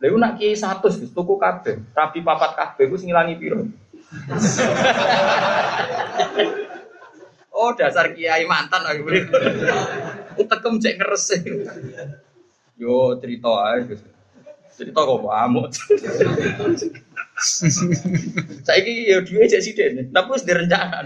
Lha 0.00 0.06
iku 0.08 0.16
nak 0.16 0.40
kiai 0.40 0.56
100 0.56 0.80
Gus 0.80 1.12
tuku 1.12 1.36
kabeh, 1.36 1.76
rapi 1.92 2.24
papat 2.24 2.56
kabeh 2.56 2.88
iku 2.88 2.96
sing 2.96 3.12
ngilangi 3.12 3.36
piro? 3.36 3.62
oh 7.60 7.70
dasar 7.76 8.16
kiai 8.16 8.48
mantan 8.48 8.84
aku 8.84 9.06
beri. 9.06 9.20
Utekem 10.40 10.80
cek 10.80 10.96
ngeres. 10.98 11.26
Yo 12.80 13.14
cerita 13.20 13.52
ae 13.70 13.86
Gus. 13.86 14.00
Cerita 14.74 15.04
kok 15.04 15.28
amuk. 15.28 15.68
Saiki 18.66 19.08
ya 19.08 19.20
duwe 19.24 19.48
cek 19.48 19.62
sithik, 19.64 20.12
tapi 20.12 20.28
wis 20.32 20.44
direncana. 20.44 21.04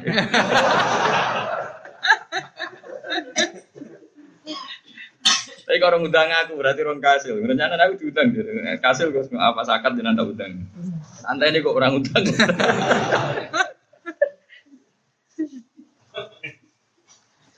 Tapi 5.74 5.82
kalau 5.82 5.98
ngundang 6.06 6.30
aku 6.30 6.54
berarti 6.54 6.86
orang 6.86 7.02
kasil. 7.02 7.34
Rencana 7.34 7.74
aku 7.74 7.98
diundang. 7.98 8.30
Kasil 8.78 9.10
gue 9.10 9.26
apa 9.34 9.58
sakat 9.66 9.98
jangan 9.98 10.14
tak 10.14 10.30
udang. 10.30 10.70
Santai 11.18 11.50
ini 11.50 11.66
kok 11.66 11.74
orang 11.74 11.98
udang. 11.98 12.22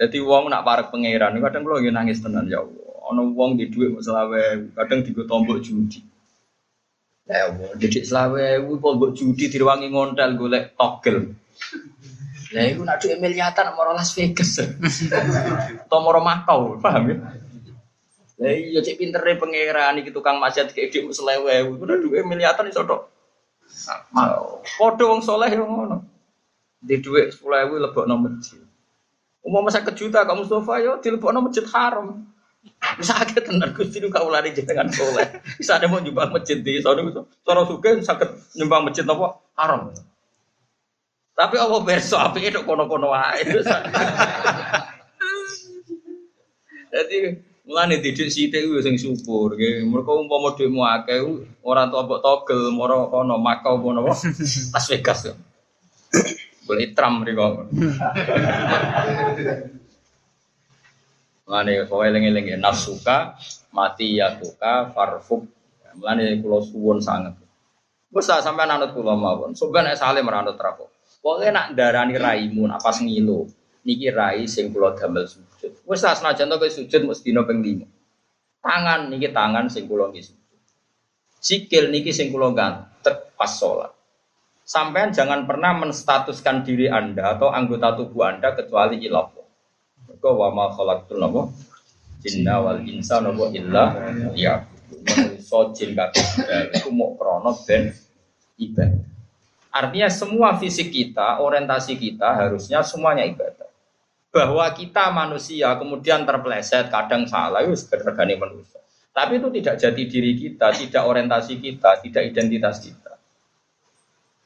Jadi 0.00 0.16
uang 0.16 0.48
nak 0.48 0.64
parek 0.64 0.88
pangeran, 0.88 1.36
kadang 1.44 1.68
kalau 1.68 1.76
lagi 1.76 1.92
nangis 1.92 2.24
tenan 2.24 2.48
ya 2.48 2.64
Allah. 2.64 2.88
Ono 3.12 3.36
uang 3.36 3.60
di 3.60 3.68
duit 3.68 3.92
selawe, 4.00 4.72
kadang 4.72 5.04
tiga 5.04 5.28
tombok 5.28 5.60
judi. 5.60 6.00
Ya 7.28 7.52
Allah, 7.52 7.76
didik 7.76 8.08
selawe, 8.08 8.64
tombok 8.64 9.12
judi 9.12 9.52
diruangi 9.52 9.92
ngontel 9.92 10.40
golek 10.40 10.72
togel. 10.72 11.36
Nah, 12.56 12.64
itu 12.64 12.80
nak 12.80 12.96
duit 12.96 13.20
miliatan 13.20 13.76
mau 13.76 13.92
Las 13.92 14.16
Vegas, 14.16 14.56
atau 15.84 15.98
mau 16.00 16.16
Makau, 16.16 16.80
paham 16.80 17.12
ya? 17.12 17.44
Lah 18.36 18.52
iya 18.52 18.84
cek 18.84 19.00
pintere 19.00 19.40
pangeran 19.40 19.96
iki 20.04 20.12
tukang 20.12 20.36
maksiat 20.36 20.76
kayak 20.76 20.92
dik 20.92 21.08
selewe, 21.08 21.72
udah 21.72 21.96
duit 21.96 22.20
miliatan 22.28 22.68
iso 22.68 22.84
tok. 22.84 23.08
Padha 24.76 25.04
wong 25.08 25.24
soleh 25.24 25.48
yo 25.52 25.64
ngono. 25.64 26.04
Di 26.84 27.00
dhuwit 27.00 27.32
10.000 27.32 27.82
lebokno 27.82 28.14
masjid. 28.20 28.60
Umum 29.40 29.64
masa 29.64 29.80
kejuta 29.80 30.28
kamu 30.28 30.44
Mustafa 30.44 30.74
yo 30.84 31.00
dilebokno 31.00 31.40
masjid 31.48 31.64
haram. 31.72 32.28
Bisa 32.98 33.14
akeh 33.22 33.40
tenan 33.40 33.72
Gusti 33.72 34.02
nu 34.02 34.12
kaulane 34.12 34.52
jenengan 34.52 34.90
soleh. 34.92 35.40
Bisa 35.56 35.80
ada 35.80 35.88
mau 35.88 36.02
nyumbang 36.02 36.34
masjid 36.34 36.60
di 36.60 36.82
sono 36.82 37.08
iso. 37.08 37.24
Cara 37.40 37.64
suge 37.64 38.04
saged 38.04 38.30
nyumbang 38.58 38.90
masjid 38.90 39.06
napa 39.08 39.40
haram. 39.56 39.94
Tapi 41.36 41.56
apa 41.56 41.76
berso 41.84 42.16
apike 42.20 42.52
tok 42.52 42.68
kono-kono 42.68 43.12
wae. 43.12 43.44
Jadi 46.96 47.18
Mulane 47.66 47.98
didik 47.98 48.30
sithik 48.30 48.62
ku 48.62 48.78
sing 48.78 48.94
syukur 48.94 49.58
nggih. 49.58 49.82
Mergo 49.90 50.22
umpama 50.22 50.54
dhekmu 50.54 50.86
akeh 50.86 51.18
ora 51.66 51.90
entuk 51.90 52.06
mbok 52.06 52.20
togel 52.22 52.70
moro 52.70 53.10
kono 53.10 53.42
Makau 53.42 53.82
kono 53.82 54.06
apa? 54.06 54.14
Las 54.74 54.86
Vegas. 54.86 55.34
Boleh 56.62 56.94
tram 56.94 57.26
mriko. 57.26 57.66
Mulane 61.42 61.72
kowe 61.90 62.06
eling-eling 62.06 62.54
nafsuka 62.62 63.34
mati 63.74 64.22
ya 64.22 64.38
tuka 64.38 64.94
farfuk. 64.94 65.42
Mulane 65.98 66.38
kula 66.38 66.62
suwun 66.62 67.02
sanget. 67.02 67.34
Wes 68.14 68.30
sampean 68.30 68.78
anut 68.78 68.94
kula 68.94 69.18
mawon. 69.18 69.58
Soben 69.58 69.90
nek 69.90 69.98
saleh 69.98 70.22
meranut 70.22 70.54
rapo. 70.54 70.86
Pokoke 71.18 71.50
nak 71.50 71.74
darani 71.74 72.14
raimu 72.14 72.62
nak 72.70 72.78
pas 72.78 73.02
ngilu. 73.02 73.42
Niki 73.82 74.06
rai 74.14 74.46
sing 74.46 74.70
kula 74.70 74.94
damel 74.94 75.26
sujud. 75.66 75.82
Wes 75.82 76.00
tak 76.06 76.22
senajan 76.22 76.46
to 76.54 76.66
sujud 76.70 77.02
mesti 77.10 77.26
dina 77.26 77.42
ping 77.42 77.58
5. 77.58 77.82
Tangan 78.62 79.10
niki 79.10 79.34
tangan 79.34 79.66
sing 79.66 79.90
kula 79.90 80.14
nggih 80.14 80.22
sujud. 80.22 80.58
Sikil 81.42 81.90
niki 81.90 82.14
sing 82.14 82.30
kula 82.30 82.54
gantek 82.54 83.34
pas 83.34 83.50
sholat. 83.50 83.90
Sampean 84.66 85.14
jangan 85.14 85.46
pernah 85.46 85.78
menstatuskan 85.78 86.66
diri 86.66 86.90
Anda 86.90 87.38
atau 87.38 87.50
anggota 87.50 87.94
tubuh 87.94 88.26
Anda 88.26 88.54
kecuali 88.54 88.98
ilah. 89.02 89.30
Mergo 90.06 90.30
wa 90.38 90.50
ma 90.54 90.66
khalaqtul 90.70 91.18
napa 91.18 91.50
jinna 92.22 92.62
wal 92.62 92.82
insa 92.82 93.22
napa 93.22 93.50
illa 93.54 93.94
ya. 94.34 94.66
Manusa 94.86 95.70
jin 95.74 95.94
kabeh 95.94 96.26
mok 96.90 97.10
krana 97.18 97.50
ben 97.66 97.94
ibadah. 98.58 99.06
Artinya 99.70 100.08
semua 100.08 100.56
fisik 100.56 100.88
kita, 100.88 101.42
orientasi 101.42 102.00
kita 102.00 102.32
harusnya 102.32 102.80
semuanya 102.80 103.28
ibadah. 103.28 103.65
Bahwa 104.36 104.68
kita 104.76 105.08
manusia 105.16 105.72
kemudian 105.80 106.28
terpleset, 106.28 106.92
kadang 106.92 107.24
salah, 107.24 107.64
itu 107.64 107.72
sekedar 107.72 108.12
manusia. 108.12 108.84
Tapi 109.16 109.40
itu 109.40 109.48
tidak 109.48 109.80
jadi 109.80 110.02
diri 110.04 110.32
kita, 110.36 110.76
tidak 110.76 111.08
orientasi 111.08 111.56
kita, 111.56 112.04
tidak 112.04 112.22
identitas 112.28 112.84
kita. 112.84 113.16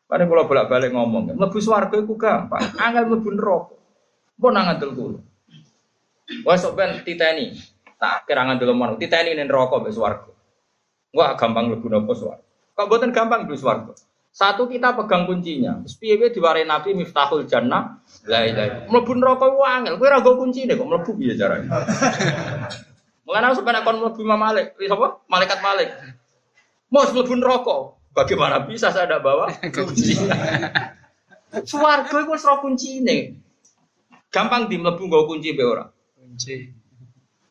Karena 0.06 0.30
kalau 0.30 0.46
bolak-balik 0.46 0.94
ngomong, 0.94 1.34
lebih 1.34 1.58
suarga 1.58 1.98
itu 1.98 2.14
gampang, 2.14 2.62
angel 2.78 3.18
lebih 3.18 3.34
neraka. 3.34 3.74
Pun 4.40 4.54
ngandel 4.56 4.90
kulo. 4.94 5.18
Wah 6.46 6.56
sok 6.56 6.78
ben 6.78 7.02
titeni. 7.02 7.52
Tak 8.00 8.24
kira 8.24 8.46
ngandel 8.46 8.72
mana, 8.72 8.96
titeni 8.96 9.36
ning 9.36 9.50
mbek 9.50 9.92
swarga. 9.92 10.32
Wah 11.12 11.34
gampang 11.36 11.68
lebih 11.68 11.90
nopo 11.90 12.14
swarga. 12.16 12.46
Kok 12.78 12.86
mboten 12.86 13.10
gampang 13.12 13.44
swarga. 13.52 13.92
Satu 14.40 14.64
kita 14.64 14.96
pegang 14.96 15.28
kuncinya. 15.28 15.84
Piye 16.00 16.16
diwarai 16.32 16.64
Nabi 16.64 16.96
Miftahul 16.96 17.44
Jannah. 17.44 18.00
La 18.24 18.48
ilaha. 18.48 18.88
Mlebu 18.88 19.12
neraka 19.20 19.52
ku 19.52 19.60
angel. 19.60 20.00
Kowe 20.00 20.08
ora 20.08 20.24
nggo 20.24 20.32
kuncine 20.40 20.72
kok 20.80 20.88
mlebu 20.88 21.12
piye 21.20 21.36
carane. 21.36 21.68
Mulane 23.28 23.44
aku 23.52 23.60
sampe 23.60 23.84
kon 23.84 24.00
mlebu 24.00 24.20
Imam 24.24 24.40
Malik, 24.40 24.80
sapa? 24.80 25.20
Malaikat 25.28 25.60
Malik. 25.60 25.92
Mau 26.88 27.04
mlebu 27.04 27.36
neraka. 27.36 27.76
Bagaimana 28.16 28.64
bisa 28.64 28.88
saya 28.88 29.04
tidak 29.04 29.20
bawa 29.28 29.52
kunci? 29.76 30.16
Suwarga 31.68 32.08
itu 32.08 32.32
wis 32.32 32.48
kunci 32.64 32.88
ini. 33.04 33.36
Gampang 34.32 34.72
di 34.72 34.80
mlebu 34.80 35.04
nggo 35.04 35.28
kunci 35.28 35.52
be 35.52 35.68
ora. 35.68 35.84
Kunci. 36.16 36.64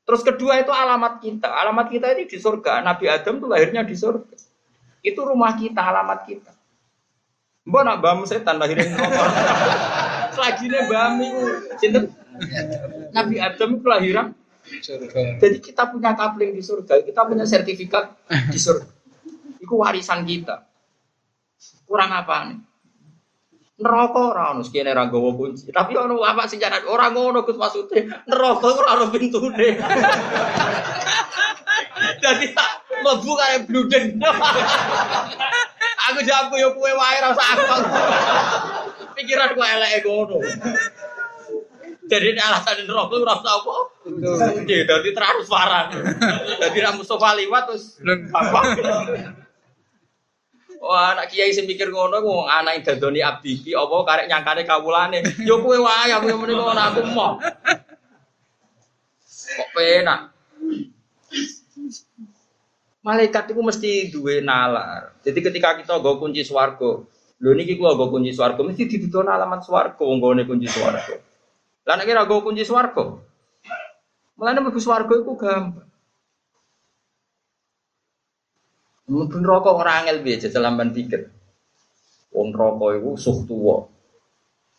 Terus 0.09 0.25
kedua 0.25 0.57
itu 0.57 0.73
alamat 0.73 1.21
kita. 1.21 1.53
Alamat 1.53 1.93
kita 1.93 2.17
ini 2.17 2.25
di 2.25 2.41
surga. 2.41 2.81
Nabi 2.81 3.05
Adam 3.05 3.37
itu 3.37 3.45
lahirnya 3.45 3.85
di 3.85 3.93
surga. 3.93 4.33
Itu 5.05 5.21
rumah 5.21 5.53
kita, 5.53 5.85
alamat 5.85 6.25
kita. 6.25 6.58
Mbak 7.69 7.81
nak 7.85 7.97
bam 8.01 8.25
setan 8.25 8.57
lahirin 8.57 8.89
neraka. 8.89 9.23
Selagi 10.33 10.65
nih 10.73 10.89
bam 10.89 11.21
itu, 11.21 11.41
cinta 11.77 11.99
Nabi 13.13 13.37
Adam 13.37 13.77
itu 13.77 13.85
lahiran. 13.85 14.33
Surga. 14.65 15.37
Jadi 15.37 15.57
kita 15.61 15.85
punya 15.89 16.17
kapling 16.17 16.53
di 16.53 16.61
surga, 16.65 17.05
kita 17.05 17.21
punya 17.29 17.45
sertifikat 17.45 18.09
di 18.49 18.57
surga. 18.57 18.89
Itu 19.61 19.77
warisan 19.77 20.25
kita. 20.25 20.65
Kurang 21.85 22.09
apa 22.09 22.35
nih? 22.49 22.57
Neraka 23.79 24.35
ora 24.35 24.51
ono 24.51 24.65
sekene 24.65 24.91
ra 24.91 25.07
nggawa 25.07 25.29
kunci. 25.39 25.71
Tapi 25.71 25.95
ono 25.95 26.19
apa 26.25 26.49
sing 26.49 26.59
jaran 26.59 26.83
ora 26.89 27.13
ngono 27.13 27.47
Gus 27.47 27.55
maksude. 27.55 28.27
Neraka 28.27 28.65
ora 28.65 28.97
ono 28.97 29.05
pintune. 29.13 29.77
Jadi 32.23 32.45
tak 32.51 32.71
mlebu 32.99 33.31
kaya 33.39 33.57
bludeng. 33.63 34.19
aku 36.07 36.19
jago 36.23 36.55
yo 36.55 36.71
kowe 36.71 36.91
wae 36.95 37.17
ra 37.19 37.35
usah 37.35 37.47
aku. 37.55 37.65
Pikiran 39.19 39.51
ku 39.51 39.59
eleke 39.59 40.07
ngono. 40.07 40.39
Jadi 42.09 42.33
alasan 42.41 42.89
neraka 42.89 43.15
ora 43.19 43.35
usah 43.37 43.53
apa. 43.59 43.75
Iya, 44.65 44.87
dadi 44.87 45.09
transparan. 45.11 45.87
Dadi 46.57 46.79
ra 46.79 46.95
Mustofa 46.95 47.35
liwat 47.35 47.63
terus 47.69 47.99
gampang. 47.99 48.79
Wah, 50.79 51.11
anak 51.11 51.27
kiai 51.27 51.51
sing 51.51 51.67
mikir 51.67 51.91
ngono 51.91 52.23
ku 52.23 52.47
anak 52.47 52.87
dadoni 52.87 53.19
abdi 53.19 53.59
iki 53.59 53.71
apa 53.75 53.95
karek 54.07 54.31
nyangkane 54.31 54.63
kawulane. 54.63 55.19
Yo 55.43 55.59
kowe 55.59 55.75
wae 55.75 56.15
aku 56.15 56.31
muni 56.39 56.55
ngono 56.55 56.79
aku 56.79 57.03
mau. 57.11 57.35
Kok 59.49 59.69
penak. 59.75 60.38
Malaikat 63.09 63.49
itu 63.49 63.61
mesti 63.65 63.91
duwe 64.13 64.45
nalar. 64.45 65.17
Jadi 65.25 65.41
ketika 65.41 65.73
kita 65.81 65.97
nggo 65.97 66.21
kunci 66.21 66.45
swarga, 66.45 67.01
Lho 67.39 67.55
niki 67.55 67.79
kula 67.79 67.95
go 67.95 68.11
kunci 68.11 68.35
swarga 68.35 68.59
mesti 68.67 68.83
didudona 68.83 69.39
alamat 69.39 69.63
swarga 69.63 70.03
wong 70.03 70.19
gone 70.19 70.43
kunci 70.43 70.67
swarga. 70.67 71.15
Lah 71.87 71.95
nek 71.95 72.03
kira 72.03 72.27
go 72.27 72.43
kunci 72.43 72.67
swarga. 72.67 73.15
Mulane 74.35 74.59
mlebu 74.59 74.79
swarga 74.83 75.13
iku 75.15 75.39
gampang. 75.39 75.87
Mlebu 79.07 79.35
neraka 79.39 79.71
ora 79.71 80.03
angel 80.03 80.19
jajal 80.19 80.59
lamban 80.67 80.91
pikir. 80.91 81.31
Wong 82.35 82.51
neraka 82.51 82.85
iku 82.99 83.15
suh 83.15 83.47
tuwa. 83.47 83.87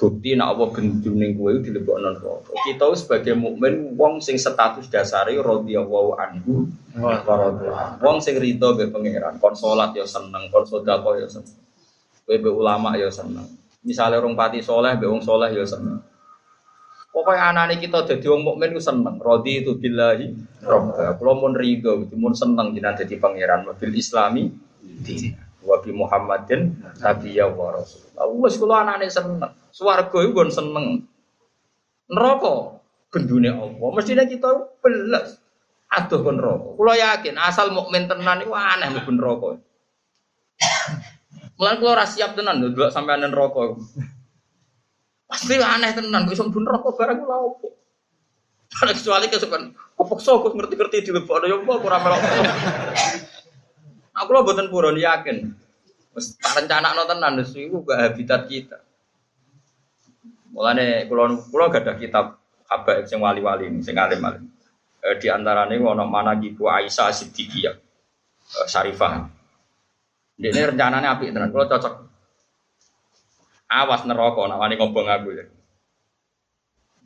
Bukti 0.01 0.33
nek 0.33 0.57
apa 0.57 0.65
gendune 0.81 1.37
kowe 1.37 1.53
dilebokno 1.61 2.17
neraka. 2.17 2.57
Kita 2.65 2.89
sebagai 2.97 3.37
mukmin 3.37 3.93
wong 4.01 4.25
sing 4.25 4.41
status 4.41 4.89
dasare 4.89 5.37
radhiyallahu 5.37 6.17
anhu 6.17 6.73
wa 6.97 7.21
radhiyallahu. 7.21 8.01
Wong 8.01 8.17
sing 8.25 8.41
rido 8.41 8.73
be 8.81 8.89
pangeran, 8.89 9.37
kon 9.37 9.53
salat 9.53 9.93
ya 9.93 10.09
seneng, 10.09 10.49
kon 10.49 10.65
sedekah 10.65 11.21
ya 11.21 11.29
seneng. 11.29 11.53
Kowe 12.25 12.33
be 12.33 12.49
ulama 12.49 12.97
ya 12.97 13.13
seneng. 13.13 13.45
Misalnya 13.85 14.25
orang 14.25 14.41
pati 14.41 14.65
soleh, 14.65 14.97
be 14.97 15.05
wong 15.05 15.21
soleh 15.21 15.53
ya 15.53 15.69
seneng. 15.69 16.01
Pokoknya 17.13 17.53
anak 17.53 17.77
kita 17.77 18.09
jadi 18.09 18.25
wong 18.33 18.41
mukmin 18.41 18.73
ku 18.73 18.81
seneng. 18.81 19.21
Rodi 19.21 19.61
itu 19.61 19.77
billahi 19.77 20.33
robba. 20.65 21.21
Kalau 21.21 21.45
mun 21.45 21.53
gitu, 21.61 22.09
mun 22.17 22.33
seneng 22.33 22.73
jadi 22.73 23.05
jadi 23.05 23.21
pangeran. 23.21 23.69
Mobil 23.69 24.01
Islami, 24.01 24.49
wabi 25.71 25.95
Muhammadin, 25.95 26.75
Nabi 26.99 27.39
ya 27.39 27.47
wa 27.47 27.79
Rasul. 27.79 28.03
Wes 28.43 28.59
kalau 28.59 28.75
anaknya 28.75 29.07
seneng. 29.07 29.55
Suwargo 29.71 30.18
itu 30.27 30.35
gon 30.35 30.51
seneng. 30.51 31.07
Neraka 32.11 32.83
bendune 33.14 33.55
Allah. 33.55 33.89
Mestinya 33.95 34.27
kita 34.27 34.51
belas. 34.83 35.39
Aduh 35.91 36.21
kon 36.27 36.43
neraka. 36.43 36.68
Kulo 36.75 36.93
yakin 36.95 37.39
asal 37.39 37.71
mukmin 37.71 38.11
tenan 38.11 38.43
itu 38.43 38.51
aneh 38.51 38.91
mlebu 38.91 39.11
neraka. 39.14 39.49
Mulane 41.59 41.77
kulo 41.79 41.91
ora 41.95 42.07
siap 42.07 42.35
tenan 42.35 42.59
lho 42.59 42.75
delok 42.75 42.91
sampean 42.91 43.23
neraka. 43.23 43.79
Pasti 45.31 45.55
aneh 45.55 45.91
tenan 45.95 46.27
kok 46.27 46.35
iso 46.35 46.45
mlebu 46.51 46.61
neraka 46.66 46.89
barang 46.99 47.18
kula 47.23 47.37
opo. 47.39 47.68
Kecuali 48.71 49.27
kesukaan, 49.27 49.75
kepeksa 49.99 50.31
aku 50.31 50.55
ngerti-ngerti 50.55 51.03
di 51.03 51.11
lebok 51.11 51.43
ada 51.43 51.51
yang 51.51 51.66
apa 51.66 51.75
kurang 51.83 52.01
melok. 52.07 52.23
Aku 54.21 54.37
lo 54.37 54.45
buatan 54.45 54.68
buron 54.68 55.01
yakin. 55.01 55.49
Tak 56.12 56.53
rencana 56.61 56.93
no 56.93 57.09
tenan 57.09 57.41
itu 57.41 57.81
gak 57.87 58.12
habitat 58.12 58.45
kita. 58.45 58.79
Mulane 60.53 61.09
kulo 61.09 61.41
kulo 61.49 61.73
gak 61.73 61.89
ada 61.89 61.95
kitab 61.97 62.37
habaib 62.68 63.09
sing 63.09 63.23
wali-wali 63.23 63.73
ini, 63.73 63.81
sing 63.81 63.97
alim-alim. 63.97 64.45
Eh, 65.01 65.16
di 65.16 65.33
antaranya 65.33 65.73
ono 65.81 66.05
Aisyah 66.05 67.09
Siddiqiyah 67.09 67.75
eh, 67.75 68.66
Syarifah. 68.68 69.25
Ini 70.41 70.61
rencananya 70.73 71.16
api 71.16 71.33
tenan, 71.33 71.53
kalau 71.53 71.68
cocok. 71.68 71.95
Awas 73.71 74.03
neraka 74.03 74.41
nak 74.51 74.59
wani 74.59 74.75
ngobong 74.75 75.07
aku 75.07 75.29
ya. 75.37 75.45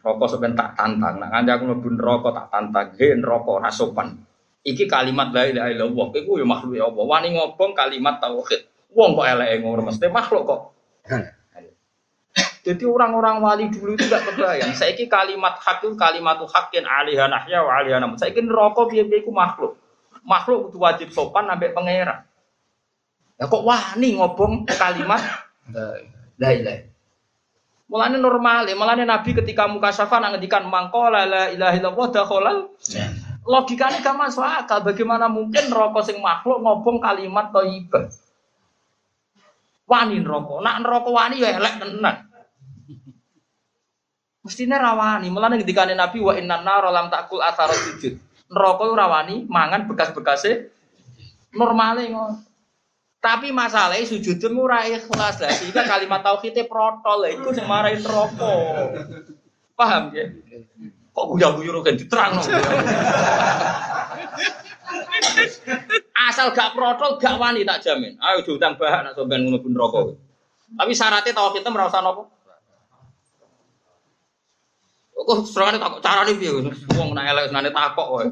Rokok 0.05 0.29
sepen 0.37 0.57
tak 0.57 0.77
tantang, 0.77 1.17
nak 1.17 1.33
kanca 1.33 1.53
aku 1.57 1.65
mlebu 1.65 1.89
neraka 1.97 2.29
tak 2.33 2.47
tantang, 2.53 2.89
he 2.97 3.07
neraka 3.17 3.51
ora 3.57 3.71
sopan. 3.73 4.17
Iki 4.65 4.89
kalimat 4.89 5.29
la 5.29 5.45
ilaha 5.45 5.69
illallah, 5.69 6.07
iku 6.17 6.41
ya 6.41 6.47
makhluk 6.49 6.81
ya 6.81 6.89
Allah. 6.89 7.05
Wani 7.05 7.37
ngobong 7.37 7.77
kalimat 7.77 8.17
tauhid. 8.17 8.65
Wong 8.97 9.13
kok 9.13 9.27
eleke 9.29 9.61
ngono 9.61 9.83
mesti 9.93 10.09
makhluk 10.09 10.43
kok. 10.49 10.61
Jadi 12.65 12.81
orang-orang 12.89 13.45
wali 13.45 13.69
dulu 13.69 13.93
itu 13.93 14.09
gak 14.09 14.25
kebayang. 14.25 14.73
Saiki 14.73 15.05
kalimat 15.05 15.61
hak 15.61 15.85
itu 15.85 15.93
kalimat 16.01 16.41
hakin 16.41 16.89
alihah 16.89 17.29
nahya 17.29 17.61
wa 17.61 17.77
alihah 17.77 18.01
namun. 18.01 18.17
Saiki 18.17 18.41
neraka 18.41 18.89
piye-piye 18.89 19.21
iku 19.21 19.37
makhluk. 19.37 19.77
Makhluk 20.25 20.73
itu 20.73 20.81
wajib 20.81 21.09
sopan 21.13 21.45
sampai 21.45 21.77
pangeran. 21.77 22.25
Ya 23.37 23.45
kok 23.45 23.61
wani 23.69 24.17
ngobong 24.17 24.65
kalimat 24.65 25.21
la 26.41 26.51
ilaha. 26.57 26.89
Mulane 27.85 28.17
normal, 28.17 28.65
mulane 28.73 29.05
Nabi 29.05 29.37
ketika 29.37 29.69
muka 29.69 29.93
syafa 29.93 30.17
nang 30.17 30.33
ngendikan 30.33 30.65
mangkola 30.65 31.29
la 31.29 31.53
ilaha 31.53 31.77
illallah 31.77 32.07
dakhalal. 32.17 32.59
Logikanya 33.45 34.01
gak 34.01 34.17
masuk 34.17 34.41
akal. 34.41 34.81
Bagaimana 34.81 35.29
mungkin 35.29 35.69
rokok 35.69 36.01
sing 36.01 36.19
makhluk 36.21 36.65
ngobong 36.65 36.97
kalimat 36.97 37.53
thayyibah? 37.53 38.09
Wani 39.85 40.25
neraka. 40.25 40.55
Nak 40.65 40.77
neraka 40.81 41.11
wani 41.13 41.45
ya 41.45 41.53
elek 41.53 41.75
tenan. 41.77 42.17
Mestinya 44.41 44.81
rawani. 44.81 45.29
Mulane 45.29 45.61
ngendikane 45.61 45.93
Nabi 45.93 46.25
wa 46.25 46.33
inna 46.37 46.65
nar 46.65 46.89
lam 46.89 47.13
takul 47.13 47.45
atharat 47.45 47.77
sujud. 47.77 48.17
Neraka 48.49 48.85
rawani 48.89 49.45
mangan 49.45 49.85
bekas-bekase 49.93 50.73
normale 51.53 52.09
ngono. 52.09 52.41
Tapi 53.21 53.57
masalahnya 53.57 54.05
sujud 54.05 54.37
itu 54.37 54.49
ora 54.53 54.85
ikhlas 54.85 55.41
lah. 55.41 55.53
Sehingga 55.53 55.85
kalimat 55.89 56.21
tauhidnya 56.21 56.69
protol 56.69 57.25
lah. 57.25 57.33
Sing 57.53 57.65
marahin 57.69 58.05
rokok. 58.05 58.89
Paham 59.77 60.13
ya? 60.17 60.33
Kok 61.15 61.27
guyu-guyu 61.39 61.79
kan 61.87 61.95
diterang 61.95 62.43
Asal 66.15 66.51
gak 66.51 66.75
protol 66.75 67.23
gak 67.23 67.39
wani 67.39 67.63
tak 67.63 67.87
jamin. 67.87 68.19
Ayo 68.19 68.43
diutang 68.43 68.75
bahan 68.75 69.07
nak 69.07 69.15
sampean 69.15 69.47
ngono 69.47 69.63
pun 69.63 69.75
rokok. 69.75 70.19
Tapi 70.75 70.93
syaratnya 70.95 71.31
tauhidnya 71.31 71.71
merasa 71.71 72.03
nopo? 72.03 72.27
Kok 75.15 75.47
serangane 75.49 75.79
takok 75.81 76.03
carane 76.05 76.33
piye? 76.37 76.51
Wong 76.99 77.17
nak 77.17 77.31
elek 77.31 77.49
senane 77.49 77.71
takok 77.71 78.09
wae. 78.13 78.29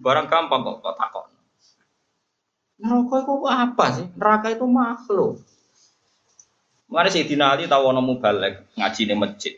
Barang 0.00 0.30
gampang 0.30 0.64
kok 0.64 0.80
kok 0.80 0.96
takok. 0.96 1.24
Neraka 2.80 3.16
itu 3.20 3.34
apa 3.44 3.84
sih? 3.92 4.06
Neraka 4.16 4.48
itu 4.54 4.64
makhluk. 4.64 5.42
Mari 6.90 7.08
si 7.12 7.22
Ali 7.38 7.70
tahu 7.70 7.82
ono 7.86 8.02
balik 8.18 8.66
ngaji 8.74 9.02
di 9.04 9.14
masjid. 9.14 9.54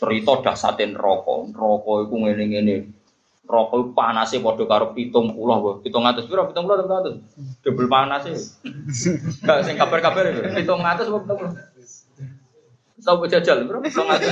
Cerita 0.00 0.32
dasatin 0.40 0.96
rokok, 0.96 1.52
rokok 1.52 2.08
itu 2.08 2.14
ngene 2.16 2.44
ngene. 2.48 2.76
Rokok 3.44 3.76
itu 3.76 3.86
panasnya 3.92 4.40
pada 4.40 4.64
karo 4.64 4.86
pitung 4.96 5.36
pulau, 5.36 5.76
pitung 5.84 6.08
atas 6.08 6.24
berapa? 6.24 6.48
Pitung 6.48 6.64
pulau 6.64 6.80
atau 6.80 6.96
atas? 7.04 7.14
Double 7.60 7.84
panasnya. 7.84 8.32
Gak 9.44 9.58
sing 9.68 9.76
kabar-kabar 9.76 10.24
itu. 10.32 10.40
Pitung 10.56 10.80
atas 10.80 11.04
berapa? 11.04 11.52
Pitung 12.96 13.28
jajal 13.28 13.68
berapa? 13.68 13.84
Pitung 13.84 14.08
atas. 14.08 14.30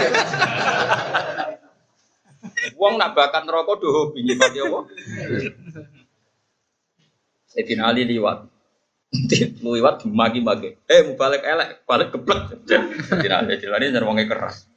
Wong 2.79 2.95
nak 2.97 3.13
bakat 3.19 3.45
rokok 3.45 3.77
doh 3.83 3.91
hobi 3.91 4.25
nyipati 4.25 4.63
apa? 4.63 4.81
Sayyidina 7.51 7.91
Ali 7.91 8.07
liwat. 8.07 8.47
liwat 9.65 10.05
magi-magi. 10.05 10.79
Eh 10.85 11.01
mau 11.09 11.19
balik 11.19 11.43
elek, 11.43 11.83
balik 11.85 12.09
geblek. 12.15 12.57
Sayyidina 12.65 13.43
Ali 13.43 13.59
dilani 13.59 13.93
jan 13.93 14.07
wonge 14.07 14.25
keras. 14.31 14.68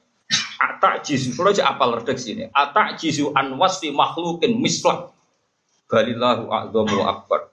Atak 0.62 1.04
jisu, 1.04 1.34
kalau 1.34 1.52
aja 1.52 1.68
apal 1.68 1.98
redek 1.98 2.18
sini. 2.18 2.48
Atak 2.54 3.02
jisu 3.02 3.34
anwas 3.34 3.82
fi 3.82 3.90
makhlukin 3.92 4.58
mislah. 4.62 5.12
Balillahu 5.92 6.48
a'zamu 6.48 7.04
akbar. 7.04 7.52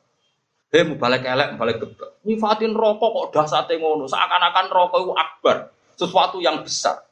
Hei 0.68 0.84
mau 0.84 1.00
balik 1.00 1.24
elek, 1.24 1.56
balik 1.56 1.80
geblek. 1.80 2.20
Nyifatin 2.28 2.76
rokok 2.76 3.10
kok 3.10 3.26
dasate 3.32 3.80
ngono. 3.80 4.04
Seakan-akan 4.04 4.66
rokok 4.68 4.98
itu 5.00 5.12
akbar. 5.16 5.56
Sesuatu 5.96 6.38
yang 6.44 6.60
besar. 6.60 7.08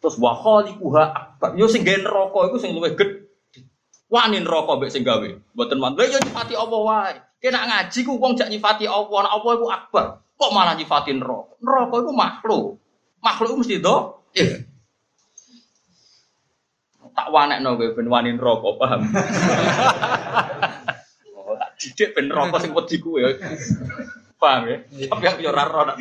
Terus 0.00 0.16
wa 0.16 0.32
khaliquha 0.32 1.04
akbar. 1.12 1.54
Yo 1.60 1.68
sing 1.68 1.84
gawe 1.84 2.00
rokok 2.08 2.48
iku 2.48 2.56
sing 2.56 2.72
luwih 2.72 2.96
gede. 2.96 3.28
Wani 4.08 4.40
neraka 4.40 4.80
mbek 4.80 4.88
sing 4.88 5.04
gawe. 5.04 5.28
Mboten 5.52 5.76
mantu. 5.76 6.08
Yo 6.08 6.16
nyifati 6.18 6.56
Allah 6.56 6.80
wae. 6.80 7.14
Kena 7.38 7.68
ngaji 7.68 7.98
ku 8.02 8.18
wong 8.18 8.34
jak 8.34 8.50
nyifati 8.50 8.88
Allah, 8.88 9.28
Allah 9.30 9.52
iku 9.54 9.66
akbar. 9.68 10.18
Kok 10.40 10.50
malah 10.50 10.74
nyifati 10.74 11.14
neraka? 11.14 11.54
Neraka 11.60 11.94
iku 12.00 12.12
makhluk. 12.16 12.66
Makhluk 13.20 13.60
mesti 13.60 13.78
do. 13.78 14.17
Eh. 14.38 14.60
Tak 17.18 17.34
wanekno 17.34 17.74
kowe 17.74 17.98
ben 17.98 18.06
wani 18.06 18.30
neraka, 18.38 18.68
paham? 18.78 19.00
oh, 21.34 21.54
tak 21.58 21.70
didik 21.82 22.14
ben 22.14 22.30
neraka 22.30 22.62
sing 22.62 22.70
wedi 22.70 23.02
kuwe. 23.02 23.34
Paham 24.38 24.70
ya? 24.70 24.78
Tapi 25.10 25.24
aku 25.26 25.42
yo 25.42 25.50
ora 25.50 25.66
ro. 25.66 25.82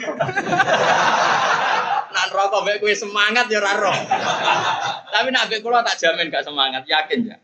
Nak 2.14 2.26
neraka 2.30 2.58
mbek 2.62 2.78
kowe 2.86 2.94
semangat 2.94 3.50
yo 3.50 3.58
ora 3.58 3.74
ro. 3.82 3.94
Tapi 5.10 5.28
nak 5.34 5.50
mbek 5.50 5.66
kula 5.66 5.82
tak 5.82 5.98
jamin 5.98 6.30
gak 6.30 6.46
semangat, 6.46 6.86
yakin 6.86 7.34
ya. 7.34 7.38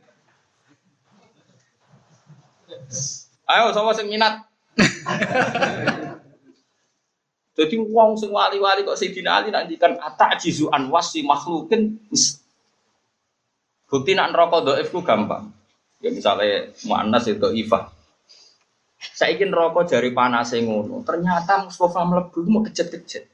Ayo 3.50 3.74
sama 3.74 3.98
sing 3.98 4.06
minat. 4.06 4.46
Jadi 7.54 7.78
wong 7.78 8.18
sing 8.18 8.34
wali-wali 8.34 8.82
kok 8.82 8.98
Sayyidina 8.98 9.46
nanti 9.54 9.78
kan 9.78 9.94
atak 10.02 10.42
jizu 10.42 10.74
anwasi 10.74 11.22
makhlukin 11.22 12.02
Bukti 13.94 14.18
nak 14.18 14.34
neraka 14.34 14.66
dhaif 14.66 14.90
ku 14.90 15.06
gampang. 15.06 15.54
Ya 16.02 16.10
misalnya 16.10 16.74
muannas 16.90 17.30
itu 17.30 17.46
ifah. 17.62 17.94
Saya 18.98 19.38
ingin 19.38 19.54
rokok 19.54 19.86
dari 19.86 20.10
panas 20.10 20.50
ngono. 20.58 21.06
Ternyata 21.06 21.70
Mustafa 21.70 22.02
melebu 22.02 22.42
mau 22.50 22.66
kejet-kejet. 22.66 23.30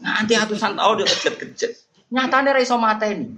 Nanti 0.00 0.32
ratusan 0.40 0.80
tahun 0.80 1.04
dia 1.04 1.06
kejet-kejet. 1.12 1.72
Nyatanya 2.16 2.56
raiso 2.56 2.80
mata 2.80 3.12
ini. 3.12 3.28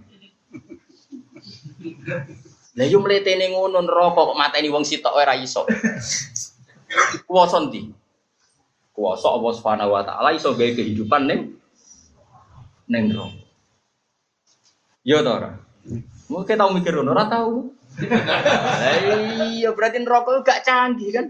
Lah 2.79 2.87
yo 2.87 3.03
mletene 3.03 3.51
ngono 3.51 3.83
neraka 3.83 4.31
kok 4.31 4.39
mateni 4.39 4.71
wong 4.71 4.87
sitok 4.87 5.19
ora 5.19 5.35
iso. 5.35 5.67
Kuwasa 7.27 7.59
ndi? 7.59 7.91
Kuasa 8.93 9.33
Allah 9.33 9.53
Subhanahu 9.57 9.91
wa 9.97 10.05
taala 10.05 10.37
iso 10.37 10.53
gawe 10.53 10.73
kehidupan 10.77 11.25
ning 11.25 11.57
ning 12.93 13.09
neraka. 13.09 13.41
Ya 15.03 15.25
ta 15.25 15.31
ora? 15.41 15.51
Mungkin 16.29 16.61
tau 16.61 16.71
mikir 16.77 16.93
ngono 16.95 17.17
ora 17.17 17.25
tau. 17.27 17.73
Iya 19.57 19.73
berarti 19.73 19.99
neraka 20.05 20.45
gak 20.45 20.63
canggih 20.65 21.11
kan? 21.13 21.27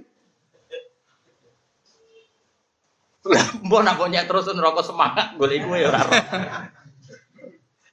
Mbok 3.62 3.82
nak 3.86 4.02
nyek 4.10 4.26
terus 4.26 4.50
neraka 4.50 4.82
semangat 4.82 5.38
golek 5.38 5.62
iku 5.62 5.78
ya 5.78 5.94
ora. 5.94 6.02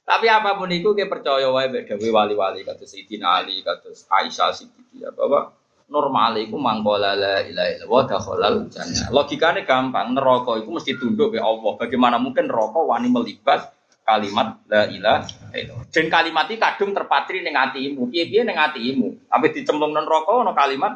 Tapi 0.02 0.26
apa 0.26 0.58
pun 0.58 0.66
itu 0.74 0.90
kita 0.90 1.06
percaya 1.06 1.46
wae 1.54 1.70
mbek 1.70 1.94
wali-wali 2.10 2.66
kados 2.66 2.90
Sayyidina 2.90 3.38
Ali 3.38 3.62
kados 3.62 4.10
Aisyah 4.10 4.50
Siddiqiyah 4.50 5.14
bahwa 5.14 5.54
normal 5.90 6.38
iku 6.38 6.56
mangkola 6.56 7.18
la 7.18 7.42
ilaha 7.42 7.68
illallah 7.74 8.02
dakhalal 8.06 8.56
jannah. 8.70 9.10
Logikane 9.10 9.66
gampang, 9.66 10.14
neraka 10.14 10.56
iku 10.62 10.78
mesti 10.78 10.94
tunduk 10.96 11.34
be 11.34 11.38
Allah. 11.42 11.74
Bagaimana 11.76 12.16
mungkin 12.16 12.46
neraka 12.46 12.78
wani 12.78 13.10
melibat 13.10 13.74
kalimat 14.06 14.62
la 14.70 14.86
ilaha 14.86 15.26
illallah. 15.52 15.86
Dan 15.90 16.06
kalimat 16.06 16.46
iki 16.46 16.62
kadung 16.62 16.94
terpatri 16.94 17.42
ning 17.42 17.58
atimu. 17.58 18.08
Piye-piye 18.08 18.46
ning 18.46 18.56
atimu. 18.56 19.26
Sampai 19.26 19.50
dicemplung 19.50 19.90
nang 19.90 20.06
neraka 20.06 20.30
ana 20.30 20.54
kalimat 20.54 20.92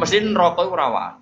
mesti 0.00 0.24
neraka 0.24 0.64
iku 0.64 0.74
ora 0.74 0.88
wani. 0.88 1.20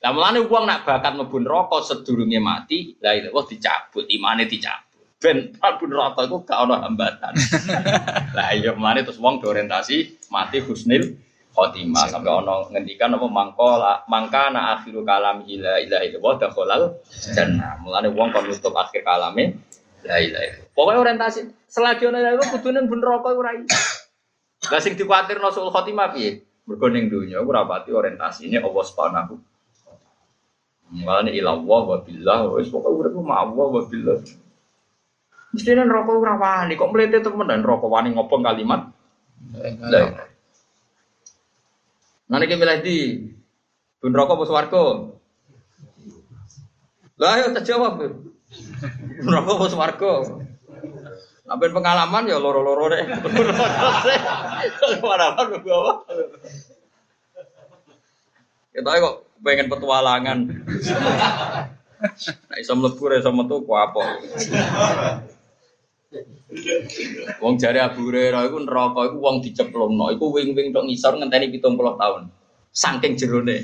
Lah 0.00 0.10
mulane 0.14 0.38
wong 0.46 0.64
nak 0.68 0.86
bakat 0.86 1.12
mlebu 1.16 1.36
neraka 1.42 1.80
sedurunge 1.82 2.38
mati, 2.38 2.92
la 3.00 3.16
ilaha 3.16 3.40
dicabut, 3.48 4.04
imane 4.06 4.44
dicabut 4.44 4.94
ben 5.24 5.56
mlebu 5.56 5.84
neraka 5.88 6.20
iku 6.28 6.44
gak 6.44 6.58
ana 6.68 6.84
hambatan. 6.84 7.32
Lah 8.36 8.52
iya 8.52 8.76
mane 8.76 9.08
terus 9.08 9.16
wong 9.16 9.40
orientasi 9.40 10.28
mati 10.28 10.60
husnil 10.60 11.16
khotimah 11.54 12.10
sampai 12.10 12.32
ono 12.34 12.66
ngendikan 12.74 13.14
apa 13.14 13.26
mangkola 13.30 14.02
mangkana 14.10 14.74
akhiru 14.74 15.06
kalam 15.06 15.46
ila 15.46 15.78
ilaha 15.78 16.02
illallah 16.02 16.34
dakhalal 16.42 16.82
jannah. 17.30 17.78
Mulane 17.78 18.10
wong 18.10 18.34
kon 18.34 18.50
nutup 18.50 18.74
akhir 18.74 19.06
kalame 19.06 19.62
la 20.02 20.18
ilaha 20.18 20.44
illallah. 20.50 20.74
Pokoke 20.74 20.98
orientasi 20.98 21.40
selagi 21.70 22.10
ono 22.10 22.18
iku 22.18 22.58
kudune 22.58 22.82
ben 22.90 22.98
neraka 22.98 23.30
ora 23.30 23.54
iso. 23.54 23.78
Lah 24.66 24.80
sing 24.82 24.98
dikuatirno 24.98 25.54
sul 25.54 25.70
khotimah 25.70 26.10
piye? 26.10 26.42
Mergo 26.66 26.90
ning 26.90 27.06
donya 27.06 27.38
ora 27.38 27.62
pati 27.62 27.94
orientasine 27.94 28.58
Allah 28.58 28.84
Subhanahu 28.84 29.34
Mulane 30.94 31.30
ilallah 31.32 31.80
wa 31.86 31.98
billah 32.02 32.50
wis 32.58 32.68
pokoke 32.68 32.98
urip 32.98 33.14
ma 33.22 33.46
Allah 33.46 33.66
wa 33.70 33.82
billah. 33.86 34.18
Mestinya 35.54 35.86
rokok 35.86 36.18
ora 36.18 36.34
wani, 36.34 36.74
kok 36.74 36.90
melete 36.90 37.22
temen 37.22 37.62
rokok 37.62 37.86
wani 37.86 38.10
ngopong 38.10 38.42
kalimat. 38.42 38.90
Nanti 42.34 42.50
kita 42.50 42.58
milih 42.58 42.82
di 42.82 42.98
Bun 44.02 44.10
rokok 44.10 44.42
bos 44.42 44.50
warga. 44.50 45.06
Lah 47.14 47.30
ayo 47.38 47.54
terjawab. 47.54 47.94
Bun 49.22 49.30
rokok 49.30 49.54
bos 49.62 49.74
warga. 49.78 50.42
Nampin 51.46 51.70
pengalaman 51.70 52.26
ya 52.26 52.42
loro-loro 52.42 52.90
deh. 52.90 53.06
Pengalaman? 54.98 55.46
Kita 58.74 58.90
kok 58.98 59.14
pengen 59.38 59.70
petualangan. 59.70 60.38
Nah, 62.50 62.56
iso 62.58 62.74
mlebu 62.74 63.14
iso 63.14 63.30
metu 63.30 63.62
ku 63.62 63.72
apa? 63.78 64.18
Wong 67.42 67.54
jare 67.58 67.82
Abu 67.82 68.08
Hurairah 68.08 68.46
iku 68.46 68.58
neraka 68.62 69.10
iku 69.10 69.18
wong 69.18 69.42
diceplokno, 69.42 70.14
iku 70.14 70.30
wing-wing 70.30 70.70
tok 70.70 70.86
ngisor 70.86 71.18
ngenteni 71.18 71.50
70 71.50 72.00
tahun. 72.00 72.22
Saking 72.74 73.14
jerone. 73.18 73.58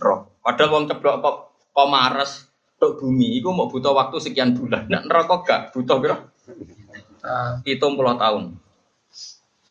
Roh. 0.00 0.30
Padahal 0.40 0.70
wong 0.72 0.84
ceblok 0.88 1.16
kok 1.20 1.36
kok 1.70 1.88
mares 1.90 2.32
tok 2.80 2.96
bumi 2.96 3.36
iku 3.36 3.52
mau 3.52 3.68
butuh 3.68 3.92
waktu 3.92 4.16
sekian 4.18 4.56
bulan. 4.56 4.88
Nek 4.88 5.04
neraka 5.06 5.34
gak 5.44 5.62
butuh 5.76 5.96
piro? 6.00 6.16
70 7.62 7.68
tahun. 8.16 8.44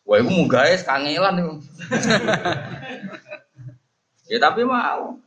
Wah, 0.05 0.17
iku 0.17 0.29
munggah 0.29 0.65
kangelan 0.85 1.35
iku. 1.41 1.53
ya 4.29 4.37
tapi 4.37 4.61
mau. 4.65 5.17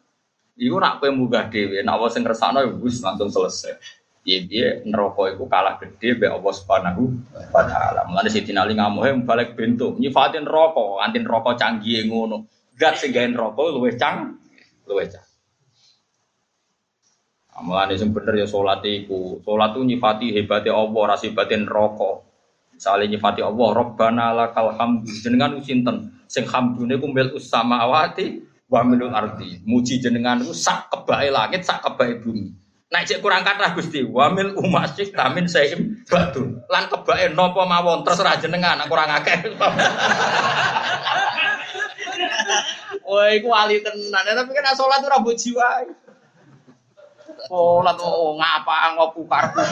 Iku 0.53 0.77
nak 0.79 1.03
kowe 1.03 1.11
munggah 1.11 1.51
dhewe, 1.51 1.83
nak 1.83 1.99
wong 1.99 2.11
sing 2.13 2.23
ngersakno 2.23 2.63
ya 2.63 2.71
wis 2.79 3.03
langsung 3.03 3.33
selesai. 3.33 4.02
Iya 4.23 4.39
dia 4.47 4.67
neraka 4.87 5.35
itu 5.35 5.51
kalah 5.51 5.83
gede 5.83 6.15
be 6.15 6.31
Allah 6.31 6.53
Subhanahu 6.55 7.11
wa 7.51 7.63
taala. 7.67 8.07
Mulane 8.07 8.31
Sidin 8.31 8.55
Ali 8.55 8.79
ngamuhe 8.79 9.27
balik 9.27 9.59
bentuk 9.59 9.99
nyifatin 9.99 10.47
neraka, 10.47 11.03
anti 11.03 11.19
neraka 11.19 11.59
canggih 11.59 12.07
ngono. 12.07 12.47
Zat 12.79 13.03
sing 13.03 13.11
gawe 13.11 13.27
neraka 13.27 13.63
luwih 13.75 13.99
cang, 13.99 14.39
luwih 14.87 15.11
cang. 15.11 15.27
Mulane 17.67 17.99
sing 17.99 18.15
bener 18.15 18.39
ya 18.39 18.47
salat 18.47 18.87
iku. 18.87 19.43
Salat 19.43 19.75
itu 19.75 19.91
nyifati 19.91 20.27
hebate 20.39 20.71
Allah, 20.71 21.03
ra 21.03 21.17
sifate 21.19 21.59
neraka. 21.59 22.23
Misale 22.79 23.11
nyifati 23.11 23.43
Allah, 23.43 23.69
Rabbana 23.75 24.27
lakal 24.39 24.79
hamdu. 24.79 25.11
Jenengan 25.19 25.59
sinten? 25.67 26.23
Sing 26.31 26.47
hamdune 26.47 26.95
ku 26.97 27.11
mil 27.11 27.35
wa 28.73 28.81
milul 28.87 29.13
ardi. 29.13 29.61
Muji 29.67 29.99
jenengan 29.99 30.47
ku 30.47 30.55
sak 30.55 30.95
kebae 30.95 31.29
langit, 31.29 31.67
sak 31.67 31.83
kebae 31.85 32.23
bumi. 32.23 32.62
Nek 32.93 33.09
cek 33.09 33.25
kurang 33.25 33.41
kata 33.41 33.73
Gusti, 33.73 34.05
wamil 34.05 34.53
umasik 34.53 35.17
tamin 35.17 35.49
saim 35.49 36.05
batu. 36.05 36.61
Lan 36.69 36.93
kebake 36.93 37.33
nopo 37.33 37.65
mawon 37.65 38.05
terserah 38.05 38.37
jenengan, 38.37 38.85
kurang 38.85 39.09
akeh. 39.09 39.49
Wah, 43.09 43.33
iku 43.33 43.49
tenan. 43.81 44.25
Tapi 44.37 44.51
kan 44.53 44.77
salat 44.77 45.01
ora 45.09 45.25
mbok 45.25 45.33
jiwa. 45.41 45.89
Salat 47.49 47.97
oh 47.97 48.37
ngapa 48.37 48.93
ngopu 49.01 49.25
karbu. 49.25 49.65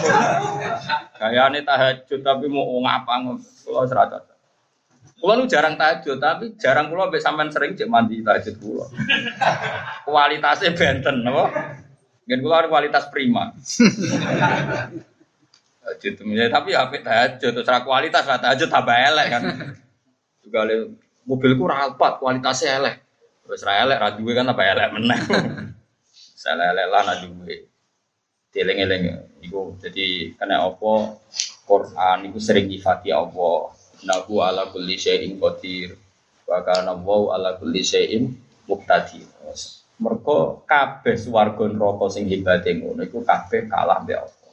Gayane 1.21 1.61
tahajud 1.61 2.25
tapi 2.25 2.49
mau 2.49 2.81
ngapa 2.81 3.37
kula 3.69 3.85
serata. 3.85 4.25
Kula 5.21 5.37
nu 5.37 5.45
jarang 5.45 5.77
tahajud, 5.77 6.17
tapi 6.17 6.57
jarang 6.57 6.89
kula 6.89 7.13
mbek 7.13 7.21
sampean 7.21 7.53
sering 7.53 7.77
cek 7.77 7.93
mandi 7.93 8.25
tahajud 8.25 8.57
kula. 8.57 8.89
Kualitasnya 10.09 10.73
benten, 10.73 11.21
apa? 11.29 11.45
Mungkin 12.31 12.47
kula 12.47 12.71
kualitas 12.71 13.11
prima. 13.11 13.51
tahajud 15.83 16.15
tapi 16.47 16.71
ya 16.71 16.87
tahajud 16.87 17.53
terus 17.59 17.83
kualitas 17.83 18.23
lah 18.23 18.39
tahajud 18.39 18.71
tambah 18.71 18.95
elek 18.95 19.27
kan. 19.35 19.43
Juga 20.47 20.63
mobilku 21.27 21.67
rapat 21.67 22.23
kualitasnya 22.23 22.79
elek. 22.79 23.03
Terus 23.43 23.67
ra 23.67 23.83
elek 23.83 23.99
ra 23.99 24.15
duwe 24.15 24.31
kan 24.39 24.47
tambah 24.47 24.63
elek 24.63 24.95
meneh. 24.95 25.21
Salah 26.39 26.71
elek 26.71 26.87
lah 26.87 27.03
na 27.03 27.15
duwe. 27.19 27.67
Dieling-eling 28.55 29.03
iku 29.43 29.75
jadi 29.83 30.31
karena 30.39 30.71
apa 30.71 31.19
Quran 31.67 32.31
itu 32.31 32.39
sering 32.39 32.71
nyifati 32.71 33.11
Allah. 33.11 33.75
Nahu 34.07 34.39
ala 34.39 34.71
kulli 34.71 34.95
syai'in 34.95 35.35
qadir. 35.35 35.99
Wa 36.47 36.63
kana 36.63 36.95
ala 36.95 37.59
kulli 37.59 37.83
syai'in 37.83 38.31
muqtadir. 38.71 39.27
Mereka 40.01 40.65
kabeh 40.65 41.17
swarga 41.21 41.69
neraka 41.69 42.09
sing 42.09 42.25
hebate 42.25 42.73
ngono 42.81 43.05
iku 43.05 43.21
kabeh 43.21 43.69
kalah 43.69 44.01
mbek 44.01 44.17
Allah. 44.17 44.53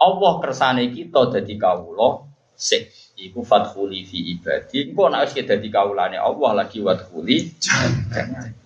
Allah 0.00 0.32
kersane 0.40 0.88
kita 0.88 1.28
dadi 1.28 1.60
kawula 1.60 2.24
sik 2.56 3.14
iku 3.20 3.44
fadkhuli 3.44 4.02
fi 4.08 4.32
ibadi. 4.32 4.88
Engko 4.88 5.12
nek 5.12 5.28
wis 5.28 5.44
dadi 5.44 5.68
kawulane 5.68 6.16
Allah 6.16 6.64
lagi 6.64 6.80
wadkhuli 6.80 7.52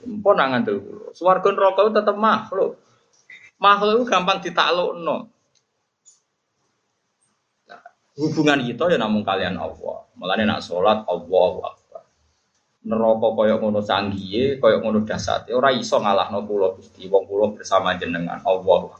engko 0.07 0.31
nang 0.33 0.55
ngandel 0.55 0.79
kula. 0.79 1.09
Swarga 1.11 1.49
neraka 1.51 1.81
tetep 1.91 2.17
makhluk. 2.17 2.79
Makhluk 3.57 3.93
itu 3.99 4.05
gampang 4.07 4.39
ditaklukno. 4.45 5.17
Nah, 7.67 7.83
hubungan 8.21 8.61
kita 8.63 8.85
ya 8.93 8.99
namun 9.01 9.25
kalian 9.25 9.57
Allah. 9.59 10.07
Mulane 10.15 10.45
nak 10.45 10.63
salat 10.63 11.03
Allah 11.09 11.51
neraka 12.87 13.29
kaya 13.35 13.55
ngono 13.59 13.83
canggihe, 13.83 14.63
kaya 14.63 14.79
ngono 14.79 15.03
dasate 15.03 15.51
ora 15.51 15.75
iso 15.75 15.99
ngalahno 15.99 16.47
kula 16.47 16.79
Gusti. 16.79 17.11
Wong 17.11 17.27
kula 17.27 17.59
bersama 17.59 17.99
jenengan 17.99 18.39
Allah. 18.47 18.95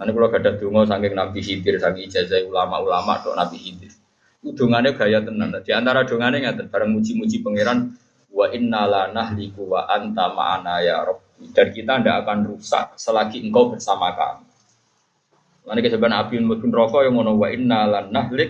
Nanti 0.00 0.10
kalau 0.16 0.32
gada 0.32 0.56
dungo 0.56 0.88
saking 0.88 1.12
Nabi 1.12 1.40
Khidir, 1.44 1.76
saking 1.76 2.08
ijazah 2.08 2.40
ulama-ulama 2.48 3.20
dok 3.20 3.36
Nabi 3.36 3.60
Khidir. 3.60 3.92
Udungannya 4.40 4.96
gaya 4.96 5.20
tenan. 5.20 5.52
Di 5.60 5.76
antara 5.76 6.08
dungannya 6.08 6.40
ngaten 6.48 6.72
bareng 6.72 6.96
muji-muji 6.96 7.44
pangeran 7.44 7.92
wa 8.32 8.48
inna 8.48 8.88
la 8.88 9.02
nahliku 9.12 9.76
wa 9.76 9.84
anta 9.84 10.32
ma'ana 10.32 10.80
ya 10.80 11.04
Rabb. 11.04 11.52
Dan 11.52 11.68
kita 11.76 12.00
tidak 12.00 12.16
akan 12.24 12.38
rusak 12.48 12.96
selagi 12.96 13.44
engkau 13.44 13.76
bersama 13.76 14.16
kami. 14.16 14.48
Nanti 15.68 15.80
keseban 15.84 16.16
api 16.16 16.40
mungkin 16.40 16.72
rokok 16.72 17.04
yang 17.04 17.20
ngono 17.20 17.36
wa 17.36 17.52
inna 17.52 17.84
la 17.84 18.00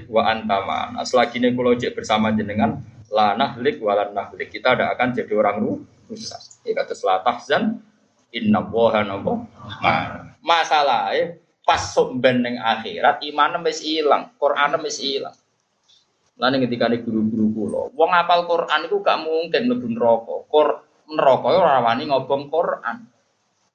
wa 0.07 0.23
anta 0.31 0.57
ma'ana. 0.63 1.03
Selagi 1.03 1.43
ini 1.43 1.51
kalau 1.51 1.75
bersama 1.75 2.31
jenengan, 2.31 2.79
la 3.11 3.35
nahlik 3.35 3.83
walan 3.83 4.15
nahlik 4.15 4.49
kita 4.55 4.75
tidak 4.79 4.95
akan 4.95 5.09
jadi 5.15 5.33
orang 5.35 5.57
rusak 6.07 6.41
ya 6.63 6.73
kata 6.79 6.95
selah 6.95 7.23
tahzan 7.27 7.83
inna 8.31 8.63
woha 8.63 9.03
nopo 9.03 9.47
masalah 10.41 11.15
ya 11.15 11.35
pas 11.67 11.93
sumben 11.93 12.43
neng 12.43 12.57
akhirat 12.59 13.23
iman 13.27 13.63
wis 13.67 13.83
ilang 13.83 14.31
Quran 14.39 14.79
wis 14.83 14.99
ilang 15.03 15.35
Lalu 16.41 16.65
ketika 16.65 16.89
di 16.89 17.05
guru-guru 17.05 17.47
kulo, 17.53 17.83
wong 17.93 18.11
apal 18.17 18.49
Quran 18.49 18.89
itu 18.89 18.97
gak 19.05 19.21
mungkin 19.21 19.69
lebih 19.69 19.93
neraka. 19.93 20.49
Kor 20.49 20.89
neraka 21.13 21.47
ora 21.53 21.85
wani 21.85 22.09
ngobong 22.09 22.49
Quran. 22.49 23.05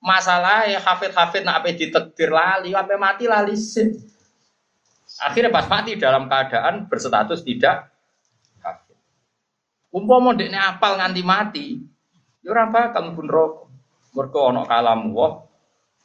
Masalah 0.02 0.66
ya 0.66 0.82
hafid-hafid 0.82 1.46
nak 1.46 1.62
ape 1.62 1.78
ditekdir 1.78 2.34
lali, 2.34 2.74
ape 2.74 2.98
mati 2.98 3.30
lali 3.30 3.54
sih. 3.54 3.94
Akhirnya 5.22 5.54
pas 5.54 5.70
mati 5.70 5.94
dalam 5.94 6.26
keadaan 6.26 6.90
berstatus 6.90 7.46
tidak. 7.46 7.86
Umpama 9.96 10.36
dekne 10.36 10.60
apal 10.60 11.00
nganti 11.00 11.24
mati, 11.24 11.68
ya 12.44 12.52
ora 12.52 12.68
bakal 12.68 13.16
mlebu 13.16 13.22
neraka. 13.24 13.64
Mergo 14.12 14.40
ana 14.52 14.68
kalam 14.68 15.16
wah 15.16 15.48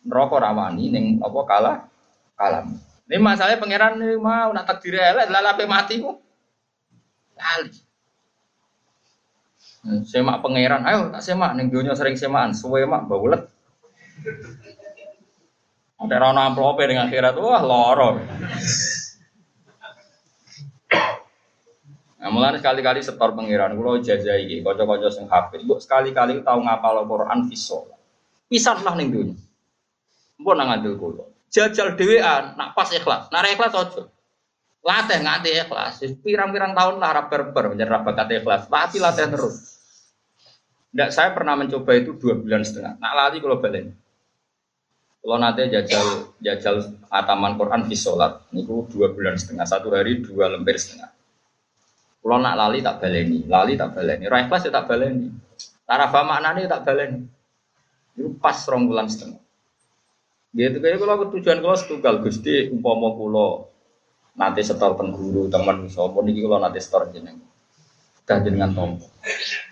neraka 0.07 0.37
rawani 0.39 0.95
ning 0.95 1.05
apa 1.19 1.41
kalah 1.43 1.77
kalam. 2.39 2.71
Ini 3.11 3.19
masalahnya 3.19 3.59
pangeran 3.59 3.99
mau 4.23 4.55
nak 4.55 4.71
takdir 4.71 4.95
elek 4.95 5.27
lalape 5.27 5.67
mati 5.67 5.99
ku. 5.99 6.15
Lali. 7.35 7.75
Hmm, 9.81 10.05
semak 10.07 10.45
pangeran, 10.45 10.87
ayo 10.87 11.11
tak 11.11 11.25
semak 11.25 11.57
ning 11.57 11.73
donya 11.73 11.97
sering 11.99 12.15
semakan, 12.15 12.55
suwe 12.55 12.87
mak 12.87 13.11
baulet. 13.11 13.43
Ada 15.99 16.17
rana 16.21 16.53
amplope 16.53 16.85
dengan 16.85 17.09
akhirat, 17.09 17.35
wah 17.41 17.65
loro. 17.65 18.21
Nah, 22.21 22.29
mulai 22.29 22.61
sekali-kali 22.61 23.01
setor 23.01 23.33
pangeran, 23.33 23.73
kalau 23.73 23.97
jajai, 23.97 24.61
kocok-kocok 24.61 25.09
sing 25.09 25.25
hafid, 25.25 25.65
bu 25.65 25.81
sekali-kali 25.81 26.45
tahu 26.45 26.61
ngapal 26.69 27.01
Quran 27.09 27.49
visol. 27.49 27.89
Pisan 28.45 28.85
lah 28.85 28.93
ning 28.93 29.09
dunia. 29.09 29.41
Mbok 30.37 30.55
nang 30.57 30.69
ngandel 30.69 31.01
kula. 31.01 31.25
Jajal 31.49 31.97
dhewean, 31.97 32.61
nak 32.61 32.77
pas 32.77 32.93
ikhlas. 32.93 33.33
Nak 33.33 33.49
ikhlas 33.57 33.73
aja. 33.73 34.03
Latih 34.81 35.19
nganti 35.21 35.51
ikhlas. 35.65 36.01
Pirang-pirang 36.21 36.73
tahun 36.73 36.97
lah 37.01 37.09
ora 37.13 37.23
berber 37.29 37.73
menjadi 37.73 38.01
bakat 38.01 38.29
ikhlas. 38.41 38.69
Pasti 38.69 38.97
latih 39.01 39.29
terus. 39.29 39.57
Nggak, 40.91 41.11
saya 41.15 41.31
pernah 41.31 41.55
mencoba 41.55 41.93
itu 41.95 42.17
dua 42.19 42.35
bulan 42.37 42.67
setengah. 42.67 42.99
Nak 42.99 43.13
lali 43.15 43.39
kalau 43.39 43.63
balen. 43.63 43.95
Kalau 45.21 45.37
nanti 45.37 45.69
jajal 45.69 46.33
jajal 46.41 46.77
ataman 47.13 47.61
Quran 47.61 47.85
di 47.85 47.95
sholat, 47.95 48.41
niku 48.57 48.89
dua 48.89 49.13
bulan 49.13 49.37
setengah, 49.37 49.69
satu 49.69 49.93
hari 49.93 50.25
dua 50.25 50.49
lembar 50.49 50.81
setengah. 50.81 51.13
Kalau 52.21 52.37
nak 52.37 52.55
lali 52.57 52.85
tak 52.85 53.01
baleni, 53.01 53.49
lali 53.49 53.81
tak 53.81 53.97
baleni, 53.97 54.29
Rai 54.29 54.45
kelas 54.45 54.69
ya 54.69 54.73
tak 54.77 54.93
baleni, 54.93 55.33
Tarafa 55.89 56.21
maknanya 56.21 56.69
tak 56.69 56.85
baleni. 56.85 57.25
Itu 58.13 58.37
pas 58.37 58.61
rong 58.69 58.93
bulan 58.93 59.09
setengah. 59.09 59.41
Gitu 60.51 60.83
kayak 60.83 60.99
kalau 61.01 61.31
tujuan 61.31 61.59
kalau 61.63 61.79
setunggal 61.79 62.15
gusti 62.27 62.69
umpama 62.75 63.15
kulo 63.15 63.71
nanti 64.35 64.67
setor 64.67 64.99
tengguru 64.99 65.47
teman 65.47 65.87
pun 65.87 66.25
ini 66.27 66.43
kalau 66.43 66.59
nanti 66.59 66.83
setor 66.83 67.07
jeneng. 67.15 67.39
Dah 68.27 68.39
jenengan 68.43 68.71
tompo. 68.75 69.07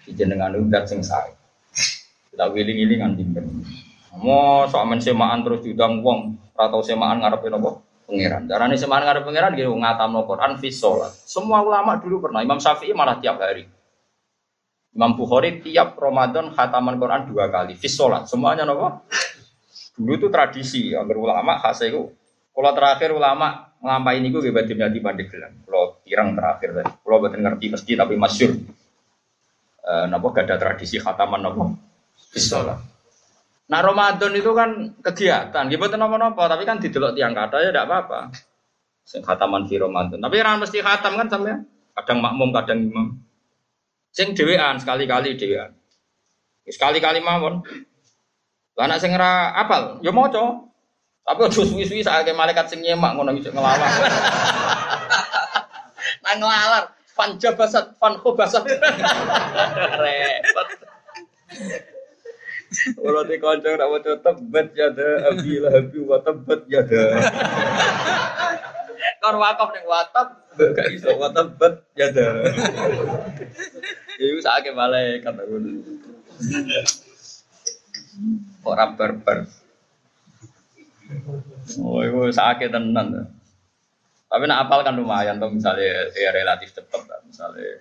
Jenengan 0.06 0.54
udah 0.54 0.82
sing 0.86 1.02
sae. 1.02 1.30
Kita 2.30 2.50
wiling-wiling 2.50 2.98
kan 2.98 3.12
dimben. 3.14 3.46
Mau 4.18 4.66
soal 4.66 4.90
semaan 4.98 5.46
terus 5.46 5.62
diundang 5.62 6.02
wong 6.02 6.34
atau 6.58 6.82
semaan 6.82 7.22
ngarepin 7.22 7.54
apa? 7.54 7.70
Pangeran. 8.08 8.48
Caranya 8.48 8.76
semaan 8.80 9.04
ngarep 9.04 9.22
pangeran 9.28 9.52
gitu 9.52 9.68
ngatam 9.76 10.16
Quran 10.24 10.56
fi 10.56 10.72
Semua 10.72 11.60
ulama 11.60 12.00
dulu 12.00 12.24
pernah. 12.24 12.40
Imam 12.40 12.56
Syafi'i 12.56 12.96
malah 12.96 13.20
tiap 13.20 13.36
hari. 13.36 13.68
Imam 14.96 15.12
Bukhari 15.12 15.60
tiap 15.60 15.92
Ramadan 16.00 16.56
khataman 16.56 16.96
Quran 16.96 17.28
dua 17.28 17.52
kali. 17.52 17.76
Fis 17.76 18.00
Semuanya 18.24 18.64
nopo. 18.64 19.04
Dulu 20.00 20.12
itu 20.16 20.28
tradisi. 20.32 20.96
Agar 20.96 21.20
ulama 21.20 21.60
khas 21.60 21.84
itu. 21.84 22.08
Kalau 22.48 22.72
terakhir 22.72 23.12
ulama 23.12 23.76
ngelampai 23.78 24.18
ini 24.18 24.32
gue 24.32 24.50
berarti 24.50 24.72
di 24.72 25.00
Pandeglang. 25.04 25.54
Kalau 25.68 26.00
tirang 26.00 26.32
terakhir 26.32 26.68
tadi. 26.80 26.92
Kalau 27.04 27.18
betul 27.20 27.40
ngerti 27.44 27.66
meski 27.68 27.92
tapi 27.92 28.16
masyur. 28.16 28.56
E, 29.84 29.92
nopo 30.08 30.32
gak 30.32 30.48
ada 30.48 30.56
tradisi 30.56 30.96
khataman 30.96 31.44
nopo. 31.44 31.76
Fis 32.32 32.48
Nah 33.68 33.80
Ramadan 33.84 34.32
itu 34.32 34.50
kan 34.56 34.96
kegiatan. 35.04 35.64
Gitu 35.68 35.84
nopo-nopo. 35.96 36.42
Tapi 36.48 36.64
kan 36.64 36.80
didelok 36.80 37.12
tiang 37.12 37.36
kata 37.36 37.56
ya 37.60 37.68
tidak 37.68 37.86
apa-apa. 37.88 38.32
Sing 39.04 39.20
khataman 39.20 39.68
di 39.68 39.76
Ramadan. 39.76 40.20
Tapi 40.20 40.36
orang 40.40 40.64
mesti 40.64 40.80
khatam 40.80 41.16
kan 41.20 41.28
sampai 41.28 41.56
kadang 41.96 42.18
makmum 42.24 42.48
kadang 42.52 42.88
imam. 42.88 43.06
Sing 44.12 44.32
dhewean 44.32 44.80
sekali-kali 44.80 45.36
dhewean. 45.36 45.72
Sekali-kali 46.68 47.20
mawon. 47.20 47.64
Lah 48.76 48.84
anak 48.86 49.00
sing 49.00 49.10
ora 49.16 49.56
apal, 49.56 49.98
ya 50.04 50.12
maca. 50.12 50.64
Tapi 51.28 51.44
aja 51.44 51.60
suwi-suwi 51.60 52.00
sakake 52.00 52.32
malaikat 52.32 52.72
sing 52.72 52.80
nyemak 52.80 53.12
ngono 53.12 53.36
iso 53.36 53.52
ngelawan. 53.52 53.84
Nang 56.24 56.36
ngelalar, 56.40 56.84
fan 57.04 57.36
jabasat, 57.36 58.00
fan 58.00 58.16
khobasat. 58.16 58.64
Repot. 60.04 60.68
Kalau 62.78 63.22
di 63.26 63.36
konco 63.42 63.68
nak 63.74 63.88
maca 63.90 64.12
tebet 64.22 64.66
ya 64.76 64.88
da 64.94 65.08
abila 65.32 65.68
habi 65.74 65.98
wa 66.04 66.18
tebet 66.22 66.60
ya 66.70 66.80
da. 66.86 67.02
Kon 69.18 69.36
wakaf 69.42 69.68
ning 69.74 69.86
watab 69.86 70.28
gak 70.54 70.88
iso 70.94 71.10
wa 71.18 71.28
tebet 71.34 71.74
ya 71.98 72.08
da. 72.14 72.26
Iku 74.18 74.38
sakake 74.42 74.70
malaikat 74.74 75.34
aku. 75.34 75.56
Ora 78.66 78.94
barbar. 78.94 79.46
Oh, 81.78 82.04
itu 82.04 82.36
sakit 82.36 82.68
tenan. 82.68 83.32
Tapi 84.28 84.44
nak 84.44 84.68
apal 84.68 84.84
kan 84.84 84.92
lumayan 84.92 85.40
tuh 85.40 85.48
misalnya 85.48 86.12
ya 86.12 86.28
relatif 86.36 86.76
cepet 86.76 87.00
misalnya 87.24 87.80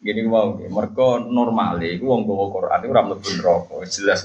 gini 0.00 0.24
wow, 0.24 0.56
mereka 0.56 1.20
normal 1.28 1.76
iku 1.84 2.16
wong 2.16 2.24
gawa 2.24 2.44
Quran 2.48 2.80
iku 2.80 2.92
ora 2.96 3.02
mlebu 3.04 3.28
neraka, 3.36 3.76
jelas. 3.84 4.20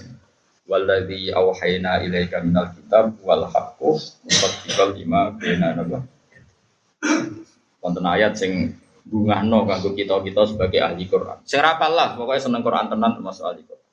Walladzi 0.66 1.30
auhayna 1.30 2.02
ilaika 2.02 2.42
minal 2.42 2.74
kitab 2.74 3.14
wal 3.22 3.46
haqqu 3.46 3.92
musaddiqal 4.26 4.98
lima 4.98 5.36
baina 5.38 5.78
nabah. 5.78 6.02
Wonten 7.84 8.06
ayat 8.08 8.34
sing 8.34 8.74
bungahno 9.06 9.70
kanggo 9.70 9.94
kita-kita 9.94 10.50
sebagai 10.50 10.82
ahli 10.82 11.06
Quran. 11.06 11.38
Sing 11.46 11.62
lah, 11.62 12.18
pokoknya 12.18 12.42
seneng 12.50 12.66
Quran 12.66 12.90
tenan 12.90 13.14
termasuk 13.14 13.46
ahli 13.46 13.62
Quran. 13.62 13.86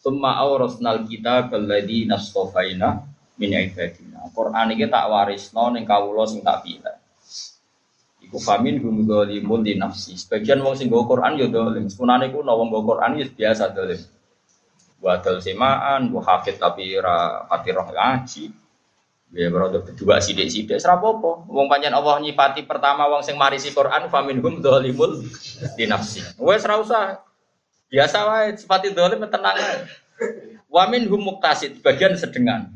Summa 0.00 0.40
awrasnal 0.40 1.04
kitab 1.04 1.52
alladzi 1.52 2.08
nastofaina 2.08 3.04
min 3.36 3.52
ibadina. 3.52 4.32
Quran 4.32 4.66
iki 4.74 4.86
tak 4.88 5.06
warisno 5.12 5.74
ning 5.74 5.84
kawula 5.84 6.24
sing 6.24 6.40
tak 6.40 6.64
pilih. 6.64 6.97
Iku 8.28 8.36
famin 8.44 8.76
hum 8.84 9.08
dzalimun 9.08 9.64
di 9.64 9.80
nafsi. 9.80 10.12
Sebagian 10.12 10.60
wong 10.60 10.76
sing 10.76 10.92
Quran 10.92 11.40
yo 11.40 11.48
dolim. 11.48 11.88
Sepunane 11.88 12.28
ku 12.28 12.44
wong 12.44 12.68
nggo 12.68 12.84
Quran 12.84 13.16
yo 13.16 13.24
biasa 13.24 13.72
dolim. 13.72 13.96
Wadal 15.00 15.40
semaan, 15.40 16.12
bu 16.12 16.20
hafid 16.20 16.60
tapi 16.60 16.92
ra 17.00 17.48
pati 17.48 17.72
roh 17.72 17.88
ngaji. 17.88 18.52
Ya 19.32 19.48
berada 19.48 19.80
berdua 19.80 20.20
sidik-sidik 20.20 20.76
serapopo. 20.76 21.48
Wong 21.48 21.72
panjang 21.72 21.96
Allah 21.96 22.20
nyipati 22.20 22.68
pertama 22.68 23.08
wong 23.08 23.24
sing 23.24 23.40
marisi 23.40 23.72
Quran 23.72 24.12
faminhum 24.12 24.60
dzalimul 24.60 25.24
di 25.80 25.88
nafsi. 25.88 26.20
Wes 26.36 26.68
usah. 26.68 27.24
Biasa 27.88 28.18
wae 28.28 28.52
sifati 28.60 28.92
dzalim 28.92 29.24
tenang 29.32 29.56
ae. 29.56 29.88
Wa 30.68 30.84
minhum 30.84 31.24
muktasid 31.24 31.80
bagian 31.80 32.12
sedengan. 32.12 32.68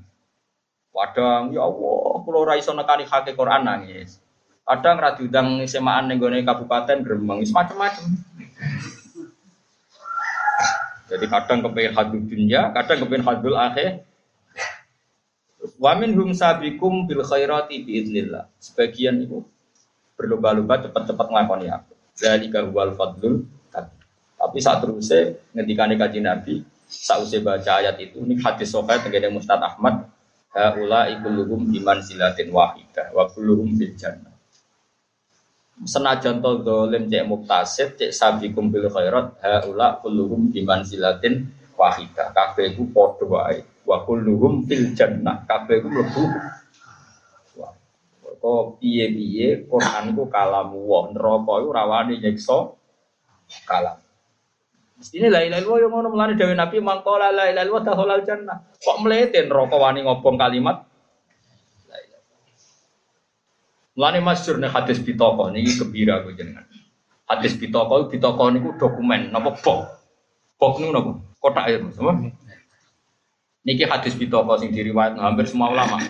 Wadang 0.97 1.53
ya 1.53 1.69
Allah, 1.69 2.25
kula 2.25 2.39
ora 2.41 2.55
iso 2.57 2.73
nekani 2.73 3.05
hake 3.05 3.37
Quran 3.37 3.69
nangis. 3.69 4.22
Kadang 4.63 4.97
ra 5.03 5.19
diundang 5.19 5.67
semaan 5.67 6.07
ning 6.07 6.23
gone 6.23 6.41
kabupaten 6.47 7.03
Gremeng, 7.03 7.43
macam-macam. 7.51 8.07
Jadi 11.13 11.27
kadang 11.29 11.59
kepengen 11.61 11.93
hadul 11.93 12.23
dunia, 12.25 12.73
kadang 12.73 13.05
kepengen 13.05 13.27
hadul 13.27 13.59
akhir, 13.59 14.07
Wamin 15.79 16.15
hum 16.19 16.35
sabikum 16.35 17.07
bil 17.07 17.23
khairati 17.23 17.87
biidnillah. 17.87 18.51
Sebagian 18.59 19.23
itu 19.23 19.47
berlomba-lomba 20.19 20.83
cepat-cepat 20.83 21.27
ngelakoni 21.31 21.71
aku. 21.71 21.95
Jadi 22.19 22.51
huwal 22.51 22.95
fadlul 22.99 23.47
tapi 24.43 24.59
saat 24.59 24.83
terusnya 24.83 25.39
ngendikane 25.55 25.95
kaji 25.95 26.19
Nabi, 26.19 26.67
saat 26.91 27.23
usai 27.23 27.47
baca 27.47 27.79
ayat 27.79 27.95
itu, 28.03 28.27
ini 28.27 28.35
hadis 28.43 28.75
sokai 28.75 28.99
tenggene 28.99 29.31
Mustad 29.31 29.63
Ahmad, 29.63 30.11
haula 30.51 31.07
ikuluhum 31.15 31.71
iman 31.71 32.03
silatin 32.03 32.51
wahidah, 32.51 33.15
wa 33.15 33.31
kulluhum 33.31 33.79
bil 33.79 33.95
jannah. 33.95 34.32
Senajan 35.83 36.39
to 36.39 36.63
dolim 36.63 37.11
cek 37.11 37.27
muktasib, 37.27 37.99
cek 37.99 38.15
sabikum 38.15 38.71
bil 38.71 38.87
khairat, 38.87 39.35
haula 39.43 39.99
kulluhum 39.99 40.55
iman 40.55 40.81
silatin 40.87 41.51
wahidah. 41.75 42.31
Kabeh 42.31 42.71
iku 42.71 42.87
padha 42.95 43.25
wae. 43.27 43.59
Wa 43.83 44.07
kulluhum 44.07 44.63
fil 44.67 44.95
jannah. 44.95 45.43
Kabeh 45.43 45.83
ku 45.83 45.89
mlebu. 45.91 46.25
Kok 48.43 48.83
piye-piye 48.83 49.71
Quran 49.71 50.19
ku 50.19 50.27
kalamu 50.27 50.83
wa 50.83 51.07
neraka 51.15 51.63
iku 51.63 51.71
rawani 51.71 52.19
nyiksa 52.19 52.75
kalam. 53.71 54.03
Ini 55.03 55.31
la 55.31 55.47
ilaha 55.47 55.63
illallah 55.63 55.79
yang 55.83 55.91
ngono 55.95 56.09
melani 56.11 56.35
dewe 56.35 56.55
Nabi 56.55 56.79
mangkola 56.83 57.31
la 57.31 57.51
ilaha 57.51 57.63
illallah 57.67 57.83
dakhalal 57.87 58.23
jannah. 58.27 58.59
Kok 58.83 58.99
mlete 59.03 59.47
neraka 59.47 59.79
wani 59.79 60.03
ngobong 60.03 60.35
kalimat 60.39 60.83
la 61.87 61.97
ilaha. 62.03 62.23
Mulane 63.93 64.25
masyhur 64.25 64.57
nek 64.57 64.73
hadis 64.73 64.99
pitaka 65.05 65.53
niki 65.53 65.77
gembira 65.77 66.25
aku 66.25 66.33
jenengan. 66.33 66.65
Hadis 67.29 67.53
pitaka 67.57 68.09
pitaka 68.09 68.45
niku 68.49 68.73
dokumen 68.81 69.29
napa 69.29 69.53
bok. 69.61 69.81
Bok 70.57 70.81
niku 70.81 70.93
napa? 70.97 71.13
Kotak 71.43 71.65
ya, 71.69 71.77
Mas. 71.83 71.99
Niki 73.63 73.85
hadis 73.85 74.17
bitoko 74.17 74.57
sing 74.57 74.73
diriwayat 74.73 75.21
hampir 75.21 75.45
semua 75.45 75.71
ulama. 75.71 76.01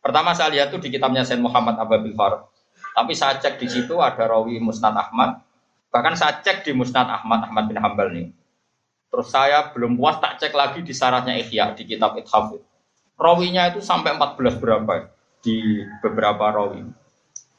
Pertama 0.00 0.32
saya 0.32 0.54
lihat 0.54 0.72
tuh 0.72 0.80
di 0.80 0.88
kitabnya 0.88 1.26
Sayyid 1.26 1.42
Muhammad 1.42 1.76
Ababil 1.76 2.14
Farad. 2.16 2.46
Tapi 2.96 3.12
saya 3.12 3.36
cek 3.36 3.60
di 3.60 3.68
situ 3.68 4.00
ada 4.00 4.24
rawi 4.24 4.56
Musnad 4.56 4.96
Ahmad. 4.96 5.44
Bahkan 5.92 6.14
saya 6.16 6.40
cek 6.40 6.64
di 6.64 6.72
Musnad 6.72 7.10
Ahmad 7.10 7.50
Ahmad 7.50 7.68
bin 7.68 7.76
Hambal 7.76 8.08
nih. 8.14 8.32
Terus 9.12 9.28
saya 9.28 9.68
belum 9.76 10.00
puas 10.00 10.16
tak 10.16 10.40
cek 10.40 10.56
lagi 10.56 10.80
di 10.80 10.96
syaratnya 10.96 11.36
Ihya 11.36 11.76
di 11.76 11.84
kitab 11.84 12.16
Ithafid. 12.16 12.64
Rawinya 13.20 13.68
itu 13.68 13.84
sampai 13.84 14.16
14 14.16 14.56
berapa 14.56 15.12
di 15.44 15.84
beberapa 16.00 16.48
rawi. 16.48 17.05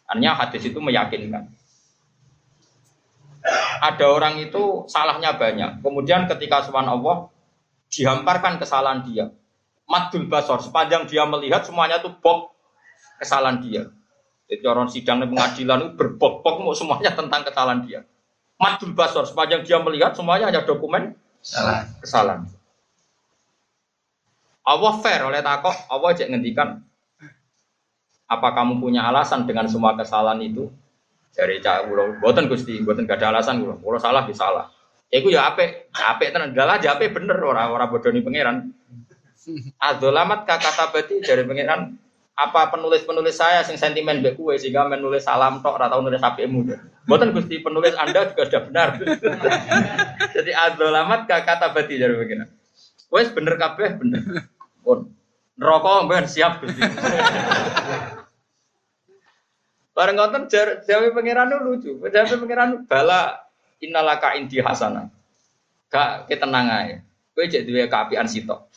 Hanya 0.08 0.36
hadis 0.40 0.64
itu 0.64 0.80
meyakinkan. 0.80 1.52
Ada 3.80 4.06
orang 4.08 4.40
itu 4.44 4.88
salahnya 4.88 5.36
banyak. 5.36 5.84
Kemudian 5.84 6.28
ketika 6.28 6.64
subhanallah 6.68 7.32
dihamparkan 7.92 8.60
kesalahan 8.60 9.04
dia. 9.04 9.32
Madul 9.88 10.28
basor, 10.28 10.60
sepanjang 10.60 11.08
dia 11.08 11.24
melihat 11.24 11.64
semuanya 11.64 12.04
itu 12.04 12.12
bok 12.12 12.52
kesalahan 13.24 13.64
dia. 13.64 13.88
Jadi 14.48 14.64
orang 14.68 14.88
sidang 14.92 15.24
pengadilan 15.24 15.80
itu 15.80 15.90
berbok-bok 15.96 16.64
mau 16.64 16.76
semuanya 16.76 17.16
tentang 17.16 17.48
kesalahan 17.48 17.84
dia. 17.88 18.04
Madul 18.60 18.92
basor, 18.96 19.24
sepanjang 19.24 19.64
dia 19.64 19.80
melihat 19.80 20.12
semuanya 20.16 20.52
hanya 20.52 20.64
dokumen 20.68 21.16
Salah. 21.40 21.88
kesalahan. 22.04 22.48
Allah 24.68 24.94
fair 25.00 25.24
oleh 25.24 25.40
takok, 25.40 25.76
Allah 25.88 26.12
cek 26.12 26.28
ngendikan 26.28 26.84
apa 28.28 28.48
kamu 28.52 28.84
punya 28.84 29.08
alasan 29.08 29.48
dengan 29.48 29.72
semua 29.72 29.96
kesalahan 29.96 30.44
itu? 30.44 30.68
Dari 31.32 31.62
cak 31.64 31.88
kulo, 31.88 32.18
buatan 32.20 32.50
gusti, 32.52 32.82
buatan 32.82 33.08
gak 33.08 33.22
ada 33.22 33.40
alasan 33.40 33.64
kulo, 33.64 33.80
kulo 33.80 33.98
salah 34.02 34.28
di 34.28 34.36
salah. 34.36 34.68
Iku 35.08 35.32
ya 35.32 35.48
ape, 35.48 35.88
ape 35.96 36.36
tenan 36.36 36.52
dalah 36.52 36.76
aja 36.76 37.00
ape 37.00 37.08
bener 37.08 37.40
orang 37.40 37.72
orang 37.72 37.88
bodoh 37.88 38.12
nih 38.12 38.20
pangeran. 38.20 38.76
Adolamat 39.80 40.44
kata 40.44 40.92
berarti 40.92 41.24
dari 41.24 41.48
pangeran 41.48 41.96
apa 42.38 42.70
penulis-penulis 42.70 43.34
saya 43.34 43.64
sing 43.64 43.80
sentimen 43.80 44.22
mbek 44.22 44.38
kue 44.38 44.60
sehingga 44.62 44.86
menulis 44.86 45.26
salam 45.26 45.64
tok 45.64 45.80
ora 45.80 45.88
tau 45.88 46.04
nulis 46.04 46.20
apikmu. 46.20 46.70
Mboten 47.08 47.32
Gusti 47.32 47.64
penulis 47.64 47.96
Anda 47.96 48.28
juga 48.30 48.44
sudah 48.52 48.64
benar. 48.68 48.88
Jadi 50.36 50.52
adzalamat 50.52 51.26
kata 51.26 51.72
berarti 51.72 51.96
dari 51.96 52.14
pangeran. 52.14 52.50
Wes 53.08 53.32
bener 53.32 53.56
kabeh 53.56 53.90
bener. 53.96 54.22
Pun 54.84 55.17
neraka 55.58 56.06
mben 56.06 56.26
siap 56.30 56.62
Gusti. 56.62 56.82
Bareng 59.98 60.14
ngoten 60.14 60.46
jawi 60.86 61.10
pangeran 61.10 61.50
lucu. 61.66 61.98
Jawi 62.06 62.38
pangeran 62.38 62.86
bala 62.86 63.42
innalaka 63.82 64.38
indi 64.38 64.62
hasanah. 64.62 65.10
Gak 65.90 66.30
ketenang 66.30 66.70
ae. 66.70 67.02
Kowe 67.34 67.50
jek 67.50 67.66
duwe 67.66 67.90
kaapian 67.90 68.30
sitok. 68.30 68.70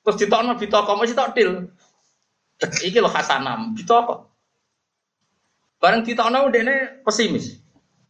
Terus 0.00 0.16
ditokno 0.16 0.56
ditoko 0.56 0.96
mesti 0.96 1.12
sitok 1.12 1.30
til. 1.36 1.50
Iki 2.60 3.04
lho 3.04 3.12
hasanam, 3.12 3.76
ditoko. 3.76 4.32
Bareng 5.76 6.04
ditokno 6.08 6.48
dene 6.48 7.04
pesimis. 7.04 7.60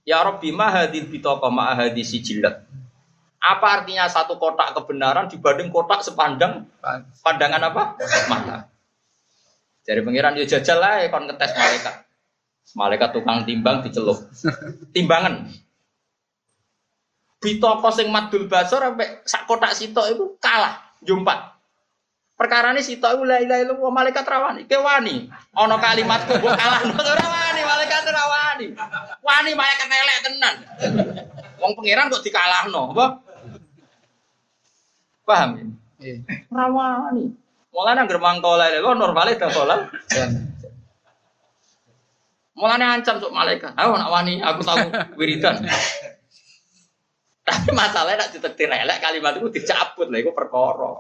Ya 0.07 0.23
Rabbi 0.23 0.55
ma 0.55 0.71
hadil 0.71 1.11
bitoko 1.11 1.51
ma 1.51 1.75
hadisi 1.75 2.23
jilat. 2.23 2.70
Apa 3.41 3.81
artinya 3.81 4.05
satu 4.05 4.37
kotak 4.37 4.77
kebenaran 4.77 5.33
dibanding 5.33 5.73
kotak 5.73 6.05
sepandang 6.05 6.69
pandangan 7.25 7.73
apa? 7.73 7.83
Mata. 8.29 8.69
Dari 9.81 10.05
pengiran 10.05 10.37
dia 10.37 10.45
jajal 10.45 10.77
lah 10.77 11.01
kon 11.09 11.25
ngetes 11.25 11.57
malaikat. 11.57 11.95
Malaikat 12.77 13.11
tukang 13.17 13.49
timbang 13.49 13.81
dicelup. 13.81 14.21
Timbangan. 14.95 15.49
Bitoko 17.41 17.89
sing 17.89 18.13
madul 18.13 18.45
basor 18.45 18.85
sampai 18.85 19.25
sak 19.25 19.49
kotak 19.49 19.73
sitok 19.73 20.13
itu 20.13 20.25
kalah 20.37 20.77
jumpa. 21.01 21.57
Perkara 22.37 22.77
ini 22.77 22.85
sitok 22.85 23.17
itu 23.17 23.23
la 23.25 23.41
ilaha 23.41 23.61
illallah 23.65 23.93
malaikat 23.93 24.25
rawani. 24.29 24.69
Ke 24.69 24.77
wani. 24.77 25.33
Ono 25.57 25.81
kalimatku 25.81 26.37
mbok 26.37 26.53
kalah 26.53 26.81
ora 27.17 27.25
wani 27.25 27.61
malaikat 27.65 28.05
rawani. 28.05 28.67
Wani 29.25 29.51
malaikat 29.57 29.89
elek 29.89 30.19
tenan. 30.29 30.55
Wong 31.61 31.73
pangeran 31.77 32.09
kok 32.09 32.25
dikalahno, 32.25 32.97
apa? 32.97 33.07
Paham 35.31 35.51
ya? 35.55 35.65
Iya. 36.03 36.17
Rawani. 36.51 37.31
Mulane 37.71 37.99
anggere 38.03 38.19
mangko 38.19 38.59
ilaha 38.59 38.99
normale 38.99 39.39
dah 39.39 39.47
salat. 39.55 39.87
Mulane 42.59 42.85
ancam 42.99 43.23
sok 43.23 43.31
malaikat. 43.31 43.79
Ayo 43.79 43.95
nak 43.95 44.11
wani 44.11 44.43
aku 44.43 44.67
tahu 44.67 44.91
wiridan. 45.15 45.63
Tapi 47.47 47.71
masalahnya 47.71 48.27
nak 48.27 48.31
ditektir 48.35 48.67
elek 48.67 48.99
kalimat 48.99 49.39
itu 49.39 49.49
dicabut 49.55 50.11
lah, 50.11 50.19
itu 50.19 50.35
perkara. 50.35 50.99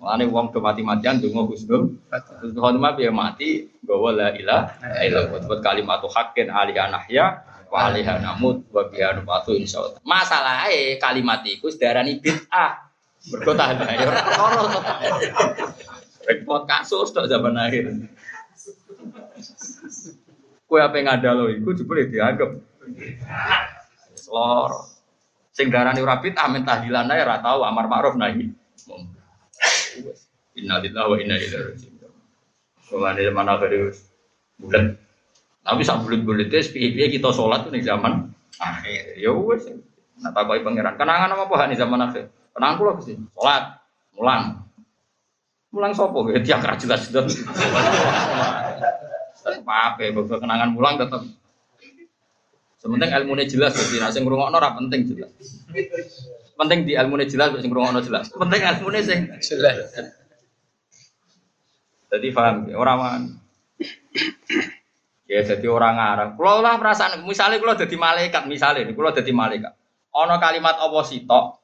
Mulane 0.00 0.24
wong 0.30 0.54
do 0.54 0.62
mati-matian 0.62 1.20
donga 1.20 1.44
husnul. 1.44 2.00
Terus 2.08 2.56
khotimah 2.56 2.96
biar 2.96 3.12
mati 3.12 3.68
bahwa 3.84 4.14
la 4.14 4.28
ilaha 4.32 5.04
illallah. 5.04 5.42
Buat 5.44 5.60
kalimat 5.60 6.00
hakin 6.00 6.48
ali 6.48 6.78
anahya 6.78 7.44
wa 7.70 7.86
alaiha 7.86 8.18
namut 8.18 8.66
wa 8.72 8.88
biha 8.88 9.14
nubatu 9.18 9.52
insyaallah. 9.52 10.00
Masalahe 10.02 10.96
kalimat 10.96 11.44
iku 11.44 11.68
sedarani 11.68 12.18
bid'ah. 12.18 12.89
Mergo 13.28 13.52
tahan 13.52 13.84
ae 13.84 14.00
ora 14.00 14.20
perkara 16.24 16.58
kasus 16.64 17.12
tok 17.12 17.28
zaman 17.28 17.52
akhir. 17.60 17.92
Kue 20.64 20.80
apa 20.80 20.94
yang 20.96 21.08
ada 21.12 21.36
lo, 21.36 21.52
iku 21.52 21.76
jebule 21.76 22.08
dianggap 22.08 22.56
lor. 24.32 24.70
Sing 25.52 25.68
darani 25.68 26.00
ora 26.00 26.16
bid'ah 26.16 26.48
men 26.48 26.64
tahlilan 26.64 27.12
ae 27.12 27.20
ora 27.20 27.44
tau 27.44 27.60
amar 27.60 27.92
ma'ruf 27.92 28.16
nahi. 28.16 28.48
Innalillahi 30.56 31.08
wa 31.12 31.16
inna 31.20 31.36
ilaihi 31.36 31.60
raji'un. 31.76 32.12
Mulane 32.90 33.22
mana 33.36 33.60
kare 33.60 33.92
bulan. 34.56 34.96
Tapi 35.60 35.84
sak 35.84 36.08
bulan-bulan 36.08 36.48
itu 36.48 36.72
piye 36.72 37.06
kita 37.12 37.36
sholat 37.36 37.68
tuh 37.68 37.70
nih 37.70 37.84
zaman 37.84 38.32
akhir. 38.56 39.20
Ya 39.20 39.30
wes. 39.36 39.68
Nah 40.24 40.32
takoki 40.32 40.64
pangeran. 40.64 40.96
Kenangan 40.96 41.36
apa 41.36 41.68
nih 41.68 41.76
zaman 41.76 42.00
akhir? 42.00 42.32
Kenangan 42.60 42.76
kula 42.76 42.92
Gusti. 43.00 43.16
Sholat, 43.16 43.64
mulang. 44.20 44.68
Mulang 45.72 45.96
sopo? 45.96 46.28
Ya 46.28 46.44
tiang 46.44 46.60
ra 46.60 46.76
jelas 46.76 47.08
jelas. 47.08 47.40
Tetep 49.40 49.64
apa? 49.64 50.04
Kenangan 50.12 50.76
mulang 50.76 51.00
tetap 51.00 51.24
Sementing 52.80 53.12
ilmunya 53.12 53.44
jelas 53.44 53.76
jadi 53.76 54.00
nak 54.00 54.12
sing 54.12 54.24
ngrungokno 54.28 54.56
penting 54.56 55.08
jelas. 55.08 55.32
Penting 56.56 56.88
di 56.88 56.96
ilmunya 56.96 57.28
jelas 57.28 57.52
sing 57.56 57.72
ngrungokno 57.72 58.00
jelas. 58.04 58.28
Penting 58.28 58.60
ilmunya 58.60 59.00
sing 59.04 59.20
jelas. 59.40 59.96
Jadi 62.12 62.28
paham 62.32 62.68
orang 62.76 62.96
man. 63.00 63.22
Ya 65.28 65.44
jadi 65.48 65.64
orang 65.68 65.96
ngarang. 65.96 66.30
Kalau 66.36 66.60
lah 66.60 66.76
perasaan 66.76 67.24
misalnya 67.24 67.56
kalau 67.60 67.76
jadi 67.76 67.96
malaikat 67.96 68.44
misalnya 68.48 68.84
kalau 68.92 69.12
jadi 69.16 69.32
malaikat. 69.32 69.72
Ono 70.16 70.36
kalimat 70.40 70.80
sitok 71.04 71.59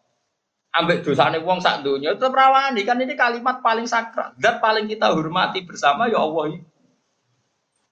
ambek 0.77 1.01
dosane 1.03 1.41
wong 1.41 1.65
sak 1.65 1.81
dunia 1.81 2.13
itu 2.13 2.27
rawani 2.29 2.85
kan 2.85 3.01
ini 3.01 3.17
kalimat 3.17 3.65
paling 3.65 3.89
sakral 3.89 4.37
dan 4.37 4.61
paling 4.61 4.85
kita 4.85 5.09
hormati 5.13 5.65
bersama 5.65 6.07
ya 6.07 6.21
Allah. 6.21 6.61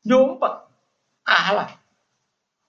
Nyumpet. 0.05 0.55
Kalah. 1.25 1.73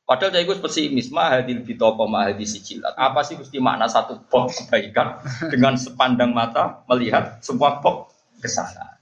Padahal 0.06 0.38
saya 0.38 0.46
ikut 0.46 0.62
pesimis, 0.62 1.10
mahadil 1.10 1.66
bitoko 1.66 2.06
mahadil 2.06 2.46
sijilat. 2.46 2.94
Apa 2.94 3.26
sih 3.26 3.36
mesti 3.42 3.58
makna 3.58 3.90
satu 3.90 4.22
box 4.30 4.64
kebaikan 4.64 5.18
dengan 5.50 5.76
sepandang 5.76 6.30
mata 6.30 6.86
melihat 6.86 7.42
semua 7.42 7.82
box 7.82 8.14
kesalahan. 8.38 9.02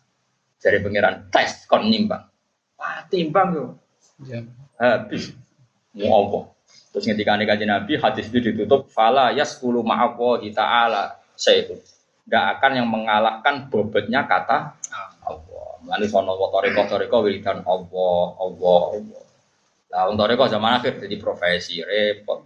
Dari 0.64 0.80
pangeran 0.80 1.28
tes 1.28 1.68
kon 1.68 1.92
nimbang. 1.92 2.24
Wah, 2.80 3.04
timbang 3.12 3.52
yo. 3.52 3.66
Ya. 4.24 4.48
Habis. 4.80 5.36
Mau 5.92 6.08
apa? 6.26 6.40
Terus 6.94 7.10
ketika 7.10 7.34
kajian 7.34 7.74
Nabi, 7.74 7.98
hadis 7.98 8.30
itu 8.30 8.54
ditutup, 8.54 8.86
fala 8.94 9.34
yaskulu 9.34 9.82
ma'awahi 9.82 10.54
ta'ala 10.54 11.18
syai'un. 11.34 11.82
Tidak 12.24 12.46
akan 12.56 12.72
yang 12.78 12.88
mengalahkan 12.88 13.68
bobotnya 13.68 14.30
kata 14.30 14.78
Allah. 15.26 15.70
Lalu 15.84 16.06
sono 16.08 16.38
toriko 16.38 16.86
toriko 16.88 17.26
wiridan 17.26 17.66
Allah, 17.66 18.26
Allah, 18.40 18.82
Allah. 18.96 19.24
Lah 19.92 20.02
wong 20.08 20.16
toreko 20.16 20.48
zaman 20.48 20.80
akhir 20.80 21.02
jadi 21.02 21.16
profesi 21.20 21.82
repot. 21.82 22.46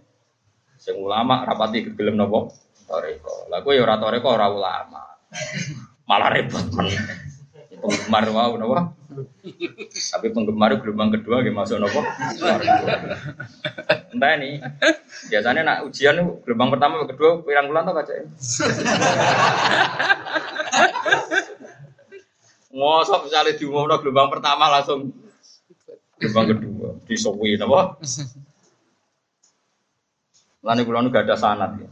Sing 0.80 0.96
ulama 0.98 1.44
rapati 1.46 1.84
gelem 1.94 2.16
nopo? 2.18 2.50
Toreko. 2.88 3.52
Lah 3.52 3.60
kowe 3.62 3.76
ya 3.76 3.84
ora 3.84 4.00
toreko 4.00 4.28
ora 4.32 4.48
ulama. 4.50 5.04
Malah 6.08 6.28
repot. 6.34 6.64
Penggemar 7.78 8.24
mau 8.34 8.52
nopo? 8.58 8.74
Tapi 9.88 10.26
penggemar 10.30 10.78
gelombang 10.78 11.10
kedua 11.14 11.42
gak 11.42 11.54
masuk 11.54 11.78
nopo? 11.78 12.02
Entah 14.14 14.30
ini. 14.38 14.58
Biasanya 15.30 15.62
nak 15.62 15.78
ujian 15.86 16.18
gelombang 16.42 16.70
pertama 16.74 17.06
kedua 17.06 17.42
pirang 17.42 17.70
bulan 17.70 17.86
tuh 17.86 17.94
kaca. 17.94 18.14
Ngosok 22.74 23.20
misalnya 23.26 23.56
diumumno 23.56 23.96
gelombang 24.02 24.28
pertama 24.28 24.68
langsung 24.68 25.14
gelombang 26.18 26.46
kedua 26.52 26.88
disowi 27.06 27.54
napa 27.56 27.96
Lani 30.58 30.82
kula 30.82 31.06
nu 31.06 31.14
gak 31.14 31.24
ada 31.24 31.38
sanat 31.38 31.78
ya. 31.78 31.88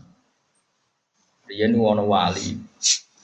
Riyen 1.47 1.79
nu 1.79 1.87
wali. 1.87 2.66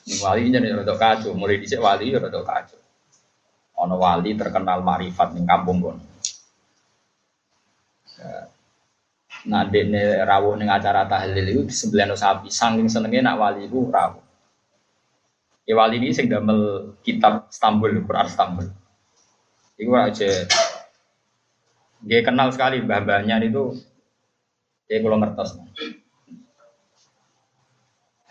Ini 0.02 0.18
wali 0.18 0.50
jadi 0.50 0.74
rada 0.74 0.94
kacau, 0.98 1.30
mulai 1.30 1.62
dhisik 1.62 1.78
wali 1.78 2.10
ya 2.10 2.18
rada 2.18 2.42
kacau. 2.42 2.80
Ono 3.78 3.94
wali 4.02 4.34
terkenal 4.34 4.82
marifat 4.82 5.34
ning 5.34 5.46
kampung 5.46 5.78
kon. 5.78 5.98
Ya. 8.18 8.50
Nah, 9.42 9.66
dene 9.66 10.22
rawuh 10.22 10.54
ning 10.58 10.70
acara 10.70 11.06
tahlil 11.06 11.46
itu 11.46 11.62
disembelihno 11.66 12.14
sapi, 12.14 12.50
saking 12.50 12.86
senenge 12.86 13.22
nak 13.22 13.38
wali 13.38 13.66
iku 13.66 13.90
rawuh. 13.90 14.22
Ya 15.66 15.78
wali 15.78 16.02
ini 16.02 16.10
sing 16.10 16.26
damel 16.26 16.94
kitab 17.06 17.46
Istanbul, 17.46 18.02
Quran 18.02 18.26
Istanbul. 18.26 18.66
Iku 19.78 19.90
aja 19.94 20.30
dia 22.02 22.20
kenal 22.26 22.50
sekali 22.50 22.82
mbah-mbahnya 22.82 23.38
itu 23.46 23.78
dia 24.90 24.98
kalau 24.98 25.22
ngertos. 25.22 25.54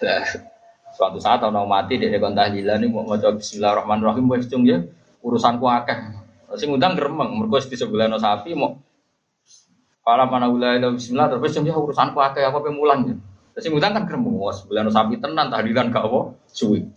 Nah, 0.03 0.50
suatu 0.91 1.17
saat 1.17 1.39
orang 1.43 1.67
mati 1.67 1.97
dia 1.97 2.11
kon 2.19 2.35
tahlilan 2.35 2.83
ini 2.83 2.91
mau 2.91 3.07
maca 3.07 3.31
bismillahirrahmanirrahim 3.31 4.25
wis 4.31 4.47
cung 4.51 4.67
ya 4.67 4.83
urusanku 5.23 5.65
akeh. 5.67 5.97
Sing 6.59 6.67
ngundang 6.67 6.99
gremeng 6.99 7.31
mergo 7.39 7.57
di 7.63 7.77
sebelah 7.79 8.11
no 8.11 8.19
sapi 8.19 8.51
mau 8.51 8.75
Kala 10.01 10.25
mana 10.25 10.49
wilayah 10.49 10.89
bismillah 10.91 11.29
terus 11.31 11.55
cung 11.55 11.63
ya 11.63 11.77
urusanku 11.77 12.19
akeh 12.19 12.43
apa 12.43 12.59
pemulang 12.59 12.99
ya. 13.07 13.15
Terus 13.55 13.71
ngundang 13.71 13.95
kan 13.95 14.03
gremeng 14.07 14.35
wes 14.35 14.63
sebelah 14.63 14.83
no 14.83 14.91
sapi 14.91 15.15
tenan 15.19 15.47
tahlilan 15.47 15.89
gak 15.89 16.03
apa 16.03 16.35
suwi. 16.51 16.87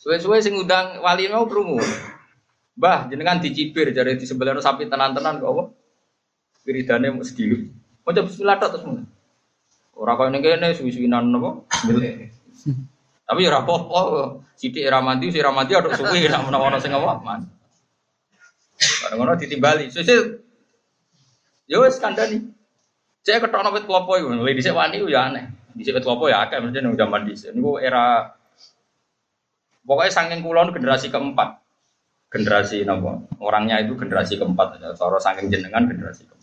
Suwe-suwe 0.00 0.40
sing 0.40 0.56
ngundang 0.56 1.04
wali 1.04 1.28
mau 1.28 1.44
krungu. 1.44 1.80
Mbah 2.80 3.12
jenengan 3.12 3.36
dicibir 3.44 3.92
dari 3.92 4.16
di 4.16 4.24
sebelah 4.24 4.56
no 4.56 4.64
sapi 4.64 4.88
tenan-tenan 4.88 5.40
kok 5.40 5.50
apa? 5.52 5.64
Wiridane 6.64 7.12
mau 7.12 7.24
sedih. 7.24 7.68
Mau 8.04 8.12
bismillah 8.16 8.56
terus 8.56 8.84
mulai. 8.84 9.04
Ora 10.00 10.16
kaya 10.16 10.32
ning 10.32 10.40
kene 10.40 10.72
suwi-suwinan 10.72 11.28
napa? 11.28 11.60
Tapi 13.28 13.40
ora 13.44 13.60
apa-apa. 13.60 14.40
Mandi, 15.04 15.28
sing 15.28 15.44
ora 15.44 15.52
mandi 15.52 15.72
ada 15.76 15.92
suwi 15.92 16.24
nek 16.24 16.40
menawa 16.48 16.80
sing 16.80 16.96
apa 16.96 17.20
man. 17.20 17.44
Bareng 18.80 19.16
ngono 19.20 19.36
ditimbali. 19.36 19.92
Sesuk 19.92 20.40
Yo 21.70 21.86
wis 21.86 22.02
kandhani. 22.02 22.42
Cek 23.22 23.46
ketokno 23.46 23.70
wit 23.70 23.86
klopo 23.86 24.18
iku, 24.18 24.34
lha 24.34 24.42
dhisik 24.50 24.74
wani 24.74 24.98
ya 25.06 25.30
aneh. 25.30 25.44
Dhisik 25.78 25.94
wit 25.94 26.02
klopo 26.02 26.26
ya 26.26 26.42
akeh 26.48 26.58
mesti 26.58 26.82
nang 26.82 26.98
zaman 26.98 27.28
dhisik. 27.28 27.54
Niku 27.54 27.78
era 27.78 28.34
pokoknya 29.86 30.10
saking 30.10 30.42
kulon 30.42 30.74
generasi 30.74 31.14
keempat. 31.14 31.62
Generasi 32.32 32.82
napa? 32.82 33.22
Orangnya 33.38 33.78
itu 33.84 33.94
generasi 33.94 34.34
keempat. 34.40 34.82
Cara 34.98 35.18
saking 35.22 35.46
jenengan 35.46 35.86
generasi 35.86 36.26
keempat. 36.26 36.39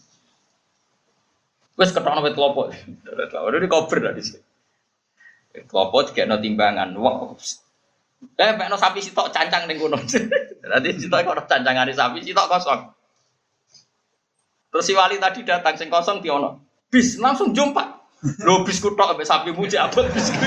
Wes 1.78 1.94
ketokno 1.94 2.26
wit 2.26 2.34
klopo. 2.34 2.74
Udah 2.74 3.60
di 3.62 3.70
cover 3.70 4.02
lah 4.02 4.14
di 4.18 4.26
sini. 4.26 4.42
Klopo 5.70 6.02
dikekno 6.10 6.42
timbangan. 6.42 6.90
Wah. 6.98 7.38
Eh, 8.18 8.52
pekno 8.58 8.82
sapi 8.82 8.98
sitok 8.98 9.30
cancang 9.30 9.70
ning 9.70 9.78
kono. 9.78 10.02
Nanti 10.74 10.90
sitok 10.98 11.22
kok 11.22 11.46
cancangane 11.46 11.94
sapi 11.94 12.26
sitok 12.26 12.50
kosong. 12.50 12.82
Terus 14.74 14.86
si 14.90 14.98
wali 14.98 15.22
tadi 15.22 15.46
datang 15.46 15.78
sing 15.78 15.94
kosong 15.94 16.26
diono. 16.26 16.66
Bis 16.90 17.22
langsung 17.22 17.54
jumpa. 17.54 17.94
Lo 18.42 18.66
bis 18.66 18.82
kutok 18.82 19.14
sampai 19.14 19.30
sapi 19.30 19.50
muji 19.54 19.78
abot 19.78 20.10
bis 20.10 20.34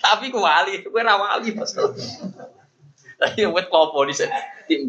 Tapi 0.00 0.32
ku 0.32 0.40
wali, 0.40 0.80
ku 0.80 0.96
ora 0.96 1.20
wali. 1.20 1.52
Tapi 3.20 3.40
wet 3.54 3.68
klopo 3.68 4.08
di 4.08 4.16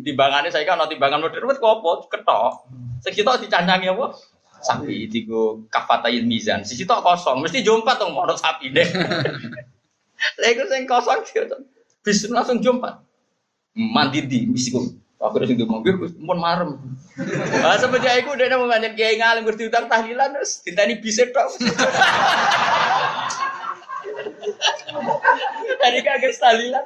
timbangannya 0.08 0.48
saya 0.48 0.64
kan 0.64 0.88
timbangan 0.88 1.20
modern 1.20 1.52
wet 1.52 1.60
klopo 1.60 2.08
ketok. 2.08 2.64
Sekitar 3.02 3.42
dicancangi 3.42 3.90
apa? 3.90 4.14
Sapi 4.62 5.10
tigo 5.10 5.66
kafatain 5.74 6.22
mizan. 6.30 6.62
Sisi 6.62 6.86
tok 6.86 7.02
kosong, 7.02 7.42
mesti 7.42 7.66
jumpa 7.66 7.98
tuh 7.98 8.14
mau 8.14 8.30
sapi 8.30 8.70
deh. 8.70 8.86
Lego 10.42 10.70
sing 10.70 10.86
kosong 10.86 11.26
sih, 11.26 11.42
bisa 12.06 12.30
langsung 12.30 12.62
jumpa. 12.62 13.02
Mandi 13.74 14.22
di 14.30 14.46
misiku. 14.46 14.86
Aku 15.22 15.38
udah 15.38 15.50
sing 15.50 15.58
mobil, 15.66 15.98
pun 16.02 16.38
marem. 16.42 16.82
Nah, 17.62 17.78
semenjak 17.78 18.26
itu 18.26 18.34
udah 18.34 18.58
mau 18.58 18.66
banyak 18.66 18.98
kiai 18.98 19.22
ngalim 19.22 19.46
berdiutang 19.46 19.86
tahlilan 19.86 20.34
terus 20.34 20.66
ditani 20.66 20.98
bisa 20.98 21.30
tok. 21.30 21.46
Dari 25.82 26.02
kaget 26.06 26.38
tahlilan. 26.42 26.86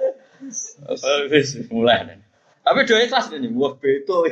Mulai. 1.71 2.24
Tapi 2.65 2.79
doa 2.89 2.97
ikhlas 3.05 3.29
nih, 3.29 3.53
wah 3.53 3.77
beto. 3.77 4.25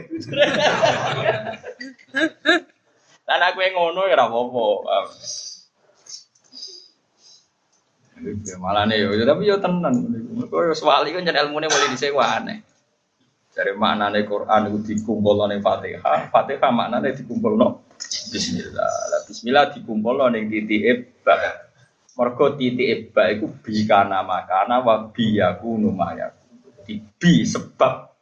Dan 3.23 3.39
aku 3.45 3.61
yang 3.61 3.77
ngono 3.77 4.09
ya 4.09 4.17
apa-apa. 4.17 4.97
Ya 8.23 8.55
malah 8.57 8.89
nih, 8.89 9.05
ya 9.05 9.25
tapi 9.29 9.45
yo 9.45 9.61
tenan. 9.61 9.93
Kau 10.49 10.65
yo 10.65 10.73
swali 10.73 11.13
kan 11.13 11.21
jadi 11.21 11.45
ilmu 11.45 11.61
nih 11.61 11.69
mulai 11.69 11.93
disewa 11.93 12.25
aneh. 12.41 12.65
Dari 13.53 13.77
makna 13.77 14.09
nih 14.09 14.25
Quran 14.25 14.73
itu 14.73 14.79
dikumpul 14.81 15.45
nih 15.45 15.61
Fatihah, 15.61 16.33
Fatihah 16.33 16.71
makna 16.73 17.05
nih 17.05 17.13
dikumpul 17.13 17.53
no. 17.53 17.85
Bismillah, 18.33 19.13
lah 19.13 19.21
Bismillah 19.29 19.69
dikumpul 19.77 20.17
nih 20.33 20.49
titik 20.49 21.21
ba. 21.21 21.37
Mergo 22.17 22.57
titik 22.57 23.13
ba 23.13 23.29
itu 23.29 23.45
bi 23.61 23.85
kana 23.85 24.25
makana 24.25 24.81
wa 24.81 25.05
bi 25.13 25.37
aku 25.37 25.77
numaya. 25.77 26.33
Di 26.81 26.97
bi 26.97 27.45
sebab 27.45 28.12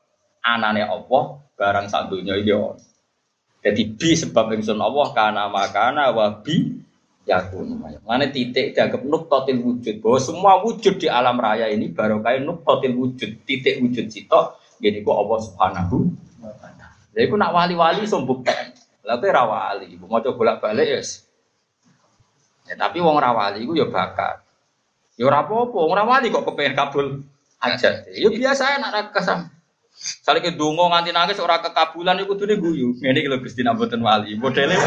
anane 0.41 0.85
Allah 0.85 1.23
barang 1.57 1.87
satunya 1.87 2.37
yo. 2.41 2.77
Jadi 3.61 3.93
bi 3.93 4.17
sebab 4.17 4.57
ingsun 4.57 4.81
Allah 4.81 5.07
kana 5.13 5.45
makana 5.47 6.09
wa 6.09 6.41
bi 6.41 6.81
yakun. 7.29 7.77
Mana 8.01 8.25
titik 8.33 8.73
dianggap 8.73 9.05
nuktotil 9.05 9.61
wujud 9.61 10.01
bahwa 10.01 10.19
semua 10.19 10.53
wujud 10.65 10.97
di 10.97 11.05
alam 11.05 11.37
raya 11.37 11.69
ini 11.69 11.93
baru 11.93 12.25
kayak 12.25 12.41
nuktotil 12.41 12.97
wujud 12.97 13.45
titik 13.45 13.77
wujud 13.77 14.09
sitok 14.09 14.57
jadi 14.81 15.05
kok 15.05 15.13
Allah 15.13 15.39
subhanahu 15.45 15.97
wa. 16.41 16.51
Jadi 17.13 17.23
aku 17.27 17.35
nak 17.37 17.53
wali-wali 17.53 18.09
sombuk 18.09 18.47
Lalu 19.01 19.33
rawali, 19.33 19.89
mau 19.97 20.21
coba 20.21 20.37
bolak 20.37 20.57
balik 20.61 20.85
ya. 20.85 21.01
Ya, 22.69 22.75
tapi 22.77 23.01
wong 23.01 23.17
rawali 23.17 23.65
itu 23.65 23.73
ya 23.73 23.89
bakat. 23.89 24.45
Ya 25.17 25.25
ora 25.25 25.41
apa-apa, 25.41 25.73
wong 25.73 25.97
rawali 25.97 26.29
kok 26.29 26.45
kepengen 26.45 26.77
kabul 26.77 27.25
aja. 27.57 28.05
Ya 28.13 28.29
biasa 28.29 28.77
nak 28.77 29.09
kesam. 29.09 29.49
Saling 29.99 30.41
ke 30.41 30.57
dungo 30.57 30.89
nganti 30.89 31.13
nangis 31.13 31.37
orang 31.37 31.61
kekabulan 31.61 32.17
itu 32.23 32.33
tuh 32.33 32.47
guyu. 32.57 32.97
Ini 32.97 33.19
kalau 33.27 33.43
Gusti 33.43 33.61
Naboten 33.61 34.01
Wali 34.01 34.33
modelnya. 34.39 34.79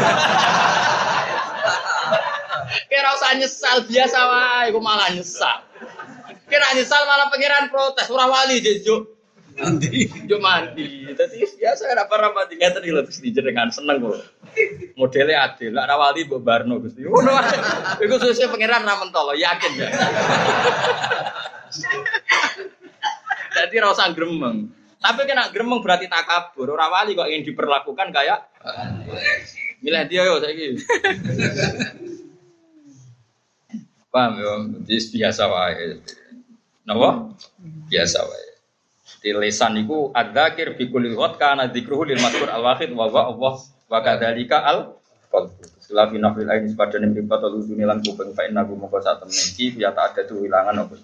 Kira 2.91 3.09
usah 3.15 3.31
nyesal 3.39 3.77
biasa 3.87 4.19
wae, 4.27 4.73
aku 4.73 4.79
malah 4.83 5.07
nyesal. 5.15 5.63
Kira 6.49 6.67
nyesal 6.75 7.01
malah 7.07 7.31
pangeran 7.31 7.71
protes, 7.71 8.11
ora 8.11 8.27
wali 8.27 8.59
juk. 8.61 9.15
Mandi, 9.55 10.11
juk 10.27 10.43
mandi. 10.43 11.07
Jadi 11.15 11.47
biasa 11.47 11.95
ada 11.95 12.11
para 12.11 12.35
mati 12.35 12.59
ngeten 12.59 12.83
iki 12.83 12.91
lho 12.91 13.07
Gusti 13.07 13.31
jenengan 13.31 13.71
seneng 13.71 14.03
kok. 14.03 14.19
Modelnya 14.99 15.47
adil, 15.47 15.71
lah 15.71 15.87
ora 15.87 15.95
wali 16.11 16.27
mbok 16.27 16.43
barno 16.43 16.83
Gusti. 16.83 17.07
Ngono 17.07 17.31
ae. 17.39 17.55
Iku 18.03 18.19
sesuk 18.19 18.51
pangeran 18.51 18.83
ra 18.83 18.99
mentolo, 18.99 19.31
yakin 19.31 19.71
ya. 19.79 19.87
Jadi 23.55 23.75
rasa 23.79 24.11
gremeng. 24.11 24.67
Tapi 25.05 25.21
kena 25.29 25.53
gremeng 25.53 25.85
berarti 25.85 26.09
takabur. 26.09 26.73
Orang 26.73 26.89
wali 26.89 27.13
kok 27.13 27.29
ingin 27.29 27.53
diperlakukan 27.53 28.09
kayak 28.09 28.49
milih 29.85 30.01
dia 30.09 30.25
yo 30.25 30.41
saiki. 30.41 30.81
Paham 34.09 34.33
yo, 34.41 34.65
jadi 34.81 34.97
biasa 34.97 35.43
wae. 35.45 36.01
Napa? 36.89 37.37
Biasa 37.85 38.25
wae. 38.25 38.49
Di 39.21 39.29
lesan 39.29 39.77
iku 39.77 40.09
adzakir 40.09 40.73
bi 40.73 40.89
kulli 40.89 41.13
ghat 41.13 41.37
kana 41.37 41.69
dzikruhu 41.69 42.09
lil 42.09 42.17
mazkur 42.17 42.49
al 42.49 42.65
wahid 42.65 42.89
wa 42.97 43.05
wa 43.05 43.29
Allah 43.29 43.53
wa 43.61 43.99
kadzalika 44.01 44.65
al. 44.65 44.97
Sila 45.85 46.09
fi 46.09 46.17
nafil 46.17 46.49
ain 46.49 46.65
sepadane 46.65 47.13
mripat 47.13 47.45
ludune 47.45 47.85
lan 47.85 48.01
kuping 48.01 48.33
fa 48.33 48.49
inna 48.49 48.65
mongko 48.65 48.97
sak 49.05 49.21
temen 49.21 49.37
ya 49.77 49.93
tak 49.93 50.17
ada 50.17 50.21
tu 50.25 50.41
wilangan 50.41 50.81
apa. 50.81 50.97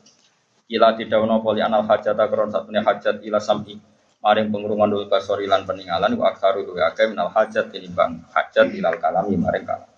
Ila 0.72 0.98
tidak 0.98 1.22
ono 1.22 1.38
poli 1.44 1.62
anal 1.62 1.86
hajat 1.86 2.18
akron 2.18 2.50
satunya 2.50 2.82
hajat 2.82 3.22
ila 3.28 3.38
sam'i 3.38 3.91
maring 4.22 4.54
pengurungan 4.54 4.86
dulu 4.86 5.06
basori 5.10 5.50
lan 5.50 5.66
peninggalan 5.66 6.14
wa 6.14 6.30
aksaru 6.30 6.62
lu 6.62 6.78
akeh 6.78 7.10
minal 7.10 7.34
hajat 7.34 7.74
tinimbang 7.74 8.22
hajat 8.30 8.70
ilal 8.70 9.02
kalami 9.02 9.34
maring 9.34 9.66
kalam. 9.66 9.90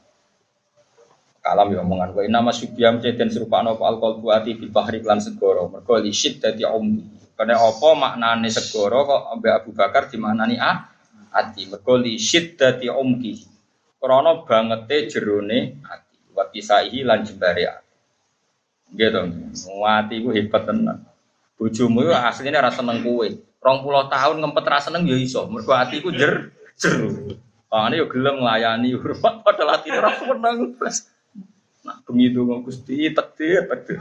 Kalam 1.43 1.75
ya 1.75 1.83
omongan 1.83 2.15
wa 2.15 2.21
inna 2.23 2.39
masyubiyam 2.39 3.03
ceten 3.03 3.27
serupa 3.27 3.59
apa 3.59 3.83
alkohol 3.83 4.23
buati 4.23 4.55
bil 4.55 4.71
bahri 4.71 5.03
lan 5.03 5.19
segoro 5.19 5.67
mergo 5.67 5.99
li 5.99 6.15
syiddati 6.15 6.63
ummi. 6.63 7.35
Karena 7.35 7.59
apa 7.59 7.89
maknane 7.99 8.47
segoro 8.47 9.03
kok 9.03 9.21
Abu 9.27 9.51
Abu 9.51 9.69
Bakar 9.75 10.07
dimaknani 10.07 10.55
ah 10.55 10.87
ati 11.35 11.67
mergo 11.67 11.99
li 11.99 12.15
syiddati 12.15 12.87
umki. 12.87 13.43
Krana 13.99 14.39
bangete 14.47 15.11
jerone 15.11 15.83
ati 15.83 16.31
wa 16.31 16.47
pisaihi 16.47 17.03
lan 17.03 17.27
jembare 17.27 17.63
ati. 17.67 17.91
Nggih 18.95 19.09
to. 19.11 19.21
Ati 19.83 20.15
ku 20.23 20.31
hebat 20.31 20.63
tenan. 20.63 21.03
Asline 21.59 22.55
ora 22.55 22.71
seneng 22.71 23.03
kowe. 23.03 23.27
20 23.63 24.11
tahun 24.11 24.35
ngempet 24.43 24.63
ra 24.67 24.79
seneng 24.83 25.07
ya 25.07 25.15
iso. 25.15 25.47
Mergo 25.47 25.71
atiku 25.71 26.11
jer 26.11 26.51
jer. 26.75 27.07
Pangane 27.71 27.97
yo 27.97 28.05
gelem 28.11 28.43
nglayani 28.43 28.93
hormat 28.99 29.41
padahal 29.41 29.79
ati 29.79 29.87
ora 29.89 30.11
seneng. 30.19 30.75
Nah, 31.83 31.99
bengi 32.07 32.31
donga 32.31 32.63
Gusti 32.63 33.11
takdir 33.11 33.67
takdir. 33.67 33.99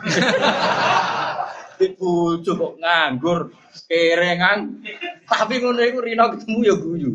Ibu 1.82 2.38
kok 2.46 2.78
nganggur, 2.78 3.50
kerengan. 3.90 4.86
Tapi 5.26 5.58
ngono 5.58 5.82
iku 5.82 5.98
Rino 5.98 6.30
ketemu 6.30 6.58
ya 6.62 6.74
guyu. 6.78 7.10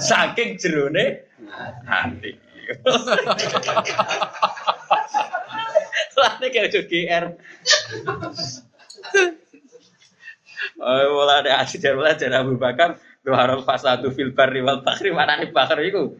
Saking 0.00 0.56
jerone 0.56 1.28
hati. 1.84 2.32
Kayak 6.40 6.72
ojo 6.72 6.80
GR. 6.88 7.24
Oh, 10.80 11.20
mulai 11.20 11.44
ada 11.44 11.64
asyik 11.64 11.80
dari 11.80 11.96
mulai 11.96 12.16
dari 12.16 12.36
Abu 12.36 12.56
Bakar 12.60 13.00
Tuharul 13.20 13.64
fasadu 13.68 14.08
fil 14.16 14.32
barri 14.32 14.64
wal 14.64 14.80
bahri 14.80 15.12
mana 15.12 15.36
nih 15.36 15.52
bakar 15.52 15.76
itu? 15.84 16.16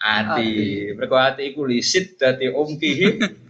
Ati, 0.00 0.92
berkuati 0.96 1.52
iku 1.52 1.68
lisit 1.68 2.16
buat 2.16 2.40
bisa. 2.80 3.47